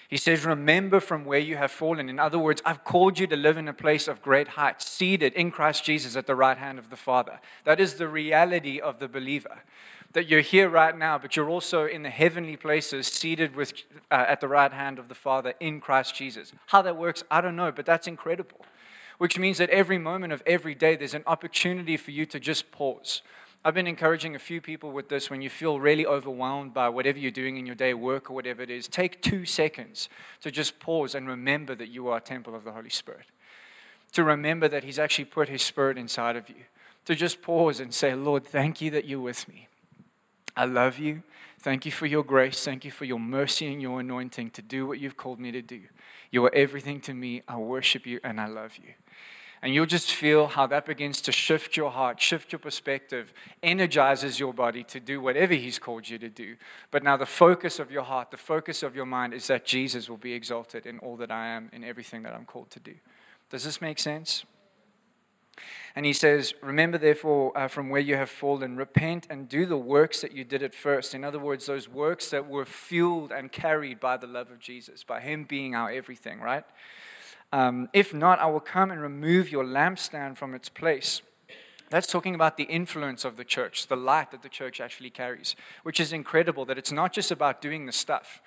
He 0.07 0.17
says, 0.17 0.45
Remember 0.45 1.01
from 1.01 1.25
where 1.25 1.39
you 1.39 1.57
have 1.57 1.71
fallen. 1.71 2.07
In 2.07 2.17
other 2.17 2.39
words, 2.39 2.61
I've 2.65 2.85
called 2.85 3.19
you 3.19 3.27
to 3.27 3.35
live 3.35 3.57
in 3.57 3.67
a 3.67 3.73
place 3.73 4.07
of 4.07 4.21
great 4.21 4.49
height, 4.49 4.81
seated 4.81 5.33
in 5.33 5.51
Christ 5.51 5.83
Jesus 5.83 6.15
at 6.15 6.27
the 6.27 6.35
right 6.35 6.57
hand 6.57 6.79
of 6.79 6.89
the 6.89 6.95
Father. 6.95 7.41
That 7.65 7.81
is 7.81 7.95
the 7.95 8.07
reality 8.07 8.79
of 8.79 8.99
the 8.99 9.09
believer 9.09 9.63
that 10.17 10.27
you're 10.27 10.41
here 10.41 10.67
right 10.67 10.97
now, 10.97 11.15
but 11.15 11.35
you're 11.35 11.47
also 11.47 11.85
in 11.85 12.01
the 12.01 12.09
heavenly 12.09 12.57
places, 12.57 13.05
seated 13.05 13.55
with, 13.55 13.71
uh, 14.09 14.25
at 14.27 14.41
the 14.41 14.47
right 14.47 14.73
hand 14.73 14.97
of 14.97 15.09
the 15.09 15.13
Father 15.13 15.53
in 15.59 15.79
Christ 15.79 16.15
Jesus. 16.15 16.53
How 16.65 16.81
that 16.81 16.97
works, 16.97 17.23
I 17.29 17.39
don't 17.39 17.55
know, 17.55 17.71
but 17.71 17.85
that's 17.85 18.07
incredible. 18.07 18.65
Which 19.19 19.37
means 19.37 19.59
that 19.59 19.69
every 19.69 19.99
moment 19.99 20.33
of 20.33 20.41
every 20.47 20.73
day, 20.73 20.95
there's 20.95 21.13
an 21.13 21.21
opportunity 21.27 21.97
for 21.97 22.09
you 22.09 22.25
to 22.25 22.39
just 22.39 22.71
pause. 22.71 23.21
I've 23.63 23.75
been 23.75 23.85
encouraging 23.85 24.35
a 24.35 24.39
few 24.39 24.59
people 24.59 24.91
with 24.91 25.07
this 25.07 25.29
when 25.29 25.43
you 25.43 25.51
feel 25.51 25.79
really 25.79 26.07
overwhelmed 26.07 26.73
by 26.73 26.89
whatever 26.89 27.19
you're 27.19 27.29
doing 27.29 27.57
in 27.57 27.67
your 27.67 27.75
day, 27.75 27.93
work 27.93 28.31
or 28.31 28.33
whatever 28.33 28.63
it 28.63 28.71
is. 28.71 28.87
Take 28.87 29.21
two 29.21 29.45
seconds 29.45 30.09
to 30.41 30.49
just 30.49 30.79
pause 30.79 31.13
and 31.13 31.27
remember 31.27 31.75
that 31.75 31.89
you 31.89 32.07
are 32.07 32.17
a 32.17 32.21
temple 32.21 32.55
of 32.55 32.63
the 32.63 32.71
Holy 32.71 32.89
Spirit. 32.89 33.27
To 34.13 34.23
remember 34.23 34.67
that 34.67 34.83
He's 34.83 34.97
actually 34.97 35.25
put 35.25 35.47
His 35.47 35.61
Spirit 35.61 35.95
inside 35.95 36.35
of 36.35 36.49
you. 36.49 36.63
To 37.05 37.13
just 37.13 37.43
pause 37.43 37.79
and 37.79 37.93
say, 37.93 38.15
Lord, 38.15 38.47
thank 38.47 38.81
you 38.81 38.89
that 38.89 39.05
you're 39.05 39.19
with 39.19 39.47
me. 39.47 39.67
I 40.57 40.65
love 40.65 40.97
you. 40.97 41.21
Thank 41.59 41.85
you 41.85 41.91
for 41.91 42.07
your 42.07 42.23
grace. 42.23 42.65
Thank 42.65 42.83
you 42.83 42.89
for 42.89 43.05
your 43.05 43.19
mercy 43.19 43.71
and 43.71 43.79
your 43.79 43.99
anointing 43.99 44.49
to 44.51 44.61
do 44.63 44.87
what 44.87 44.99
you've 44.99 45.15
called 45.15 45.39
me 45.39 45.51
to 45.51 45.61
do. 45.61 45.81
You 46.31 46.43
are 46.45 46.53
everything 46.53 46.99
to 47.01 47.13
me. 47.13 47.43
I 47.47 47.57
worship 47.57 48.07
you 48.07 48.19
and 48.23 48.41
I 48.41 48.47
love 48.47 48.77
you. 48.77 48.93
And 49.61 49.73
you'll 49.73 49.85
just 49.85 50.11
feel 50.11 50.47
how 50.47 50.65
that 50.67 50.85
begins 50.85 51.21
to 51.21 51.31
shift 51.31 51.77
your 51.77 51.91
heart, 51.91 52.19
shift 52.19 52.51
your 52.51 52.59
perspective, 52.59 53.33
energizes 53.61 54.39
your 54.39 54.53
body 54.53 54.83
to 54.85 54.99
do 54.99 55.21
whatever 55.21 55.53
He's 55.53 55.77
called 55.77 56.09
you 56.09 56.17
to 56.17 56.29
do. 56.29 56.55
But 56.89 57.03
now 57.03 57.17
the 57.17 57.25
focus 57.25 57.79
of 57.79 57.91
your 57.91 58.03
heart, 58.03 58.31
the 58.31 58.37
focus 58.37 58.81
of 58.81 58.95
your 58.95 59.05
mind 59.05 59.33
is 59.33 59.47
that 59.47 59.65
Jesus 59.65 60.09
will 60.09 60.17
be 60.17 60.33
exalted 60.33 60.85
in 60.85 60.99
all 60.99 61.17
that 61.17 61.31
I 61.31 61.47
am, 61.47 61.69
in 61.71 61.83
everything 61.83 62.23
that 62.23 62.33
I'm 62.33 62.45
called 62.45 62.71
to 62.71 62.79
do. 62.79 62.93
Does 63.49 63.63
this 63.63 63.79
make 63.79 63.99
sense? 63.99 64.43
And 65.97 66.05
he 66.05 66.13
says, 66.13 66.53
Remember, 66.61 66.99
therefore, 66.99 67.57
uh, 67.57 67.67
from 67.67 67.89
where 67.89 67.99
you 67.99 68.17
have 68.17 68.29
fallen, 68.29 68.77
repent 68.77 69.25
and 69.31 69.49
do 69.49 69.65
the 69.65 69.79
works 69.79 70.21
that 70.21 70.31
you 70.31 70.43
did 70.43 70.61
at 70.61 70.75
first. 70.75 71.15
In 71.15 71.23
other 71.23 71.39
words, 71.39 71.65
those 71.65 71.89
works 71.89 72.29
that 72.29 72.47
were 72.47 72.65
fueled 72.65 73.31
and 73.31 73.51
carried 73.51 73.99
by 73.99 74.15
the 74.15 74.27
love 74.27 74.51
of 74.51 74.59
Jesus, 74.59 75.03
by 75.03 75.21
Him 75.21 75.45
being 75.45 75.73
our 75.73 75.89
everything, 75.89 76.39
right? 76.39 76.63
Um, 77.51 77.89
if 77.93 78.13
not, 78.13 78.37
I 78.37 78.45
will 78.45 78.59
come 78.59 78.91
and 78.91 79.01
remove 79.01 79.51
your 79.51 79.63
lampstand 79.63 80.37
from 80.37 80.53
its 80.53 80.69
place. 80.69 81.23
That's 81.89 82.05
talking 82.05 82.35
about 82.35 82.57
the 82.57 82.65
influence 82.65 83.25
of 83.25 83.35
the 83.35 83.43
church, 83.43 83.87
the 83.87 83.97
light 83.97 84.29
that 84.29 84.43
the 84.43 84.49
church 84.49 84.79
actually 84.79 85.09
carries, 85.09 85.55
which 85.81 85.99
is 85.99 86.13
incredible 86.13 86.63
that 86.65 86.77
it's 86.77 86.91
not 86.91 87.11
just 87.11 87.31
about 87.31 87.59
doing 87.59 87.87
the 87.87 87.91
stuff 87.91 88.43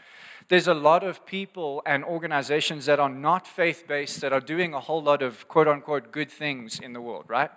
there's 0.51 0.67
a 0.67 0.75
lot 0.75 1.05
of 1.05 1.25
people 1.25 1.81
and 1.87 2.05
organizations 2.05 2.87
that 2.87 2.99
are 2.99 3.09
not 3.09 3.47
faith 3.47 3.85
based 3.87 4.21
that 4.21 4.33
are 4.33 4.41
doing 4.41 4.75
a 4.75 4.81
whole 4.81 5.01
lot 5.01 5.23
of 5.23 5.47
quote 5.47 5.69
unquote 5.69 6.11
good 6.11 6.29
things 6.29 6.81
in 6.81 6.93
the 6.93 7.01
world, 7.01 7.25
right? 7.29 7.53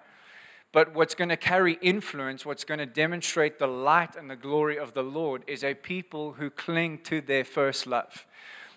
But 0.71 0.93
what's 0.93 1.15
going 1.15 1.29
to 1.29 1.37
carry 1.37 1.79
influence, 1.81 2.45
what's 2.45 2.63
going 2.63 2.77
to 2.77 2.85
demonstrate 2.85 3.57
the 3.57 3.67
light 3.67 4.15
and 4.15 4.29
the 4.29 4.35
glory 4.35 4.77
of 4.77 4.93
the 4.93 5.01
Lord, 5.01 5.43
is 5.47 5.63
a 5.63 5.73
people 5.73 6.33
who 6.33 6.51
cling 6.51 6.99
to 7.05 7.19
their 7.19 7.43
first 7.43 7.87
love 7.87 8.27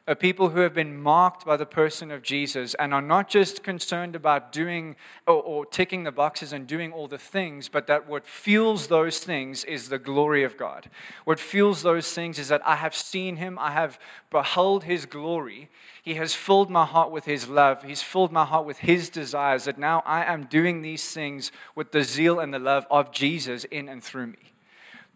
are 0.09 0.15
people 0.15 0.51
who 0.51 0.61
have 0.61 0.73
been 0.73 1.01
marked 1.01 1.45
by 1.45 1.57
the 1.57 1.67
person 1.67 2.13
of 2.13 2.23
Jesus 2.23 2.75
and 2.75 2.95
are 2.95 3.03
not 3.03 3.29
just 3.29 3.65
concerned 3.65 4.15
about 4.15 4.53
doing 4.53 4.95
or, 5.27 5.43
or, 5.43 5.67
ticking 5.67 6.05
the 6.05 6.13
boxes 6.13 6.53
and 6.53 6.67
doing 6.67 6.93
all 6.93 7.09
the 7.09 7.19
things, 7.19 7.69
but 7.69 7.89
that 7.89 8.09
what 8.09 8.25
fuels 8.25 8.87
those 8.87 9.19
things 9.19 9.65
is 9.65 9.89
the 9.89 9.99
glory 9.99 10.45
of 10.45 10.57
God. 10.57 10.89
What 11.25 11.41
fuels 11.41 11.83
those 11.83 12.13
things 12.13 12.39
is 12.39 12.47
that 12.49 12.65
I 12.65 12.77
have 12.77 12.95
seen 12.95 13.37
him, 13.37 13.59
I 13.59 13.73
have 13.73 13.99
beheld 14.31 14.85
his 14.85 15.07
glory. 15.07 15.71
He 16.01 16.15
has 16.15 16.35
filled 16.35 16.71
my 16.71 16.85
heart 16.85 17.11
with 17.11 17.25
his 17.25 17.49
love, 17.49 17.83
he's 17.83 18.03
filled 18.03 18.31
my 18.31 18.45
heart 18.45 18.65
with 18.65 18.79
his 18.79 19.09
desires, 19.09 19.65
that 19.65 19.77
now 19.77 20.05
I 20.07 20.25
am 20.25 20.45
doing 20.45 20.83
these 20.83 21.13
things 21.13 21.51
with 21.75 21.91
the 21.91 22.05
zeal 22.05 22.39
and 22.39 22.55
the 22.55 22.61
love 22.61 22.87
of 22.93 23.11
Jesus 23.11 23.65
in 23.65 23.89
and 23.89 24.05
through 24.05 24.29
me. 24.29 24.53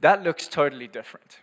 That 0.01 0.25
looks 0.25 0.49
totally 0.49 0.89
different. 0.89 1.39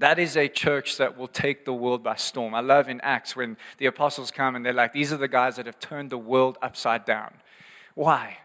That 0.00 0.18
is 0.18 0.34
a 0.34 0.48
church 0.48 0.96
that 0.96 1.18
will 1.18 1.28
take 1.28 1.66
the 1.66 1.74
world 1.74 2.02
by 2.02 2.16
storm. 2.16 2.54
I 2.54 2.60
love 2.60 2.88
in 2.88 3.02
Acts 3.02 3.36
when 3.36 3.58
the 3.76 3.84
apostles 3.84 4.30
come 4.30 4.56
and 4.56 4.64
they're 4.64 4.72
like, 4.72 4.94
these 4.94 5.12
are 5.12 5.18
the 5.18 5.28
guys 5.28 5.56
that 5.56 5.66
have 5.66 5.78
turned 5.78 6.08
the 6.08 6.16
world 6.16 6.56
upside 6.62 7.04
down. 7.04 7.34
Why? 7.94 8.38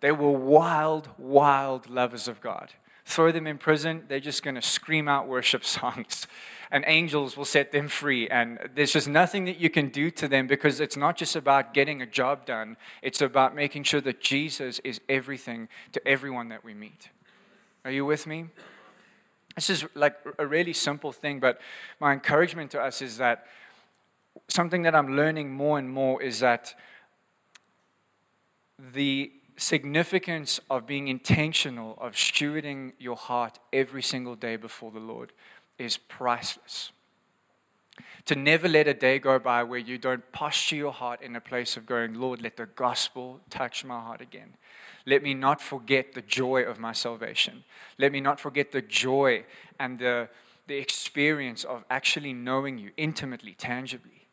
They 0.00 0.12
were 0.12 0.30
wild, 0.30 1.08
wild 1.16 1.88
lovers 1.88 2.28
of 2.28 2.42
God. 2.42 2.74
Throw 3.06 3.32
them 3.32 3.46
in 3.46 3.56
prison, 3.56 4.04
they're 4.06 4.20
just 4.20 4.42
going 4.42 4.54
to 4.54 4.62
scream 4.62 5.08
out 5.08 5.26
worship 5.26 5.64
songs. 5.80 6.26
And 6.70 6.84
angels 6.86 7.38
will 7.38 7.46
set 7.46 7.72
them 7.72 7.88
free. 7.88 8.28
And 8.28 8.58
there's 8.74 8.92
just 8.92 9.08
nothing 9.08 9.46
that 9.46 9.58
you 9.58 9.70
can 9.70 9.88
do 9.88 10.10
to 10.10 10.28
them 10.28 10.46
because 10.46 10.78
it's 10.78 10.96
not 10.96 11.16
just 11.16 11.34
about 11.36 11.72
getting 11.72 12.02
a 12.02 12.06
job 12.06 12.44
done, 12.44 12.76
it's 13.00 13.22
about 13.22 13.54
making 13.54 13.84
sure 13.84 14.02
that 14.02 14.20
Jesus 14.20 14.78
is 14.80 15.00
everything 15.08 15.70
to 15.92 16.06
everyone 16.06 16.50
that 16.50 16.64
we 16.64 16.74
meet. 16.74 17.08
Are 17.82 17.90
you 17.90 18.04
with 18.04 18.26
me? 18.26 18.48
This 19.54 19.70
is 19.70 19.84
like 19.94 20.16
a 20.38 20.46
really 20.46 20.72
simple 20.72 21.12
thing, 21.12 21.40
but 21.40 21.60
my 22.00 22.12
encouragement 22.12 22.70
to 22.72 22.80
us 22.80 23.02
is 23.02 23.18
that 23.18 23.46
something 24.48 24.82
that 24.82 24.94
I'm 24.94 25.16
learning 25.16 25.52
more 25.52 25.78
and 25.78 25.90
more 25.90 26.22
is 26.22 26.40
that 26.40 26.74
the 28.92 29.32
significance 29.56 30.60
of 30.70 30.86
being 30.86 31.08
intentional, 31.08 31.96
of 32.00 32.14
stewarding 32.14 32.92
your 32.98 33.16
heart 33.16 33.58
every 33.72 34.02
single 34.02 34.34
day 34.34 34.56
before 34.56 34.90
the 34.90 34.98
Lord 34.98 35.32
is 35.78 35.96
priceless. 35.96 36.92
To 38.26 38.34
never 38.34 38.68
let 38.68 38.88
a 38.88 38.94
day 38.94 39.18
go 39.18 39.38
by 39.38 39.62
where 39.62 39.78
you 39.78 39.98
don't 39.98 40.30
posture 40.32 40.76
your 40.76 40.92
heart 40.92 41.20
in 41.22 41.36
a 41.36 41.40
place 41.40 41.76
of 41.76 41.86
going, 41.86 42.14
Lord, 42.14 42.40
let 42.40 42.56
the 42.56 42.66
gospel 42.66 43.40
touch 43.50 43.84
my 43.84 44.00
heart 44.00 44.20
again. 44.20 44.54
Let 45.06 45.22
me 45.22 45.34
not 45.34 45.60
forget 45.60 46.12
the 46.14 46.22
joy 46.22 46.62
of 46.62 46.78
my 46.78 46.92
salvation. 46.92 47.64
Let 47.98 48.12
me 48.12 48.20
not 48.20 48.38
forget 48.38 48.72
the 48.72 48.82
joy 48.82 49.44
and 49.78 49.98
the, 49.98 50.28
the 50.66 50.76
experience 50.76 51.64
of 51.64 51.84
actually 51.90 52.32
knowing 52.32 52.78
you 52.78 52.90
intimately, 52.96 53.54
tangibly. 53.54 54.28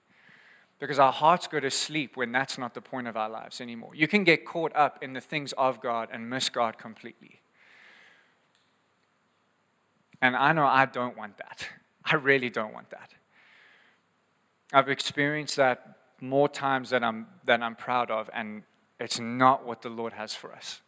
Because 0.77 0.99
our 0.99 1.11
hearts 1.11 1.47
go 1.47 1.59
to 1.59 1.69
sleep 1.69 2.15
when 2.15 2.31
that's 2.31 2.57
not 2.57 2.73
the 2.73 2.81
point 2.81 3.07
of 3.07 3.17
our 3.17 3.29
lives 3.29 3.59
anymore. 3.59 3.95
You 3.95 4.07
can 4.07 4.23
get 4.23 4.45
caught 4.45 4.73
up 4.75 5.03
in 5.03 5.13
the 5.13 5.21
things 5.21 5.53
of 5.53 5.81
God 5.81 6.09
and 6.11 6.29
miss 6.29 6.49
God 6.49 6.77
completely. 6.77 7.41
And 10.21 10.35
I 10.35 10.53
know 10.53 10.65
I 10.65 10.85
don't 10.85 11.17
want 11.17 11.37
that. 11.37 11.67
I 12.05 12.15
really 12.15 12.49
don't 12.49 12.73
want 12.73 12.91
that. 12.91 13.13
I've 14.71 14.89
experienced 14.89 15.55
that 15.55 15.97
more 16.21 16.47
times 16.47 16.91
than 16.91 17.03
I'm, 17.03 17.27
than 17.43 17.63
I'm 17.63 17.75
proud 17.75 18.11
of, 18.11 18.29
and 18.33 18.63
it's 18.99 19.19
not 19.19 19.65
what 19.65 19.81
the 19.81 19.89
Lord 19.89 20.13
has 20.13 20.33
for 20.33 20.53
us. 20.53 20.81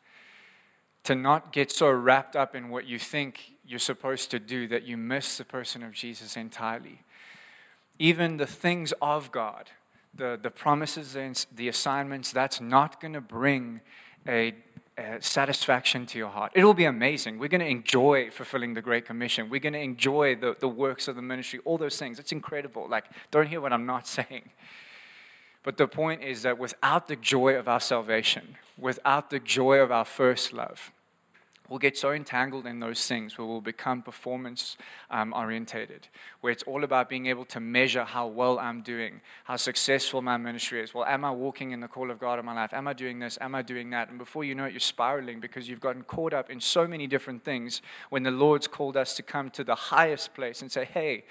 To 1.05 1.15
not 1.15 1.51
get 1.51 1.71
so 1.71 1.89
wrapped 1.89 2.35
up 2.35 2.55
in 2.55 2.69
what 2.69 2.85
you 2.85 2.99
think 2.99 3.53
you're 3.65 3.79
supposed 3.79 4.29
to 4.31 4.39
do 4.39 4.67
that 4.67 4.83
you 4.83 4.97
miss 4.97 5.37
the 5.37 5.45
person 5.45 5.81
of 5.81 5.93
Jesus 5.93 6.37
entirely. 6.37 7.03
Even 7.97 8.37
the 8.37 8.45
things 8.45 8.93
of 9.01 9.31
God, 9.31 9.71
the, 10.13 10.37
the 10.41 10.51
promises 10.51 11.15
and 11.15 11.45
the 11.53 11.67
assignments, 11.67 12.31
that's 12.31 12.59
not 12.61 12.99
going 12.99 13.13
to 13.13 13.21
bring 13.21 13.81
a 14.27 14.53
satisfaction 15.19 16.05
to 16.05 16.17
your 16.17 16.29
heart. 16.29 16.51
It'll 16.53 16.73
be 16.73 16.85
amazing. 16.85 17.39
We're 17.39 17.47
going 17.47 17.61
to 17.61 17.67
enjoy 17.67 18.29
fulfilling 18.29 18.73
the 18.73 18.81
Great 18.81 19.05
Commission. 19.05 19.49
We're 19.49 19.59
going 19.59 19.73
to 19.73 19.79
enjoy 19.79 20.35
the, 20.35 20.55
the 20.59 20.67
works 20.67 21.07
of 21.07 21.15
the 21.15 21.21
ministry, 21.21 21.59
all 21.65 21.77
those 21.77 21.97
things. 21.97 22.19
It's 22.19 22.31
incredible. 22.31 22.87
Like, 22.89 23.05
don't 23.31 23.47
hear 23.47 23.61
what 23.61 23.73
I'm 23.73 23.85
not 23.85 24.07
saying. 24.19 24.49
But 25.63 25.77
the 25.77 25.87
point 25.87 26.23
is 26.23 26.41
that 26.41 26.57
without 26.57 27.07
the 27.07 27.15
joy 27.15 27.55
of 27.55 27.67
our 27.67 27.79
salvation, 27.79 28.57
without 28.77 29.29
the 29.29 29.39
joy 29.39 29.77
of 29.77 29.91
our 29.91 30.05
first 30.05 30.53
love, 30.53 30.91
we'll 31.69 31.79
get 31.79 31.97
so 31.97 32.11
entangled 32.11 32.65
in 32.65 32.79
those 32.79 33.07
things 33.07 33.37
where 33.37 33.47
we'll 33.47 33.61
become 33.61 34.01
performance 34.01 34.75
um, 35.11 35.33
orientated, 35.33 36.07
where 36.41 36.51
it's 36.51 36.63
all 36.63 36.83
about 36.83 37.07
being 37.07 37.27
able 37.27 37.45
to 37.45 37.59
measure 37.59 38.03
how 38.03 38.25
well 38.25 38.59
I'm 38.59 38.81
doing, 38.81 39.21
how 39.43 39.55
successful 39.55 40.21
my 40.23 40.35
ministry 40.35 40.81
is. 40.81 40.93
Well, 40.95 41.05
am 41.05 41.23
I 41.23 41.31
walking 41.31 41.71
in 41.71 41.79
the 41.79 41.87
call 41.87 42.09
of 42.09 42.19
God 42.19 42.39
in 42.39 42.45
my 42.45 42.55
life? 42.55 42.73
Am 42.73 42.87
I 42.87 42.93
doing 42.93 43.19
this? 43.19 43.37
Am 43.39 43.53
I 43.53 43.61
doing 43.61 43.91
that? 43.91 44.09
And 44.09 44.17
before 44.17 44.43
you 44.43 44.55
know 44.55 44.65
it, 44.65 44.73
you're 44.73 44.79
spiraling 44.79 45.39
because 45.39 45.69
you've 45.69 45.79
gotten 45.79 46.03
caught 46.03 46.33
up 46.33 46.49
in 46.49 46.59
so 46.59 46.87
many 46.87 47.05
different 47.05 47.45
things 47.45 47.83
when 48.09 48.23
the 48.23 48.31
Lord's 48.31 48.67
called 48.67 48.97
us 48.97 49.15
to 49.15 49.23
come 49.23 49.51
to 49.51 49.63
the 49.63 49.75
highest 49.75 50.33
place 50.33 50.61
and 50.61 50.71
say, 50.71 50.85
hey, 50.85 51.23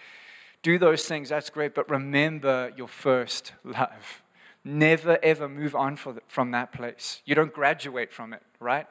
do 0.63 0.79
those 0.79 1.07
things, 1.07 1.31
that's 1.31 1.51
great, 1.51 1.75
but 1.75 1.89
remember 1.91 2.73
your 2.77 2.89
first 2.89 3.53
love. 3.65 4.23
Never 4.63 5.19
ever 5.23 5.49
move 5.49 5.75
on 5.75 5.97
from 5.97 6.51
that 6.51 6.73
place. 6.73 7.23
You 7.25 7.35
don't 7.35 7.53
graduate 7.53 8.13
from 8.13 8.33
it, 8.35 8.43
right? 8.61 8.87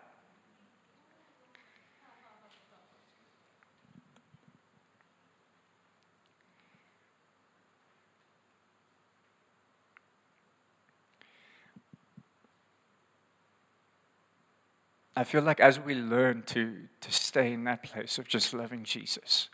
I 15.20 15.26
feel 15.26 15.42
like 15.42 15.60
as 15.60 15.82
we 15.82 15.96
learn 15.96 16.44
to, 16.44 16.78
to 17.02 17.12
stay 17.12 17.52
in 17.52 17.66
that 17.66 17.84
place 17.84 18.18
of 18.18 18.28
just 18.28 18.54
loving 18.54 18.86
Jesus, 18.86 19.50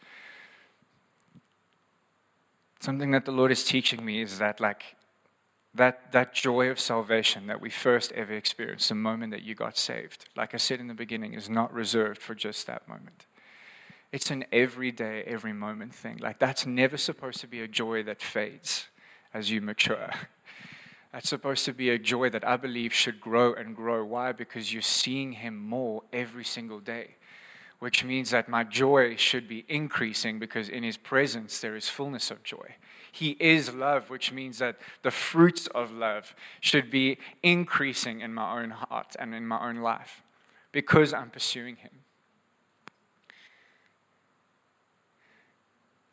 something 2.86 3.12
that 3.12 3.26
the 3.26 3.32
Lord 3.32 3.52
is 3.52 3.64
teaching 3.64 4.06
me 4.06 4.22
is 4.22 4.38
that, 4.38 4.60
like, 4.60 4.96
that, 5.74 6.12
that 6.12 6.34
joy 6.34 6.70
of 6.70 6.80
salvation 6.80 7.48
that 7.48 7.60
we 7.60 7.70
first 7.70 8.12
ever 8.14 8.34
experienced, 8.34 8.90
the 8.90 8.96
moment 8.96 9.32
that 9.32 9.42
you 9.42 9.56
got 9.56 9.76
saved, 9.76 10.30
like 10.38 10.54
I 10.54 10.58
said 10.58 10.80
in 10.80 10.88
the 10.88 10.94
beginning, 10.94 11.34
is 11.34 11.50
not 11.50 11.74
reserved 11.74 12.22
for 12.22 12.36
just 12.36 12.68
that 12.68 12.88
moment. 12.88 13.26
It's 14.12 14.30
an 14.30 14.46
everyday, 14.52 15.24
every 15.24 15.52
moment 15.52 15.94
thing. 15.94 16.20
Like, 16.22 16.38
that's 16.38 16.66
never 16.66 16.96
supposed 16.96 17.42
to 17.42 17.48
be 17.48 17.60
a 17.60 17.68
joy 17.68 18.04
that 18.04 18.22
fades 18.22 18.88
as 19.34 19.52
you 19.52 19.60
mature. 19.62 20.12
That's 21.12 21.30
supposed 21.30 21.64
to 21.64 21.72
be 21.72 21.90
a 21.92 21.98
joy 21.98 22.30
that 22.32 22.46
I 22.46 22.58
believe 22.58 22.94
should 22.94 23.22
grow 23.22 23.54
and 23.54 23.74
grow. 23.74 24.04
Why? 24.04 24.34
Because 24.34 24.74
you're 24.74 24.82
seeing 24.82 25.32
Him 25.32 25.56
more 25.58 26.04
every 26.12 26.44
single 26.44 26.82
day, 26.82 27.15
which 27.80 28.04
means 28.04 28.30
that 28.32 28.50
my 28.50 28.64
joy 28.64 29.16
should 29.16 29.48
be 29.48 29.66
increasing 29.68 30.40
because 30.40 30.70
in 30.70 30.84
His 30.84 30.98
presence 30.98 31.60
there 31.60 31.76
is 31.76 31.90
fullness 31.90 32.32
of 32.32 32.44
joy. 32.44 32.76
He 33.12 33.32
is 33.40 33.74
love, 33.74 34.10
which 34.10 34.32
means 34.32 34.58
that 34.58 34.78
the 35.02 35.12
fruits 35.12 35.68
of 35.68 35.92
love 35.92 36.36
should 36.60 36.92
be 36.92 37.18
increasing 37.42 38.20
in 38.20 38.34
my 38.34 38.62
own 38.62 38.72
heart 38.72 39.16
and 39.18 39.34
in 39.34 39.48
my 39.48 39.68
own 39.68 39.78
life 39.78 40.22
because 40.72 41.14
I'm 41.14 41.30
pursuing 41.30 41.78
Him. 41.78 41.92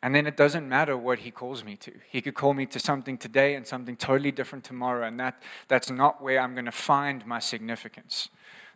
And 0.03 0.13
then 0.13 0.27
it 0.27 0.35
doesn't 0.35 0.67
matter 0.67 0.97
what 0.97 1.19
he 1.19 1.31
calls 1.31 1.63
me 1.63 1.77
to. 1.77 1.93
He 2.09 2.21
could 2.21 2.35
call 2.35 2.53
me 2.53 2.65
to 2.65 2.77
something 2.77 3.17
today 3.17 3.55
and 3.55 3.65
something 3.65 3.95
totally 3.95 4.33
different 4.33 4.65
tomorrow, 4.65 5.07
and 5.07 5.17
that, 5.21 5.41
that's 5.69 5.89
not 5.89 6.21
where 6.21 6.41
I'm 6.41 6.53
going 6.55 6.65
to 6.65 6.73
find 6.73 7.25
my 7.25 7.39
significance. 7.39 8.27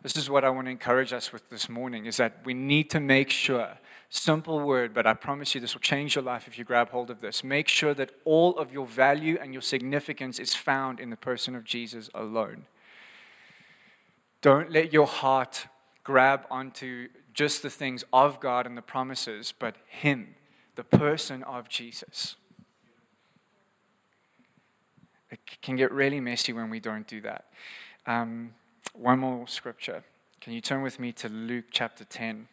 This 0.02 0.16
is 0.16 0.30
what 0.30 0.44
I 0.44 0.50
want 0.50 0.66
to 0.66 0.70
encourage 0.70 1.12
us 1.12 1.32
with 1.32 1.48
this 1.50 1.68
morning 1.68 2.06
is 2.06 2.18
that 2.18 2.38
we 2.44 2.54
need 2.54 2.88
to 2.90 3.00
make 3.00 3.30
sure, 3.30 3.78
simple 4.08 4.60
word, 4.60 4.94
but 4.94 5.06
I 5.06 5.14
promise 5.14 5.54
you 5.54 5.60
this 5.60 5.74
will 5.74 5.80
change 5.80 6.14
your 6.14 6.22
life 6.22 6.46
if 6.46 6.56
you 6.56 6.64
grab 6.64 6.90
hold 6.90 7.10
of 7.10 7.20
this. 7.20 7.42
Make 7.42 7.66
sure 7.66 7.94
that 7.94 8.12
all 8.24 8.56
of 8.58 8.72
your 8.72 8.86
value 8.86 9.38
and 9.40 9.52
your 9.52 9.62
significance 9.62 10.38
is 10.38 10.54
found 10.54 11.00
in 11.00 11.10
the 11.10 11.16
person 11.16 11.56
of 11.56 11.64
Jesus 11.64 12.08
alone. 12.14 12.66
Don't 14.40 14.70
let 14.70 14.92
your 14.92 15.06
heart 15.06 15.66
grab 16.04 16.46
onto 16.48 17.08
just 17.34 17.62
the 17.62 17.70
things 17.70 18.04
of 18.12 18.38
God 18.38 18.66
and 18.66 18.76
the 18.76 18.82
promises, 18.82 19.52
but 19.58 19.76
Him 19.88 20.36
the 20.76 20.84
person 20.84 21.42
of 21.42 21.68
Jesus. 21.68 22.36
It 25.28 25.40
can 25.60 25.74
get 25.74 25.90
really 25.90 26.20
messy 26.20 26.52
when 26.52 26.70
we 26.70 26.78
don't 26.78 27.06
do 27.06 27.20
that. 27.22 27.46
Um, 28.06 28.54
one 28.98 29.20
more 29.20 29.46
scripture. 29.46 30.02
Can 30.40 30.52
you 30.52 30.60
turn 30.60 30.82
with 30.82 30.98
me 30.98 31.12
to 31.12 31.28
Luke 31.28 31.66
chapter 31.70 32.04
10? 32.04 32.48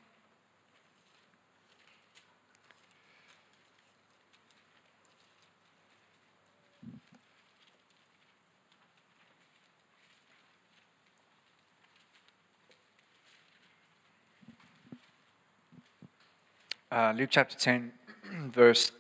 Uh, 16.91 17.13
Luke 17.17 17.29
chapter 17.31 17.57
10, 17.57 17.91
verse 18.51 18.91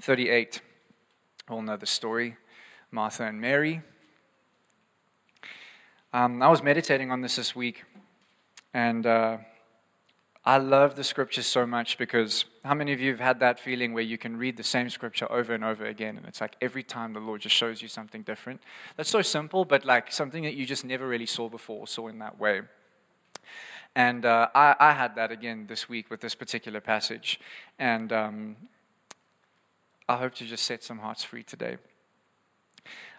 38. 0.00 0.62
We'll 1.48 1.62
know 1.62 1.76
the 1.76 1.86
story 1.86 2.36
Martha 2.90 3.24
and 3.24 3.40
Mary. 3.40 3.82
Um, 6.12 6.40
I 6.42 6.48
was 6.48 6.62
meditating 6.62 7.10
on 7.10 7.20
this 7.20 7.36
this 7.36 7.54
week, 7.56 7.84
and 8.72 9.06
uh, 9.06 9.38
I 10.44 10.58
love 10.58 10.94
the 10.94 11.02
scriptures 11.02 11.46
so 11.46 11.66
much 11.66 11.98
because 11.98 12.44
how 12.64 12.74
many 12.74 12.92
of 12.92 13.00
you 13.00 13.10
have 13.10 13.20
had 13.20 13.40
that 13.40 13.58
feeling 13.58 13.92
where 13.92 14.04
you 14.04 14.16
can 14.16 14.36
read 14.36 14.56
the 14.56 14.62
same 14.62 14.88
scripture 14.88 15.30
over 15.30 15.52
and 15.52 15.64
over 15.64 15.84
again, 15.84 16.16
and 16.16 16.24
it's 16.26 16.40
like 16.40 16.54
every 16.62 16.84
time 16.84 17.12
the 17.12 17.20
Lord 17.20 17.40
just 17.40 17.56
shows 17.56 17.82
you 17.82 17.88
something 17.88 18.22
different? 18.22 18.60
That's 18.96 19.10
so 19.10 19.20
simple, 19.20 19.64
but 19.64 19.84
like 19.84 20.12
something 20.12 20.44
that 20.44 20.54
you 20.54 20.64
just 20.64 20.84
never 20.84 21.08
really 21.08 21.26
saw 21.26 21.48
before, 21.48 21.86
saw 21.88 22.06
in 22.06 22.20
that 22.20 22.38
way. 22.38 22.62
And 23.96 24.24
uh, 24.24 24.48
I, 24.54 24.76
I, 24.78 24.92
had 24.92 25.16
that 25.16 25.32
again 25.32 25.66
this 25.68 25.88
week 25.88 26.10
with 26.10 26.20
this 26.20 26.34
particular 26.34 26.82
passage. 26.82 27.40
And 27.78 28.12
um, 28.12 28.56
I 30.06 30.18
hope 30.18 30.34
to 30.34 30.44
just 30.44 30.64
set 30.64 30.84
some 30.84 30.98
hearts 30.98 31.24
free 31.24 31.42
today. 31.42 31.78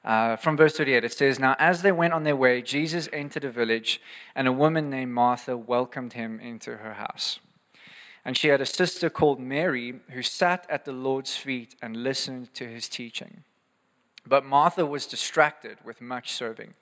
Uh, 0.03 0.35
from 0.35 0.55
verse 0.55 0.77
38, 0.77 1.03
it 1.03 1.13
says, 1.13 1.39
Now 1.39 1.55
as 1.59 1.81
they 1.81 1.91
went 1.91 2.13
on 2.13 2.23
their 2.23 2.35
way, 2.35 2.61
Jesus 2.61 3.09
entered 3.11 3.43
a 3.43 3.49
village, 3.49 4.01
and 4.35 4.47
a 4.47 4.53
woman 4.53 4.89
named 4.89 5.11
Martha 5.11 5.57
welcomed 5.57 6.13
him 6.13 6.39
into 6.39 6.77
her 6.77 6.93
house. 6.93 7.39
And 8.23 8.35
she 8.35 8.49
had 8.49 8.61
a 8.61 8.65
sister 8.65 9.09
called 9.09 9.39
Mary 9.39 10.01
who 10.11 10.21
sat 10.21 10.65
at 10.69 10.85
the 10.85 10.91
Lord's 10.91 11.37
feet 11.37 11.75
and 11.81 12.03
listened 12.03 12.53
to 12.55 12.67
his 12.67 12.89
teaching. 12.89 13.43
But 14.25 14.45
Martha 14.45 14.85
was 14.85 15.05
distracted 15.05 15.77
with 15.85 16.01
much 16.01 16.33
serving. 16.33 16.73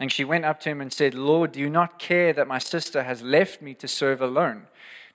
And 0.00 0.10
she 0.10 0.24
went 0.24 0.44
up 0.44 0.60
to 0.60 0.70
him 0.70 0.80
and 0.80 0.92
said, 0.92 1.14
Lord, 1.14 1.52
do 1.52 1.60
you 1.60 1.70
not 1.70 1.98
care 1.98 2.32
that 2.32 2.48
my 2.48 2.58
sister 2.58 3.04
has 3.04 3.22
left 3.22 3.62
me 3.62 3.74
to 3.74 3.86
serve 3.86 4.20
alone? 4.20 4.66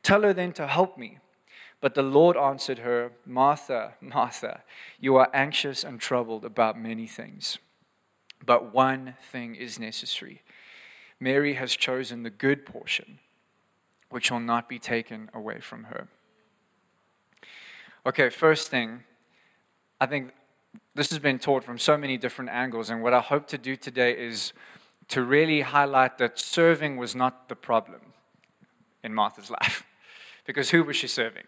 Tell 0.03 0.21
her 0.21 0.31
then 0.31 0.53
to 0.53 0.67
help 0.67 0.97
me. 0.97 1.17
But 1.85 1.93
the 1.93 2.01
Lord 2.01 2.35
answered 2.35 2.79
her, 2.79 3.11
Martha, 3.27 3.93
Martha, 4.01 4.63
you 4.99 5.17
are 5.17 5.29
anxious 5.35 5.83
and 5.83 6.01
troubled 6.01 6.43
about 6.43 6.79
many 6.79 7.05
things, 7.05 7.59
but 8.43 8.73
one 8.73 9.13
thing 9.31 9.53
is 9.53 9.77
necessary. 9.77 10.41
Mary 11.19 11.53
has 11.53 11.75
chosen 11.75 12.23
the 12.23 12.31
good 12.31 12.65
portion, 12.65 13.19
which 14.09 14.31
will 14.31 14.39
not 14.39 14.67
be 14.67 14.79
taken 14.79 15.29
away 15.31 15.59
from 15.59 15.83
her. 15.83 16.07
Okay, 18.03 18.31
first 18.31 18.71
thing, 18.71 19.03
I 20.01 20.07
think 20.07 20.31
this 20.95 21.11
has 21.11 21.19
been 21.19 21.37
taught 21.37 21.63
from 21.63 21.77
so 21.77 21.99
many 21.99 22.17
different 22.17 22.49
angles, 22.49 22.89
and 22.89 23.03
what 23.03 23.13
I 23.13 23.19
hope 23.19 23.45
to 23.49 23.59
do 23.59 23.75
today 23.75 24.17
is 24.17 24.53
to 25.09 25.21
really 25.21 25.61
highlight 25.61 26.17
that 26.17 26.39
serving 26.39 26.97
was 26.97 27.13
not 27.13 27.47
the 27.47 27.55
problem 27.55 28.01
in 29.03 29.13
Martha's 29.13 29.51
life. 29.61 29.85
Because 30.45 30.71
who 30.71 30.83
was 30.83 30.95
she 30.95 31.07
serving? 31.07 31.45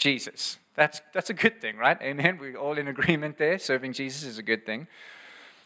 Jesus. 0.00 0.58
That's, 0.74 1.02
that's 1.12 1.30
a 1.30 1.34
good 1.34 1.60
thing, 1.60 1.76
right? 1.76 2.00
Amen. 2.02 2.38
We're 2.40 2.56
all 2.56 2.78
in 2.78 2.88
agreement 2.88 3.38
there. 3.38 3.58
Serving 3.58 3.92
Jesus 3.92 4.24
is 4.24 4.38
a 4.38 4.42
good 4.42 4.66
thing. 4.66 4.88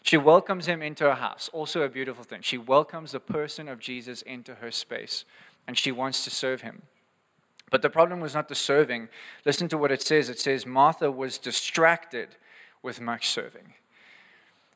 She 0.03 0.17
welcomes 0.19 0.67
him 0.67 0.83
into 0.83 1.05
her 1.05 1.15
house. 1.15 1.49
Also, 1.53 1.81
a 1.83 1.89
beautiful 1.89 2.25
thing. 2.25 2.43
She 2.43 2.59
welcomes 2.59 3.13
the 3.13 3.21
person 3.21 3.69
of 3.69 3.79
Jesus 3.79 4.21
into 4.21 4.57
her 4.57 4.71
space, 4.71 5.25
and 5.67 5.79
she 5.79 5.91
wants 5.93 6.25
to 6.25 6.31
serve 6.31 6.61
him. 6.61 6.83
But 7.71 7.81
the 7.81 7.89
problem 7.89 8.21
was 8.21 8.35
not 8.35 8.49
the 8.49 8.55
serving. 8.55 9.09
Listen 9.47 9.69
to 9.69 9.79
what 9.79 9.91
it 9.91 10.03
says 10.03 10.29
it 10.29 10.39
says, 10.39 10.67
Martha 10.67 11.11
was 11.11 11.39
distracted 11.39 12.37
with 12.83 13.01
much 13.01 13.29
serving. 13.29 13.75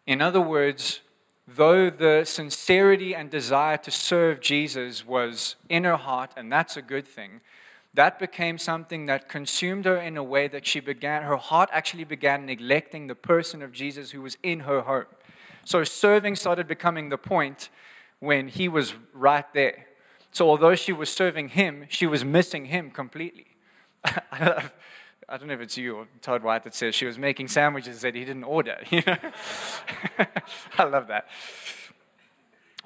In 0.06 0.22
other 0.22 0.40
words, 0.40 1.00
though 1.46 1.90
the 1.90 2.24
sincerity 2.24 3.14
and 3.14 3.28
desire 3.28 3.76
to 3.76 3.90
serve 3.90 4.40
Jesus 4.40 5.06
was 5.06 5.56
in 5.68 5.84
her 5.84 5.96
heart, 5.96 6.30
and 6.36 6.50
that's 6.50 6.76
a 6.76 6.82
good 6.82 7.06
thing, 7.06 7.40
that 7.94 8.18
became 8.18 8.58
something 8.58 9.06
that 9.06 9.28
consumed 9.28 9.84
her 9.84 9.96
in 9.96 10.16
a 10.16 10.22
way 10.22 10.46
that 10.48 10.66
she 10.66 10.80
began, 10.80 11.22
her 11.22 11.36
heart 11.36 11.70
actually 11.72 12.04
began 12.04 12.46
neglecting 12.46 13.06
the 13.06 13.14
person 13.14 13.62
of 13.62 13.72
Jesus 13.72 14.10
who 14.10 14.22
was 14.22 14.36
in 14.42 14.60
her 14.60 14.82
home. 14.82 15.06
So 15.64 15.84
serving 15.84 16.36
started 16.36 16.68
becoming 16.68 17.08
the 17.08 17.18
point 17.18 17.70
when 18.20 18.48
he 18.48 18.68
was 18.68 18.94
right 19.12 19.44
there. 19.54 19.86
So 20.30 20.48
although 20.48 20.74
she 20.74 20.92
was 20.92 21.10
serving 21.10 21.50
him, 21.50 21.86
she 21.88 22.06
was 22.06 22.24
missing 22.24 22.66
him 22.66 22.90
completely. 22.90 23.56
I 25.30 25.36
don't 25.36 25.48
know 25.48 25.54
if 25.54 25.60
it's 25.60 25.76
you 25.76 25.96
or 25.96 26.06
Todd 26.22 26.42
White 26.42 26.64
that 26.64 26.74
says 26.74 26.94
she 26.94 27.04
was 27.04 27.18
making 27.18 27.48
sandwiches 27.48 28.00
that 28.00 28.14
he 28.14 28.24
didn't 28.24 28.44
order. 28.44 28.78
You 28.90 29.02
know, 29.06 29.16
I 30.78 30.84
love 30.84 31.08
that. 31.08 31.26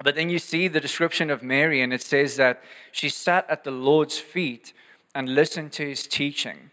But 0.03 0.15
then 0.15 0.29
you 0.29 0.39
see 0.39 0.67
the 0.67 0.81
description 0.81 1.29
of 1.29 1.41
Mary, 1.41 1.81
and 1.81 1.93
it 1.93 2.01
says 2.01 2.35
that 2.35 2.61
she 2.91 3.07
sat 3.07 3.49
at 3.49 3.63
the 3.63 3.71
Lord's 3.71 4.17
feet 4.17 4.73
and 5.15 5.35
listened 5.35 5.71
to 5.73 5.87
his 5.87 6.07
teaching. 6.07 6.71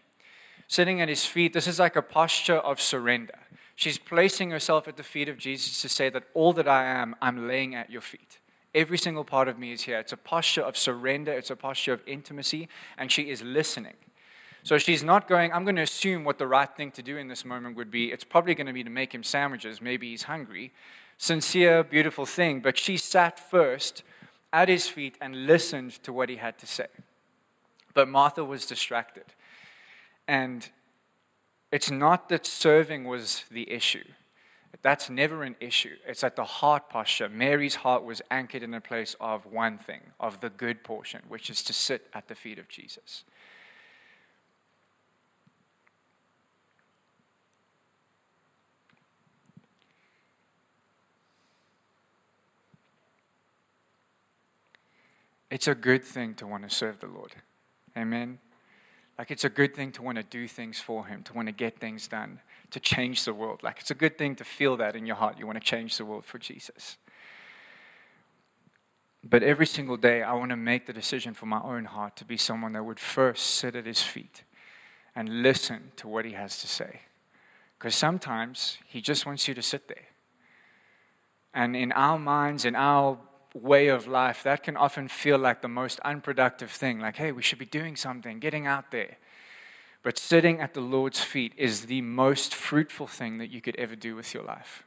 Sitting 0.67 1.01
at 1.01 1.09
his 1.09 1.25
feet, 1.25 1.53
this 1.53 1.67
is 1.67 1.79
like 1.79 1.95
a 1.95 2.01
posture 2.01 2.57
of 2.57 2.79
surrender. 2.79 3.39
She's 3.75 3.97
placing 3.97 4.51
herself 4.51 4.87
at 4.87 4.97
the 4.97 5.03
feet 5.03 5.27
of 5.27 5.37
Jesus 5.37 5.81
to 5.81 5.89
say 5.89 6.09
that 6.09 6.23
all 6.33 6.53
that 6.53 6.67
I 6.67 6.85
am, 6.85 7.15
I'm 7.21 7.47
laying 7.47 7.75
at 7.75 7.89
your 7.89 8.01
feet. 8.01 8.39
Every 8.73 8.97
single 8.97 9.25
part 9.25 9.47
of 9.47 9.59
me 9.59 9.73
is 9.73 9.81
here. 9.81 9.99
It's 9.99 10.13
a 10.13 10.17
posture 10.17 10.61
of 10.61 10.77
surrender, 10.77 11.33
it's 11.33 11.49
a 11.49 11.55
posture 11.55 11.91
of 11.93 12.01
intimacy, 12.05 12.69
and 12.97 13.11
she 13.11 13.29
is 13.29 13.41
listening. 13.41 13.95
So 14.63 14.77
she's 14.77 15.03
not 15.03 15.27
going, 15.27 15.51
I'm 15.51 15.63
going 15.63 15.75
to 15.77 15.81
assume 15.81 16.23
what 16.23 16.37
the 16.37 16.47
right 16.47 16.69
thing 16.77 16.91
to 16.91 17.01
do 17.01 17.17
in 17.17 17.27
this 17.27 17.43
moment 17.43 17.75
would 17.75 17.89
be. 17.89 18.11
It's 18.11 18.23
probably 18.23 18.53
going 18.53 18.67
to 18.67 18.73
be 18.73 18.83
to 18.83 18.89
make 18.89 19.13
him 19.13 19.23
sandwiches. 19.23 19.81
Maybe 19.81 20.11
he's 20.11 20.23
hungry. 20.23 20.71
Sincere, 21.17 21.83
beautiful 21.83 22.25
thing. 22.25 22.61
But 22.61 22.77
she 22.77 22.97
sat 22.97 23.39
first 23.39 24.03
at 24.53 24.69
his 24.69 24.87
feet 24.87 25.17
and 25.19 25.47
listened 25.47 26.03
to 26.03 26.13
what 26.13 26.29
he 26.29 26.35
had 26.35 26.57
to 26.59 26.67
say. 26.67 26.87
But 27.93 28.07
Martha 28.07 28.43
was 28.43 28.65
distracted. 28.65 29.25
And 30.27 30.69
it's 31.71 31.91
not 31.91 32.29
that 32.29 32.45
serving 32.45 33.05
was 33.05 33.43
the 33.51 33.69
issue. 33.71 34.03
That's 34.81 35.09
never 35.09 35.43
an 35.43 35.55
issue. 35.59 35.95
It's 36.07 36.23
at 36.23 36.35
the 36.35 36.43
heart 36.43 36.89
posture. 36.89 37.29
Mary's 37.29 37.75
heart 37.75 38.03
was 38.03 38.21
anchored 38.31 38.63
in 38.63 38.73
a 38.73 38.81
place 38.81 39.15
of 39.19 39.45
one 39.45 39.77
thing, 39.77 40.01
of 40.19 40.39
the 40.39 40.49
good 40.49 40.83
portion, 40.83 41.21
which 41.27 41.49
is 41.49 41.61
to 41.63 41.73
sit 41.73 42.07
at 42.13 42.27
the 42.27 42.35
feet 42.35 42.57
of 42.57 42.67
Jesus. 42.67 43.23
It's 55.51 55.67
a 55.67 55.75
good 55.75 56.05
thing 56.05 56.33
to 56.35 56.47
want 56.47 56.67
to 56.67 56.73
serve 56.73 57.01
the 57.01 57.07
Lord. 57.07 57.33
Amen. 57.97 58.39
Like 59.17 59.31
it's 59.31 59.43
a 59.43 59.49
good 59.49 59.75
thing 59.75 59.91
to 59.93 60.01
want 60.01 60.17
to 60.17 60.23
do 60.23 60.47
things 60.47 60.79
for 60.79 61.05
Him, 61.05 61.23
to 61.23 61.33
want 61.33 61.47
to 61.47 61.51
get 61.51 61.79
things 61.79 62.07
done, 62.07 62.39
to 62.71 62.79
change 62.79 63.25
the 63.25 63.33
world. 63.33 63.61
Like 63.61 63.79
it's 63.79 63.91
a 63.91 63.95
good 63.95 64.17
thing 64.17 64.35
to 64.37 64.43
feel 64.43 64.77
that 64.77 64.95
in 64.95 65.05
your 65.05 65.15
heart. 65.15 65.37
You 65.37 65.45
want 65.45 65.61
to 65.61 65.65
change 65.65 65.97
the 65.97 66.05
world 66.05 66.25
for 66.25 66.39
Jesus. 66.39 66.97
But 69.23 69.43
every 69.43 69.67
single 69.67 69.97
day, 69.97 70.23
I 70.23 70.33
want 70.33 70.49
to 70.49 70.55
make 70.55 70.87
the 70.87 70.93
decision 70.93 71.33
for 71.35 71.45
my 71.45 71.61
own 71.61 71.85
heart 71.85 72.15
to 72.17 72.25
be 72.25 72.37
someone 72.37 72.73
that 72.73 72.83
would 72.83 72.99
first 72.99 73.45
sit 73.45 73.75
at 73.75 73.85
His 73.85 74.01
feet 74.01 74.43
and 75.15 75.43
listen 75.43 75.91
to 75.97 76.07
what 76.07 76.25
He 76.25 76.31
has 76.31 76.59
to 76.61 76.67
say. 76.67 77.01
Because 77.77 77.95
sometimes 77.95 78.79
He 78.87 79.01
just 79.01 79.25
wants 79.25 79.47
you 79.47 79.53
to 79.53 79.61
sit 79.61 79.87
there. 79.87 80.07
And 81.53 81.75
in 81.75 81.91
our 81.91 82.17
minds, 82.17 82.65
in 82.65 82.75
our 82.75 83.19
way 83.53 83.87
of 83.87 84.07
life, 84.07 84.43
that 84.43 84.63
can 84.63 84.77
often 84.77 85.07
feel 85.07 85.37
like 85.37 85.61
the 85.61 85.67
most 85.67 85.99
unproductive 86.01 86.71
thing. 86.71 86.99
Like, 86.99 87.17
hey, 87.17 87.31
we 87.31 87.41
should 87.41 87.59
be 87.59 87.65
doing 87.65 87.95
something, 87.95 88.39
getting 88.39 88.67
out 88.67 88.91
there. 88.91 89.17
But 90.03 90.17
sitting 90.17 90.59
at 90.59 90.73
the 90.73 90.81
Lord's 90.81 91.19
feet 91.19 91.53
is 91.57 91.85
the 91.85 92.01
most 92.01 92.55
fruitful 92.55 93.07
thing 93.07 93.37
that 93.37 93.51
you 93.51 93.61
could 93.61 93.75
ever 93.75 93.95
do 93.95 94.15
with 94.15 94.33
your 94.33 94.43
life. 94.43 94.83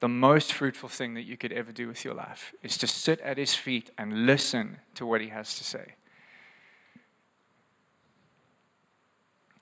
The 0.00 0.08
most 0.08 0.52
fruitful 0.52 0.90
thing 0.90 1.14
that 1.14 1.22
you 1.22 1.38
could 1.38 1.52
ever 1.52 1.72
do 1.72 1.88
with 1.88 2.04
your 2.04 2.12
life 2.14 2.52
is 2.62 2.76
to 2.78 2.86
sit 2.86 3.20
at 3.20 3.38
His 3.38 3.54
feet 3.54 3.90
and 3.96 4.26
listen 4.26 4.78
to 4.94 5.06
what 5.06 5.22
He 5.22 5.28
has 5.28 5.56
to 5.56 5.64
say. 5.64 5.94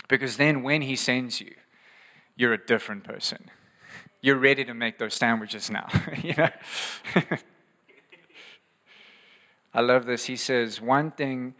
Because 0.08 0.37
then 0.37 0.62
when 0.62 0.82
He 0.82 0.96
sends 0.96 1.40
you, 1.40 1.54
you're 2.37 2.52
a 2.52 2.66
different 2.66 3.04
person 3.04 3.50
you're 4.24 4.38
ready 4.38 4.64
to 4.64 4.72
make 4.72 4.96
those 4.96 5.12
sandwiches 5.12 5.70
now. 5.70 5.87
you 6.22 6.32
know? 6.34 6.48
I 9.74 9.82
love 9.82 10.06
this. 10.06 10.24
He 10.24 10.37
says, 10.37 10.80
one 10.80 11.10
thing 11.10 11.54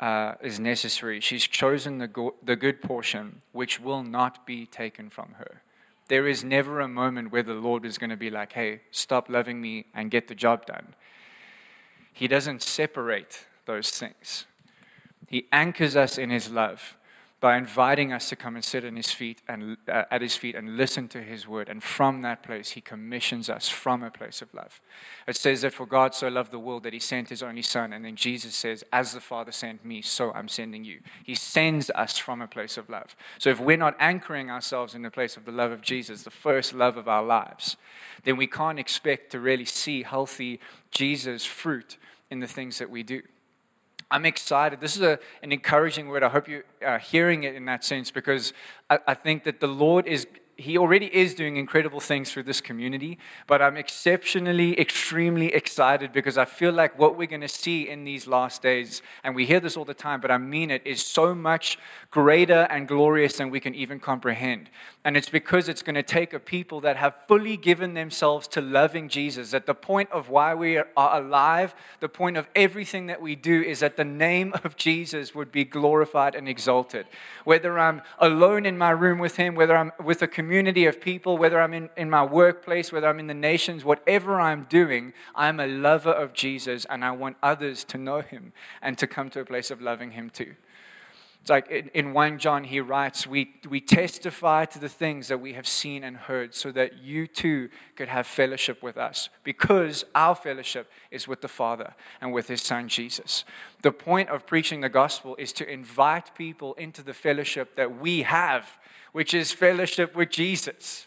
uh, 0.00 0.36
is 0.40 0.58
necessary. 0.58 1.20
She's 1.20 1.46
chosen 1.46 1.98
the, 1.98 2.08
go- 2.08 2.34
the 2.42 2.56
good 2.56 2.80
portion, 2.80 3.42
which 3.52 3.78
will 3.80 4.02
not 4.02 4.46
be 4.46 4.64
taken 4.64 5.10
from 5.10 5.34
her. 5.36 5.60
There 6.08 6.26
is 6.26 6.42
never 6.42 6.80
a 6.80 6.88
moment 6.88 7.32
where 7.32 7.42
the 7.42 7.52
Lord 7.52 7.84
is 7.84 7.98
going 7.98 8.08
to 8.08 8.16
be 8.16 8.30
like, 8.30 8.54
hey, 8.54 8.80
stop 8.90 9.28
loving 9.28 9.60
me 9.60 9.84
and 9.92 10.10
get 10.10 10.26
the 10.26 10.34
job 10.34 10.64
done. 10.64 10.94
He 12.14 12.28
doesn't 12.28 12.62
separate 12.62 13.44
those 13.66 13.90
things, 13.90 14.46
He 15.28 15.48
anchors 15.52 15.96
us 15.96 16.16
in 16.16 16.30
His 16.30 16.48
love 16.48 16.95
by 17.46 17.56
inviting 17.56 18.12
us 18.12 18.28
to 18.28 18.34
come 18.34 18.56
and 18.56 18.64
sit 18.64 18.82
his 18.82 19.14
and, 19.46 19.76
uh, 19.88 20.02
at 20.10 20.20
his 20.20 20.34
feet 20.34 20.56
and 20.56 20.76
listen 20.76 21.06
to 21.06 21.22
his 21.22 21.46
word. 21.46 21.68
And 21.68 21.80
from 21.80 22.22
that 22.22 22.42
place, 22.42 22.70
he 22.70 22.80
commissions 22.80 23.48
us 23.48 23.68
from 23.68 24.02
a 24.02 24.10
place 24.10 24.42
of 24.42 24.52
love. 24.52 24.80
It 25.28 25.36
says 25.36 25.60
that 25.62 25.72
for 25.72 25.86
God 25.86 26.12
so 26.12 26.26
loved 26.26 26.50
the 26.50 26.58
world 26.58 26.82
that 26.82 26.92
he 26.92 26.98
sent 26.98 27.28
his 27.28 27.44
only 27.44 27.62
son. 27.62 27.92
And 27.92 28.04
then 28.04 28.16
Jesus 28.16 28.56
says, 28.56 28.82
As 28.92 29.12
the 29.12 29.20
Father 29.20 29.52
sent 29.52 29.84
me, 29.84 30.02
so 30.02 30.32
I'm 30.32 30.48
sending 30.48 30.84
you. 30.84 30.98
He 31.22 31.36
sends 31.36 31.88
us 31.90 32.18
from 32.18 32.42
a 32.42 32.48
place 32.48 32.76
of 32.76 32.90
love. 32.90 33.14
So 33.38 33.50
if 33.50 33.60
we're 33.60 33.76
not 33.76 33.94
anchoring 34.00 34.50
ourselves 34.50 34.96
in 34.96 35.02
the 35.02 35.10
place 35.12 35.36
of 35.36 35.44
the 35.44 35.52
love 35.52 35.70
of 35.70 35.82
Jesus, 35.82 36.24
the 36.24 36.30
first 36.30 36.74
love 36.74 36.96
of 36.96 37.06
our 37.06 37.22
lives, 37.22 37.76
then 38.24 38.36
we 38.36 38.48
can't 38.48 38.80
expect 38.80 39.30
to 39.30 39.38
really 39.38 39.66
see 39.66 40.02
healthy 40.02 40.58
Jesus 40.90 41.44
fruit 41.44 41.96
in 42.28 42.40
the 42.40 42.48
things 42.48 42.78
that 42.78 42.90
we 42.90 43.04
do. 43.04 43.22
I'm 44.10 44.24
excited. 44.24 44.80
This 44.80 44.96
is 44.96 45.02
a, 45.02 45.18
an 45.42 45.52
encouraging 45.52 46.08
word. 46.08 46.22
I 46.22 46.28
hope 46.28 46.48
you 46.48 46.62
are 46.84 46.98
hearing 46.98 47.42
it 47.44 47.54
in 47.54 47.64
that 47.64 47.84
sense 47.84 48.10
because 48.10 48.52
I, 48.88 48.98
I 49.06 49.14
think 49.14 49.44
that 49.44 49.60
the 49.60 49.66
Lord 49.66 50.06
is 50.06 50.26
he 50.58 50.78
already 50.78 51.14
is 51.14 51.34
doing 51.34 51.58
incredible 51.58 52.00
things 52.00 52.32
through 52.32 52.44
this 52.44 52.62
community, 52.62 53.18
but 53.46 53.60
I'm 53.60 53.76
exceptionally, 53.76 54.78
extremely 54.80 55.52
excited 55.52 56.12
because 56.14 56.38
I 56.38 56.46
feel 56.46 56.72
like 56.72 56.98
what 56.98 57.18
we're 57.18 57.26
going 57.26 57.42
to 57.42 57.48
see 57.48 57.86
in 57.88 58.04
these 58.04 58.26
last 58.26 58.62
days, 58.62 59.02
and 59.22 59.34
we 59.34 59.44
hear 59.44 59.60
this 59.60 59.76
all 59.76 59.84
the 59.84 59.92
time, 59.92 60.22
but 60.22 60.30
I 60.30 60.38
mean 60.38 60.70
it, 60.70 60.80
is 60.86 61.04
so 61.04 61.34
much 61.34 61.78
greater 62.10 62.66
and 62.70 62.88
glorious 62.88 63.36
than 63.36 63.50
we 63.50 63.60
can 63.60 63.74
even 63.74 64.00
comprehend. 64.00 64.70
And 65.04 65.14
it's 65.14 65.28
because 65.28 65.68
it's 65.68 65.82
going 65.82 65.94
to 65.94 66.02
take 66.02 66.32
a 66.32 66.40
people 66.40 66.80
that 66.80 66.96
have 66.96 67.14
fully 67.28 67.58
given 67.58 67.92
themselves 67.92 68.48
to 68.48 68.62
loving 68.62 69.10
Jesus. 69.10 69.52
At 69.52 69.66
the 69.66 69.74
point 69.74 70.10
of 70.10 70.30
why 70.30 70.54
we 70.54 70.78
are 70.78 70.88
alive, 70.96 71.74
the 72.00 72.08
point 72.08 72.38
of 72.38 72.48
everything 72.56 73.06
that 73.06 73.20
we 73.20 73.36
do 73.36 73.62
is 73.62 73.80
that 73.80 73.98
the 73.98 74.04
name 74.04 74.54
of 74.64 74.76
Jesus 74.76 75.34
would 75.34 75.52
be 75.52 75.64
glorified 75.64 76.34
and 76.34 76.48
exalted. 76.48 77.06
Whether 77.44 77.78
I'm 77.78 78.00
alone 78.18 78.64
in 78.64 78.78
my 78.78 78.90
room 78.90 79.18
with 79.18 79.36
Him, 79.36 79.54
whether 79.54 79.76
I'm 79.76 79.92
with 80.02 80.22
a 80.22 80.26
community, 80.26 80.45
community 80.46 80.86
of 80.86 81.00
people, 81.00 81.36
whether 81.36 81.60
I'm 81.60 81.74
in, 81.74 81.90
in 81.96 82.08
my 82.08 82.22
workplace, 82.22 82.92
whether 82.92 83.08
I'm 83.08 83.18
in 83.18 83.26
the 83.26 83.34
nations, 83.34 83.84
whatever 83.84 84.40
I'm 84.40 84.62
doing, 84.62 85.12
I'm 85.34 85.58
a 85.58 85.66
lover 85.66 86.12
of 86.12 86.34
Jesus 86.34 86.86
and 86.88 87.04
I 87.04 87.10
want 87.10 87.36
others 87.42 87.82
to 87.86 87.98
know 87.98 88.20
him 88.20 88.52
and 88.80 88.96
to 88.98 89.08
come 89.08 89.28
to 89.30 89.40
a 89.40 89.44
place 89.44 89.72
of 89.72 89.82
loving 89.82 90.12
him 90.12 90.30
too. 90.30 90.54
It's 91.40 91.50
like 91.50 91.68
in, 91.68 91.90
in 91.94 92.12
1 92.12 92.38
John, 92.38 92.62
he 92.62 92.78
writes, 92.78 93.26
we, 93.26 93.56
we 93.68 93.80
testify 93.80 94.66
to 94.66 94.78
the 94.78 94.88
things 94.88 95.26
that 95.26 95.38
we 95.38 95.54
have 95.54 95.66
seen 95.66 96.04
and 96.04 96.16
heard 96.16 96.54
so 96.54 96.70
that 96.70 96.98
you 96.98 97.26
too 97.26 97.68
could 97.96 98.08
have 98.08 98.28
fellowship 98.28 98.84
with 98.84 98.96
us 98.96 99.28
because 99.42 100.04
our 100.14 100.36
fellowship 100.36 100.88
is 101.10 101.26
with 101.26 101.40
the 101.40 101.48
Father 101.48 101.94
and 102.20 102.32
with 102.32 102.46
his 102.46 102.62
Son 102.62 102.86
Jesus. 102.86 103.44
The 103.82 103.90
point 103.90 104.28
of 104.28 104.46
preaching 104.46 104.80
the 104.80 104.88
gospel 104.88 105.34
is 105.40 105.52
to 105.54 105.68
invite 105.68 106.36
people 106.36 106.74
into 106.74 107.02
the 107.02 107.14
fellowship 107.14 107.74
that 107.74 108.00
we 108.00 108.22
have, 108.22 108.78
which 109.16 109.32
is 109.32 109.50
fellowship 109.50 110.14
with 110.14 110.28
Jesus. 110.28 111.06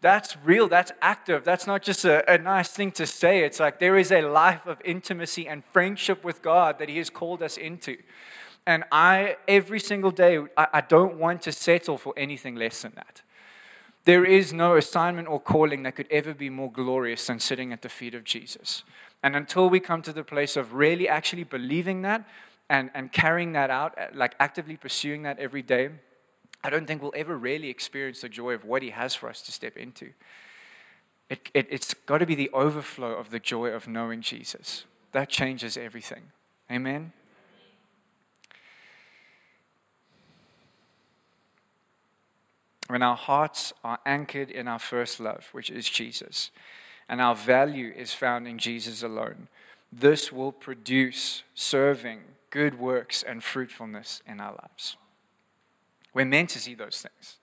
That's 0.00 0.36
real, 0.38 0.66
that's 0.66 0.90
active. 1.00 1.44
That's 1.44 1.68
not 1.68 1.82
just 1.82 2.04
a, 2.04 2.28
a 2.28 2.36
nice 2.36 2.70
thing 2.70 2.90
to 2.90 3.06
say. 3.06 3.44
It's 3.44 3.60
like 3.60 3.78
there 3.78 3.96
is 3.96 4.10
a 4.10 4.22
life 4.22 4.66
of 4.66 4.78
intimacy 4.84 5.46
and 5.46 5.62
friendship 5.72 6.24
with 6.24 6.42
God 6.42 6.80
that 6.80 6.88
he 6.88 6.98
has 6.98 7.10
called 7.10 7.44
us 7.44 7.56
into. 7.56 7.96
And 8.66 8.82
I, 8.90 9.36
every 9.46 9.78
single 9.78 10.10
day, 10.10 10.40
I, 10.56 10.66
I 10.72 10.80
don't 10.80 11.16
want 11.16 11.42
to 11.42 11.52
settle 11.52 11.96
for 11.96 12.12
anything 12.16 12.56
less 12.56 12.82
than 12.82 12.90
that. 12.96 13.22
There 14.04 14.24
is 14.24 14.52
no 14.52 14.74
assignment 14.74 15.28
or 15.28 15.38
calling 15.38 15.84
that 15.84 15.94
could 15.94 16.08
ever 16.10 16.34
be 16.34 16.50
more 16.50 16.72
glorious 16.72 17.24
than 17.28 17.38
sitting 17.38 17.72
at 17.72 17.82
the 17.82 17.88
feet 17.88 18.16
of 18.16 18.24
Jesus. 18.24 18.82
And 19.22 19.36
until 19.36 19.70
we 19.70 19.78
come 19.78 20.02
to 20.02 20.12
the 20.12 20.24
place 20.24 20.56
of 20.56 20.74
really 20.74 21.08
actually 21.08 21.44
believing 21.44 22.02
that 22.02 22.28
and, 22.68 22.90
and 22.94 23.12
carrying 23.12 23.52
that 23.52 23.70
out, 23.70 23.96
like 24.12 24.34
actively 24.40 24.76
pursuing 24.76 25.22
that 25.22 25.38
every 25.38 25.62
day, 25.62 25.90
I 26.64 26.70
don't 26.70 26.86
think 26.86 27.02
we'll 27.02 27.12
ever 27.14 27.36
really 27.36 27.68
experience 27.68 28.22
the 28.22 28.28
joy 28.28 28.54
of 28.54 28.64
what 28.64 28.82
He 28.82 28.90
has 28.90 29.14
for 29.14 29.28
us 29.28 29.42
to 29.42 29.52
step 29.52 29.76
into. 29.76 30.10
It, 31.30 31.48
it, 31.54 31.68
it's 31.70 31.94
got 31.94 32.18
to 32.18 32.26
be 32.26 32.34
the 32.34 32.50
overflow 32.50 33.12
of 33.12 33.30
the 33.30 33.38
joy 33.38 33.68
of 33.68 33.86
knowing 33.86 34.22
Jesus. 34.22 34.84
That 35.12 35.28
changes 35.28 35.76
everything. 35.76 36.32
Amen. 36.70 37.12
when 42.88 43.02
our 43.02 43.16
hearts 43.16 43.72
are 43.82 43.98
anchored 44.04 44.50
in 44.50 44.68
our 44.68 44.78
first 44.78 45.20
love, 45.20 45.48
which 45.52 45.70
is 45.70 45.88
Jesus, 45.88 46.50
and 47.08 47.20
our 47.20 47.34
value 47.34 47.92
is 47.96 48.12
found 48.14 48.46
in 48.46 48.58
Jesus 48.58 49.02
alone, 49.02 49.48
this 49.92 50.32
will 50.32 50.52
produce 50.52 51.44
serving, 51.54 52.20
good 52.50 52.78
works, 52.78 53.22
and 53.22 53.42
fruitfulness 53.42 54.22
in 54.26 54.40
our 54.40 54.52
lives. 54.52 54.96
We're 56.14 56.24
meant 56.24 56.50
to 56.50 56.58
see 56.58 56.74
those 56.74 57.02
things. 57.02 57.38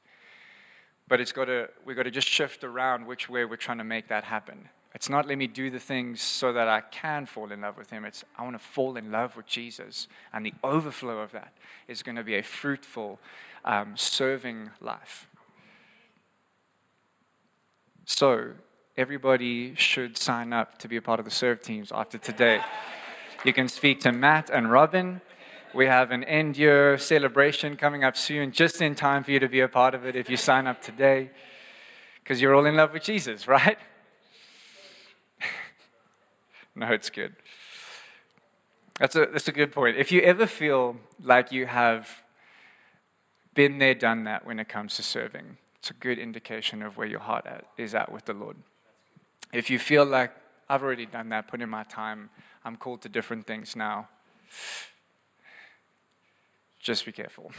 But 1.07 1.19
it's 1.19 1.33
got 1.33 1.45
to, 1.45 1.67
we've 1.85 1.97
got 1.97 2.03
to 2.03 2.11
just 2.11 2.27
shift 2.27 2.63
around 2.63 3.05
which 3.05 3.29
way 3.29 3.43
we're 3.43 3.57
trying 3.57 3.79
to 3.79 3.83
make 3.83 4.07
that 4.07 4.23
happen. 4.23 4.69
It's 4.93 5.09
not 5.09 5.27
let 5.27 5.37
me 5.37 5.47
do 5.47 5.69
the 5.69 5.79
things 5.79 6.21
so 6.21 6.51
that 6.53 6.67
I 6.67 6.81
can 6.81 7.25
fall 7.25 7.51
in 7.51 7.61
love 7.61 7.77
with 7.77 7.89
Him. 7.89 8.05
It's 8.05 8.23
I 8.37 8.43
want 8.43 8.55
to 8.55 8.63
fall 8.63 8.97
in 8.97 9.11
love 9.11 9.37
with 9.37 9.45
Jesus. 9.45 10.07
And 10.33 10.45
the 10.45 10.53
overflow 10.63 11.19
of 11.19 11.31
that 11.31 11.53
is 11.87 12.03
going 12.03 12.17
to 12.17 12.23
be 12.23 12.35
a 12.35 12.43
fruitful, 12.43 13.19
um, 13.63 13.95
serving 13.95 14.71
life. 14.81 15.27
So, 18.05 18.51
everybody 18.97 19.75
should 19.75 20.17
sign 20.17 20.51
up 20.51 20.77
to 20.79 20.87
be 20.89 20.97
a 20.97 21.01
part 21.01 21.19
of 21.19 21.25
the 21.25 21.31
serve 21.31 21.61
teams 21.61 21.91
after 21.93 22.17
today. 22.17 22.61
You 23.45 23.53
can 23.53 23.69
speak 23.69 24.01
to 24.01 24.11
Matt 24.11 24.49
and 24.49 24.69
Robin. 24.69 25.21
We 25.73 25.85
have 25.85 26.11
an 26.11 26.25
end 26.25 26.57
year 26.57 26.97
celebration 26.97 27.77
coming 27.77 28.03
up 28.03 28.17
soon, 28.17 28.51
just 28.51 28.81
in 28.81 28.93
time 28.93 29.23
for 29.23 29.31
you 29.31 29.39
to 29.39 29.47
be 29.47 29.61
a 29.61 29.69
part 29.69 29.95
of 29.95 30.05
it 30.05 30.17
if 30.17 30.29
you 30.29 30.35
sign 30.35 30.67
up 30.67 30.81
today, 30.81 31.31
because 32.21 32.41
you're 32.41 32.53
all 32.53 32.65
in 32.65 32.75
love 32.75 32.91
with 32.91 33.03
Jesus, 33.03 33.47
right? 33.47 33.77
no, 36.75 36.87
it's 36.87 37.09
good. 37.09 37.35
That's 38.99 39.15
a, 39.15 39.27
that's 39.31 39.47
a 39.47 39.53
good 39.53 39.71
point. 39.71 39.97
If 39.97 40.11
you 40.11 40.21
ever 40.21 40.45
feel 40.45 40.97
like 41.23 41.53
you 41.53 41.65
have 41.67 42.21
been 43.53 43.79
there, 43.79 43.95
done 43.95 44.25
that 44.25 44.45
when 44.45 44.59
it 44.59 44.67
comes 44.67 44.97
to 44.97 45.03
serving, 45.03 45.57
it's 45.79 45.89
a 45.89 45.93
good 45.93 46.19
indication 46.19 46.81
of 46.83 46.97
where 46.97 47.07
your 47.07 47.21
heart 47.21 47.45
at, 47.45 47.65
is 47.77 47.95
at 47.95 48.11
with 48.11 48.25
the 48.25 48.33
Lord. 48.33 48.57
If 49.53 49.69
you 49.69 49.79
feel 49.79 50.05
like 50.05 50.33
I've 50.69 50.83
already 50.83 51.05
done 51.05 51.29
that, 51.29 51.47
put 51.47 51.61
in 51.61 51.69
my 51.69 51.83
time, 51.83 52.29
I'm 52.65 52.75
called 52.75 53.01
to 53.03 53.09
different 53.09 53.47
things 53.47 53.75
now, 53.75 54.09
just 56.81 57.05
be 57.05 57.11
careful. 57.11 57.51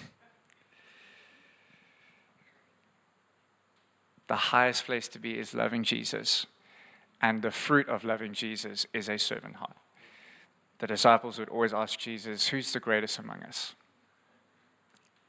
The 4.29 4.37
highest 4.37 4.87
place 4.87 5.09
to 5.09 5.18
be 5.18 5.39
is 5.39 5.55
loving 5.55 5.85
Jesus, 5.85 6.47
and 7.20 7.43
the 7.43 7.51
fruit 7.51 7.89
of 7.89 8.05
loving 8.05 8.33
Jesus 8.33 8.87
is 8.93 9.09
a 9.09 9.18
servant 9.18 9.57
heart. 9.57 9.77
The 10.79 10.87
disciples 10.87 11.39
would 11.39 11.49
always 11.49 11.73
ask 11.73 11.99
Jesus, 11.99 12.49
Who's 12.49 12.73
the 12.73 12.81
greatest 12.81 13.18
among 13.18 13.43
us? 13.43 13.75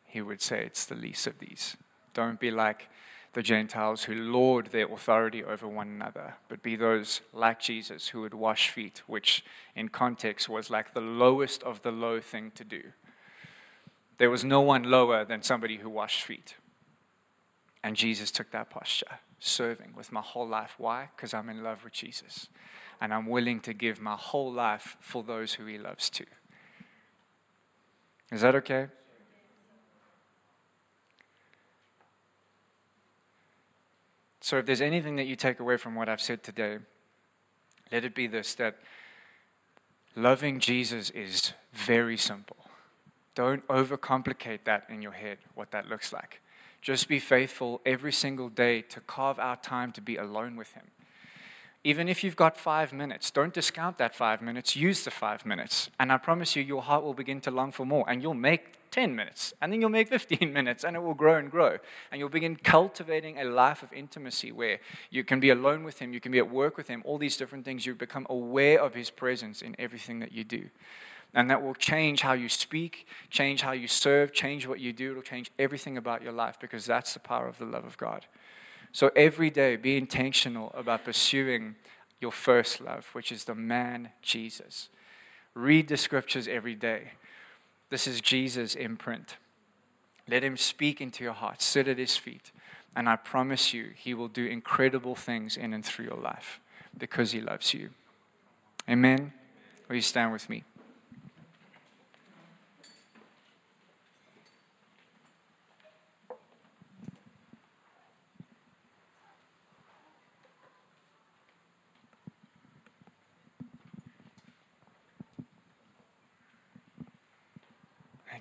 He 0.06 0.22
would 0.22 0.42
say, 0.42 0.64
It's 0.66 0.86
the 0.86 0.96
least 0.96 1.28
of 1.28 1.40
these. 1.40 1.76
Don't 2.14 2.40
be 2.40 2.50
like 2.50 2.88
the 3.34 3.44
Gentiles 3.44 4.04
who 4.04 4.14
lord 4.14 4.68
their 4.68 4.92
authority 4.92 5.44
over 5.44 5.68
one 5.68 5.88
another, 5.88 6.36
but 6.48 6.64
be 6.64 6.76
those 6.76 7.22
like 7.34 7.60
Jesus 7.60 8.10
who 8.10 8.22
would 8.22 8.34
wash 8.34 8.70
feet, 8.70 9.02
which 9.08 9.44
in 9.76 9.90
context 9.90 10.48
was 10.48 10.70
like 10.70 10.94
the 10.94 11.02
lowest 11.02 11.62
of 11.64 11.82
the 11.82 11.92
low 11.92 12.20
thing 12.22 12.52
to 12.56 12.64
do. 12.64 12.82
There 14.18 14.30
was 14.30 14.44
no 14.44 14.62
one 14.62 14.84
lower 14.84 15.26
than 15.26 15.42
somebody 15.42 15.78
who 15.78 15.90
washed 15.90 16.22
feet. 16.22 16.56
And 17.84 17.96
Jesus 17.96 18.32
took 18.32 18.52
that 18.52 18.70
posture, 18.70 19.20
serving 19.40 19.94
with 19.96 20.12
my 20.12 20.22
whole 20.22 20.48
life. 20.48 20.76
Why? 20.78 21.10
Because 21.16 21.34
I'm 21.34 21.50
in 21.50 21.64
love 21.64 21.84
with 21.84 21.94
Jesus. 21.94 22.48
And 23.02 23.14
I'm 23.14 23.26
willing 23.28 23.60
to 23.62 23.74
give 23.74 24.00
my 24.00 24.16
whole 24.16 24.52
life 24.52 24.96
for 25.02 25.24
those 25.24 25.56
who 25.56 25.66
he 25.66 25.78
loves 25.78 26.10
too. 26.10 26.26
Is 28.32 28.42
that 28.42 28.56
okay? 28.56 28.88
So, 34.40 34.58
if 34.58 34.66
there's 34.66 34.82
anything 34.82 35.16
that 35.18 35.26
you 35.26 35.36
take 35.36 35.60
away 35.60 35.78
from 35.78 35.96
what 35.96 36.10
I've 36.10 36.22
said 36.22 36.44
today, 36.44 36.80
let 37.92 38.04
it 38.04 38.14
be 38.14 38.28
this 38.28 38.56
that 38.56 38.78
loving 40.16 40.60
Jesus 40.60 41.10
is 41.12 41.54
very 41.72 42.18
simple. 42.18 42.58
Don't 43.36 43.68
overcomplicate 43.68 44.60
that 44.66 44.86
in 44.90 45.02
your 45.02 45.12
head, 45.12 45.40
what 45.56 45.72
that 45.72 45.88
looks 45.88 46.14
like. 46.14 46.42
Just 46.82 47.08
be 47.08 47.20
faithful 47.20 47.82
every 47.86 48.12
single 48.12 48.50
day 48.50 48.82
to 48.82 49.00
carve 49.00 49.40
out 49.40 49.64
time 49.64 49.92
to 49.94 50.02
be 50.02 50.18
alone 50.18 50.56
with 50.56 50.74
Him. 50.74 50.84
Even 51.86 52.08
if 52.08 52.24
you've 52.24 52.36
got 52.36 52.56
five 52.56 52.94
minutes, 52.94 53.30
don't 53.30 53.54
discount 53.54 53.98
that 53.98 54.16
five 54.16 54.42
minutes, 54.42 54.76
use 54.76 55.04
the 55.04 55.12
five 55.12 55.46
minutes. 55.46 55.90
And 56.00 56.12
I 56.12 56.18
promise 56.18 56.56
you, 56.56 56.64
your 56.64 56.82
heart 56.82 57.04
will 57.04 57.14
begin 57.14 57.42
to 57.42 57.52
long 57.52 57.72
for 57.72 57.86
more, 57.86 58.10
and 58.10 58.22
you'll 58.22 58.34
make 58.34 58.78
10 58.92 59.16
minutes, 59.16 59.54
and 59.60 59.74
then 59.74 59.82
you'll 59.82 59.90
make 59.90 60.08
15 60.20 60.54
minutes, 60.54 60.84
and 60.84 60.96
it 60.96 61.00
will 61.00 61.14
grow 61.14 61.36
and 61.36 61.50
grow. 61.52 61.78
And 62.12 62.20
you'll 62.20 62.30
begin 62.30 62.56
cultivating 62.56 63.38
a 63.38 63.44
life 63.44 63.84
of 63.84 63.92
intimacy 63.92 64.52
where 64.52 64.80
you 65.10 65.24
can 65.24 65.40
be 65.40 65.50
alone 65.50 65.84
with 65.84 66.00
Him, 66.00 66.14
you 66.14 66.22
can 66.22 66.32
be 66.32 66.38
at 66.38 66.50
work 66.50 66.78
with 66.78 66.88
Him, 66.88 67.02
all 67.06 67.18
these 67.18 67.36
different 67.36 67.66
things. 67.66 67.86
You 67.86 67.96
become 67.96 68.28
aware 68.30 68.80
of 68.82 68.94
His 68.94 69.10
presence 69.10 69.62
in 69.62 69.76
everything 69.78 70.20
that 70.20 70.32
you 70.32 70.44
do. 70.44 70.70
And 71.34 71.50
that 71.50 71.64
will 71.64 71.74
change 71.74 72.22
how 72.22 72.34
you 72.34 72.48
speak, 72.48 73.08
change 73.30 73.62
how 73.62 73.72
you 73.72 73.88
serve, 73.88 74.34
change 74.34 74.68
what 74.68 74.80
you 74.80 74.94
do. 74.94 75.12
It'll 75.12 75.24
change 75.24 75.50
everything 75.58 75.98
about 75.98 76.22
your 76.22 76.32
life 76.32 76.60
because 76.60 76.86
that's 76.86 77.14
the 77.14 77.20
power 77.20 77.48
of 77.48 77.58
the 77.58 77.66
love 77.66 77.86
of 77.86 77.98
God. 77.98 78.28
So 78.92 79.10
every 79.16 79.50
day, 79.50 79.76
be 79.76 79.98
intentional 79.98 80.72
about 80.76 81.06
pursuing 81.06 81.76
your 82.22 82.32
first 82.32 82.80
love, 82.80 83.10
which 83.14 83.32
is 83.32 83.46
the 83.46 83.56
man 83.56 84.10
Jesus. 84.22 84.90
Read 85.56 85.88
the 85.88 85.98
scriptures 85.98 86.48
every 86.48 86.76
day. 86.76 87.14
This 87.90 88.08
is 88.08 88.22
Jesus' 88.22 88.76
imprint. 88.76 89.38
Let 90.28 90.44
him 90.44 90.58
speak 90.58 91.02
into 91.02 91.24
your 91.24 91.34
heart, 91.34 91.62
sit 91.62 91.88
at 91.88 91.98
his 91.98 92.16
feet, 92.16 92.52
and 92.96 93.10
I 93.10 93.16
promise 93.16 93.74
you, 93.74 93.92
he 93.96 94.14
will 94.14 94.28
do 94.28 94.46
incredible 94.46 95.16
things 95.16 95.58
in 95.58 95.74
and 95.74 95.84
through 95.84 96.06
your 96.06 96.18
life 96.18 96.60
because 96.98 97.32
he 97.32 97.42
loves 97.42 97.74
you. 97.74 97.90
Amen. 98.88 99.34
Will 99.88 99.96
you 99.96 100.02
stand 100.02 100.32
with 100.32 100.50
me? 100.50 100.64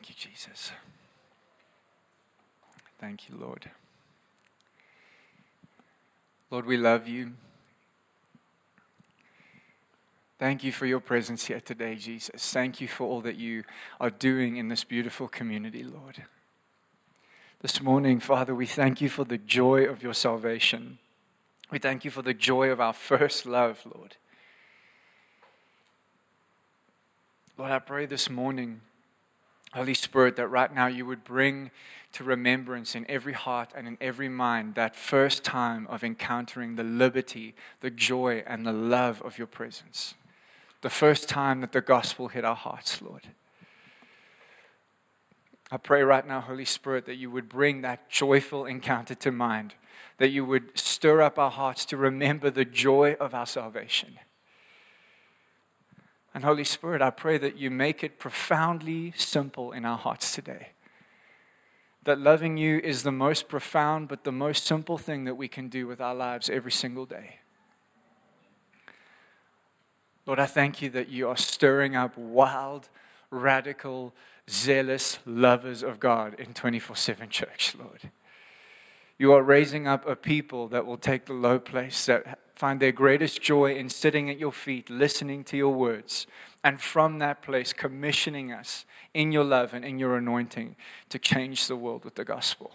Thank 0.03 0.25
you, 0.25 0.31
Jesus. 0.33 0.73
Thank 2.99 3.29
you, 3.29 3.37
Lord. 3.37 3.71
Lord, 6.51 6.67
we 6.67 6.77
love 6.77 7.07
you. 7.07 7.35
Thank 10.41 10.65
you 10.65 10.73
for 10.73 10.87
your 10.87 10.99
presence 10.99 11.45
here 11.45 11.61
today, 11.61 11.95
Jesus. 11.95 12.53
Thank 12.53 12.81
you 12.81 12.89
for 12.89 13.05
all 13.05 13.21
that 13.21 13.37
you 13.37 13.63
are 14.01 14.11
doing 14.11 14.57
in 14.57 14.67
this 14.67 14.83
beautiful 14.83 15.29
community, 15.29 15.85
Lord. 15.85 16.25
This 17.61 17.81
morning, 17.81 18.19
Father, 18.19 18.57
we 18.57 18.67
thank 18.67 19.01
you 19.01 19.09
for 19.09 19.23
the 19.25 19.39
joy 19.39 19.85
of 19.85 20.03
your 20.03 20.15
salvation. 20.15 20.99
We 21.71 21.79
thank 21.79 22.05
you 22.05 22.11
for 22.11 22.23
the 22.23 22.35
joy 22.35 22.71
of 22.71 22.81
our 22.81 22.93
first 22.93 23.47
love, 23.47 23.79
Lord. 23.85 24.17
Lord, 27.57 27.71
I 27.71 27.79
pray 27.79 28.07
this 28.07 28.29
morning 28.29 28.81
Holy 29.75 29.95
Spirit, 29.95 30.37
that 30.37 30.49
right 30.49 30.73
now 30.75 30.87
you 30.87 31.07
would 31.07 31.25
bring 31.25 31.71
to 32.13 32.25
remembrance 32.25 32.95
in 32.95 33.11
every 33.11 33.33
heart 33.33 33.73
and 33.75 33.89
in 33.89 33.97
every 34.01 34.29
mind 34.29 34.75
that 34.75 34.95
first 34.95 35.43
time 35.43 35.87
of 35.89 36.05
encountering 36.05 36.77
the 36.77 36.85
liberty, 36.85 37.55
the 37.81 37.91
joy, 37.91 38.45
and 38.47 38.67
the 38.67 38.73
love 38.73 39.23
of 39.23 39.39
your 39.39 39.47
presence. 39.47 40.15
The 40.83 40.91
first 40.91 41.29
time 41.29 41.61
that 41.63 41.73
the 41.73 41.81
gospel 41.81 42.29
hit 42.29 42.45
our 42.45 42.57
hearts, 42.57 43.01
Lord. 43.01 43.29
I 45.71 45.79
pray 45.79 46.03
right 46.03 46.27
now, 46.27 46.41
Holy 46.41 46.67
Spirit, 46.67 47.07
that 47.07 47.15
you 47.15 47.31
would 47.31 47.49
bring 47.49 47.81
that 47.81 48.11
joyful 48.11 48.67
encounter 48.67 49.15
to 49.15 49.33
mind, 49.33 49.75
that 50.19 50.29
you 50.29 50.45
would 50.45 50.79
stir 50.79 51.23
up 51.23 51.39
our 51.39 51.51
hearts 51.51 51.87
to 51.87 51.97
remember 51.97 52.51
the 52.51 52.67
joy 52.67 53.17
of 53.19 53.33
our 53.33 53.47
salvation. 53.47 54.19
And 56.35 56.45
Holy 56.45 56.65
Spirit, 56.65 57.03
I 57.03 57.11
pray 57.11 57.37
that 57.39 57.59
you 57.59 57.71
make 57.71 58.03
it 58.03 58.19
profoundly 58.19 59.13
simple 59.17 59.73
in 59.73 59.85
our 59.85 59.99
hearts 59.99 60.35
today. 60.35 60.69
That 62.05 62.19
loving 62.19 62.57
you 62.57 62.79
is 62.79 63.03
the 63.03 63.13
most 63.13 63.49
profound 63.49 64.09
but 64.09 64.25
the 64.25 64.33
most 64.33 64.65
simple 64.65 64.99
thing 64.99 65.25
that 65.25 65.37
we 65.37 65.47
can 65.47 65.69
do 65.69 65.87
with 65.87 66.01
our 66.01 66.15
lives 66.15 66.49
every 66.49 66.73
single 66.73 67.07
day. 67.07 67.37
Lord, 70.27 70.39
I 70.39 70.47
thank 70.47 70.81
you 70.81 70.89
that 70.91 71.09
you 71.09 71.29
are 71.29 71.37
stirring 71.37 71.97
up 71.97 72.17
wild, 72.17 72.89
radical, 73.31 74.15
zealous 74.49 75.19
lovers 75.27 75.83
of 75.83 76.01
God 76.01 76.39
in 76.39 76.55
24 76.55 76.97
7 76.97 77.29
church, 77.29 77.75
Lord. 77.79 78.11
You 79.19 79.33
are 79.33 79.43
raising 79.43 79.87
up 79.87 80.07
a 80.07 80.17
people 80.17 80.69
that 80.69 80.87
will 80.87 80.97
take 80.97 81.27
the 81.27 81.33
low 81.33 81.59
place, 81.59 82.07
that 82.07 82.41
find 82.63 82.79
their 82.79 82.93
greatest 82.93 83.43
joy 83.43 83.75
in 83.75 83.89
sitting 83.89 84.31
at 84.31 84.39
your 84.39 84.53
feet, 84.53 84.89
listening 84.89 85.43
to 85.43 85.57
your 85.57 85.75
words, 85.75 86.29
and 86.63 86.81
from 86.81 87.19
that 87.19 87.43
place, 87.43 87.73
commissioning 87.73 88.53
us 88.53 88.87
in 89.15 89.33
your 89.33 89.43
love 89.43 89.75
and 89.75 89.85
in 89.85 89.99
your 89.99 90.17
anointing 90.17 90.77
to 91.09 91.19
change 91.19 91.67
the 91.67 91.75
world 91.75 92.05
with 92.05 92.15
the 92.15 92.25
gospel. 92.25 92.71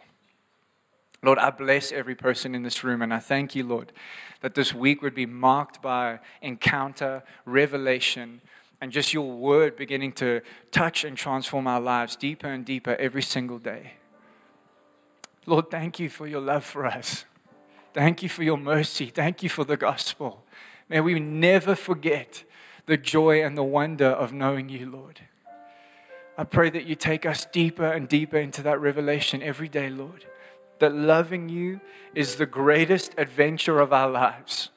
Lord, 1.24 1.40
I 1.40 1.52
bless 1.52 1.94
every 1.94 2.16
person 2.16 2.54
in 2.54 2.64
this 2.64 2.84
room, 2.84 3.02
and 3.02 3.14
I 3.14 3.20
thank 3.20 3.56
you, 3.56 3.64
Lord, 3.64 3.94
that 4.42 4.56
this 4.56 4.74
week 4.74 5.02
would 5.02 5.16
be 5.16 5.26
marked 5.26 5.82
by 5.82 6.20
encounter, 6.42 7.24
revelation, 7.46 8.42
and 8.82 8.92
just 8.92 9.14
your 9.14 9.32
word 9.32 9.78
beginning 9.78 10.12
to 10.16 10.42
touch 10.70 11.06
and 11.06 11.16
transform 11.16 11.66
our 11.66 11.80
lives 11.80 12.18
deeper 12.18 12.50
and 12.50 12.66
deeper 12.66 12.98
every 13.00 13.24
single 13.24 13.58
day. 13.58 13.94
Lord, 15.46 15.72
thank 15.72 15.98
you 15.98 16.10
for 16.10 16.28
your 16.28 16.42
love 16.42 16.66
for 16.66 16.86
us. 16.86 17.24
Thank 17.98 18.22
you 18.22 18.30
for 18.30 18.44
your 18.44 18.60
mercy. 18.60 19.08
Thank 19.08 19.42
you 19.42 19.50
for 19.50 19.64
the 19.64 19.76
gospel. 19.76 20.44
May 20.88 21.02
we 21.02 21.20
never 21.20 21.74
forget 21.74 22.44
the 22.86 22.96
joy 22.96 23.44
and 23.44 23.58
the 23.58 23.64
wonder 23.64 24.06
of 24.06 24.32
knowing 24.32 24.70
you, 24.70 24.88
Lord. 24.88 25.22
I 26.38 26.44
pray 26.44 26.70
that 26.70 26.86
you 26.86 26.94
take 26.94 27.26
us 27.26 27.48
deeper 27.52 27.92
and 27.92 28.08
deeper 28.08 28.38
into 28.38 28.62
that 28.62 28.80
revelation 28.80 29.42
every 29.42 29.68
day, 29.68 29.90
Lord. 29.90 30.26
That 30.78 30.94
loving 30.94 31.50
you 31.50 31.80
is 32.14 32.36
the 32.36 32.46
greatest 32.46 33.16
adventure 33.18 33.80
of 33.80 33.92
our 33.92 34.12
lives 34.12 34.70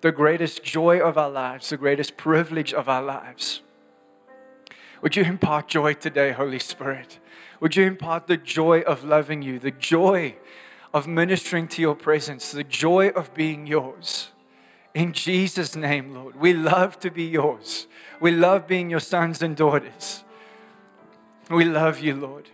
the 0.00 0.10
greatest 0.10 0.64
joy 0.64 0.98
of 0.98 1.18
our 1.18 1.30
lives, 1.30 1.68
the 1.68 1.76
greatest 1.76 2.16
privilege 2.16 2.72
of 2.72 2.88
our 2.88 3.02
lives. 3.02 3.60
Would 5.02 5.14
you 5.14 5.24
impart 5.24 5.68
joy 5.68 5.92
today, 5.92 6.32
Holy 6.32 6.58
Spirit? 6.58 7.18
Would 7.60 7.76
you 7.76 7.84
impart 7.84 8.28
the 8.28 8.38
joy 8.38 8.80
of 8.80 9.04
loving 9.04 9.42
you, 9.42 9.58
the 9.58 9.70
joy 9.70 10.36
of 10.94 11.06
ministering 11.06 11.68
to 11.68 11.82
your 11.82 11.94
presence, 11.94 12.50
the 12.52 12.64
joy 12.64 13.08
of 13.08 13.32
being 13.34 13.66
yours? 13.66 14.30
In 14.94 15.12
Jesus' 15.12 15.74
name, 15.74 16.14
Lord, 16.14 16.38
we 16.38 16.52
love 16.52 17.00
to 17.00 17.10
be 17.10 17.24
yours. 17.24 17.86
We 18.20 18.30
love 18.30 18.66
being 18.66 18.90
your 18.90 19.00
sons 19.00 19.42
and 19.42 19.56
daughters. 19.56 20.22
We 21.50 21.64
love 21.64 22.00
you, 22.00 22.14
Lord. 22.14 22.50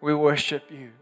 We 0.00 0.14
worship 0.14 0.70
you. 0.70 0.92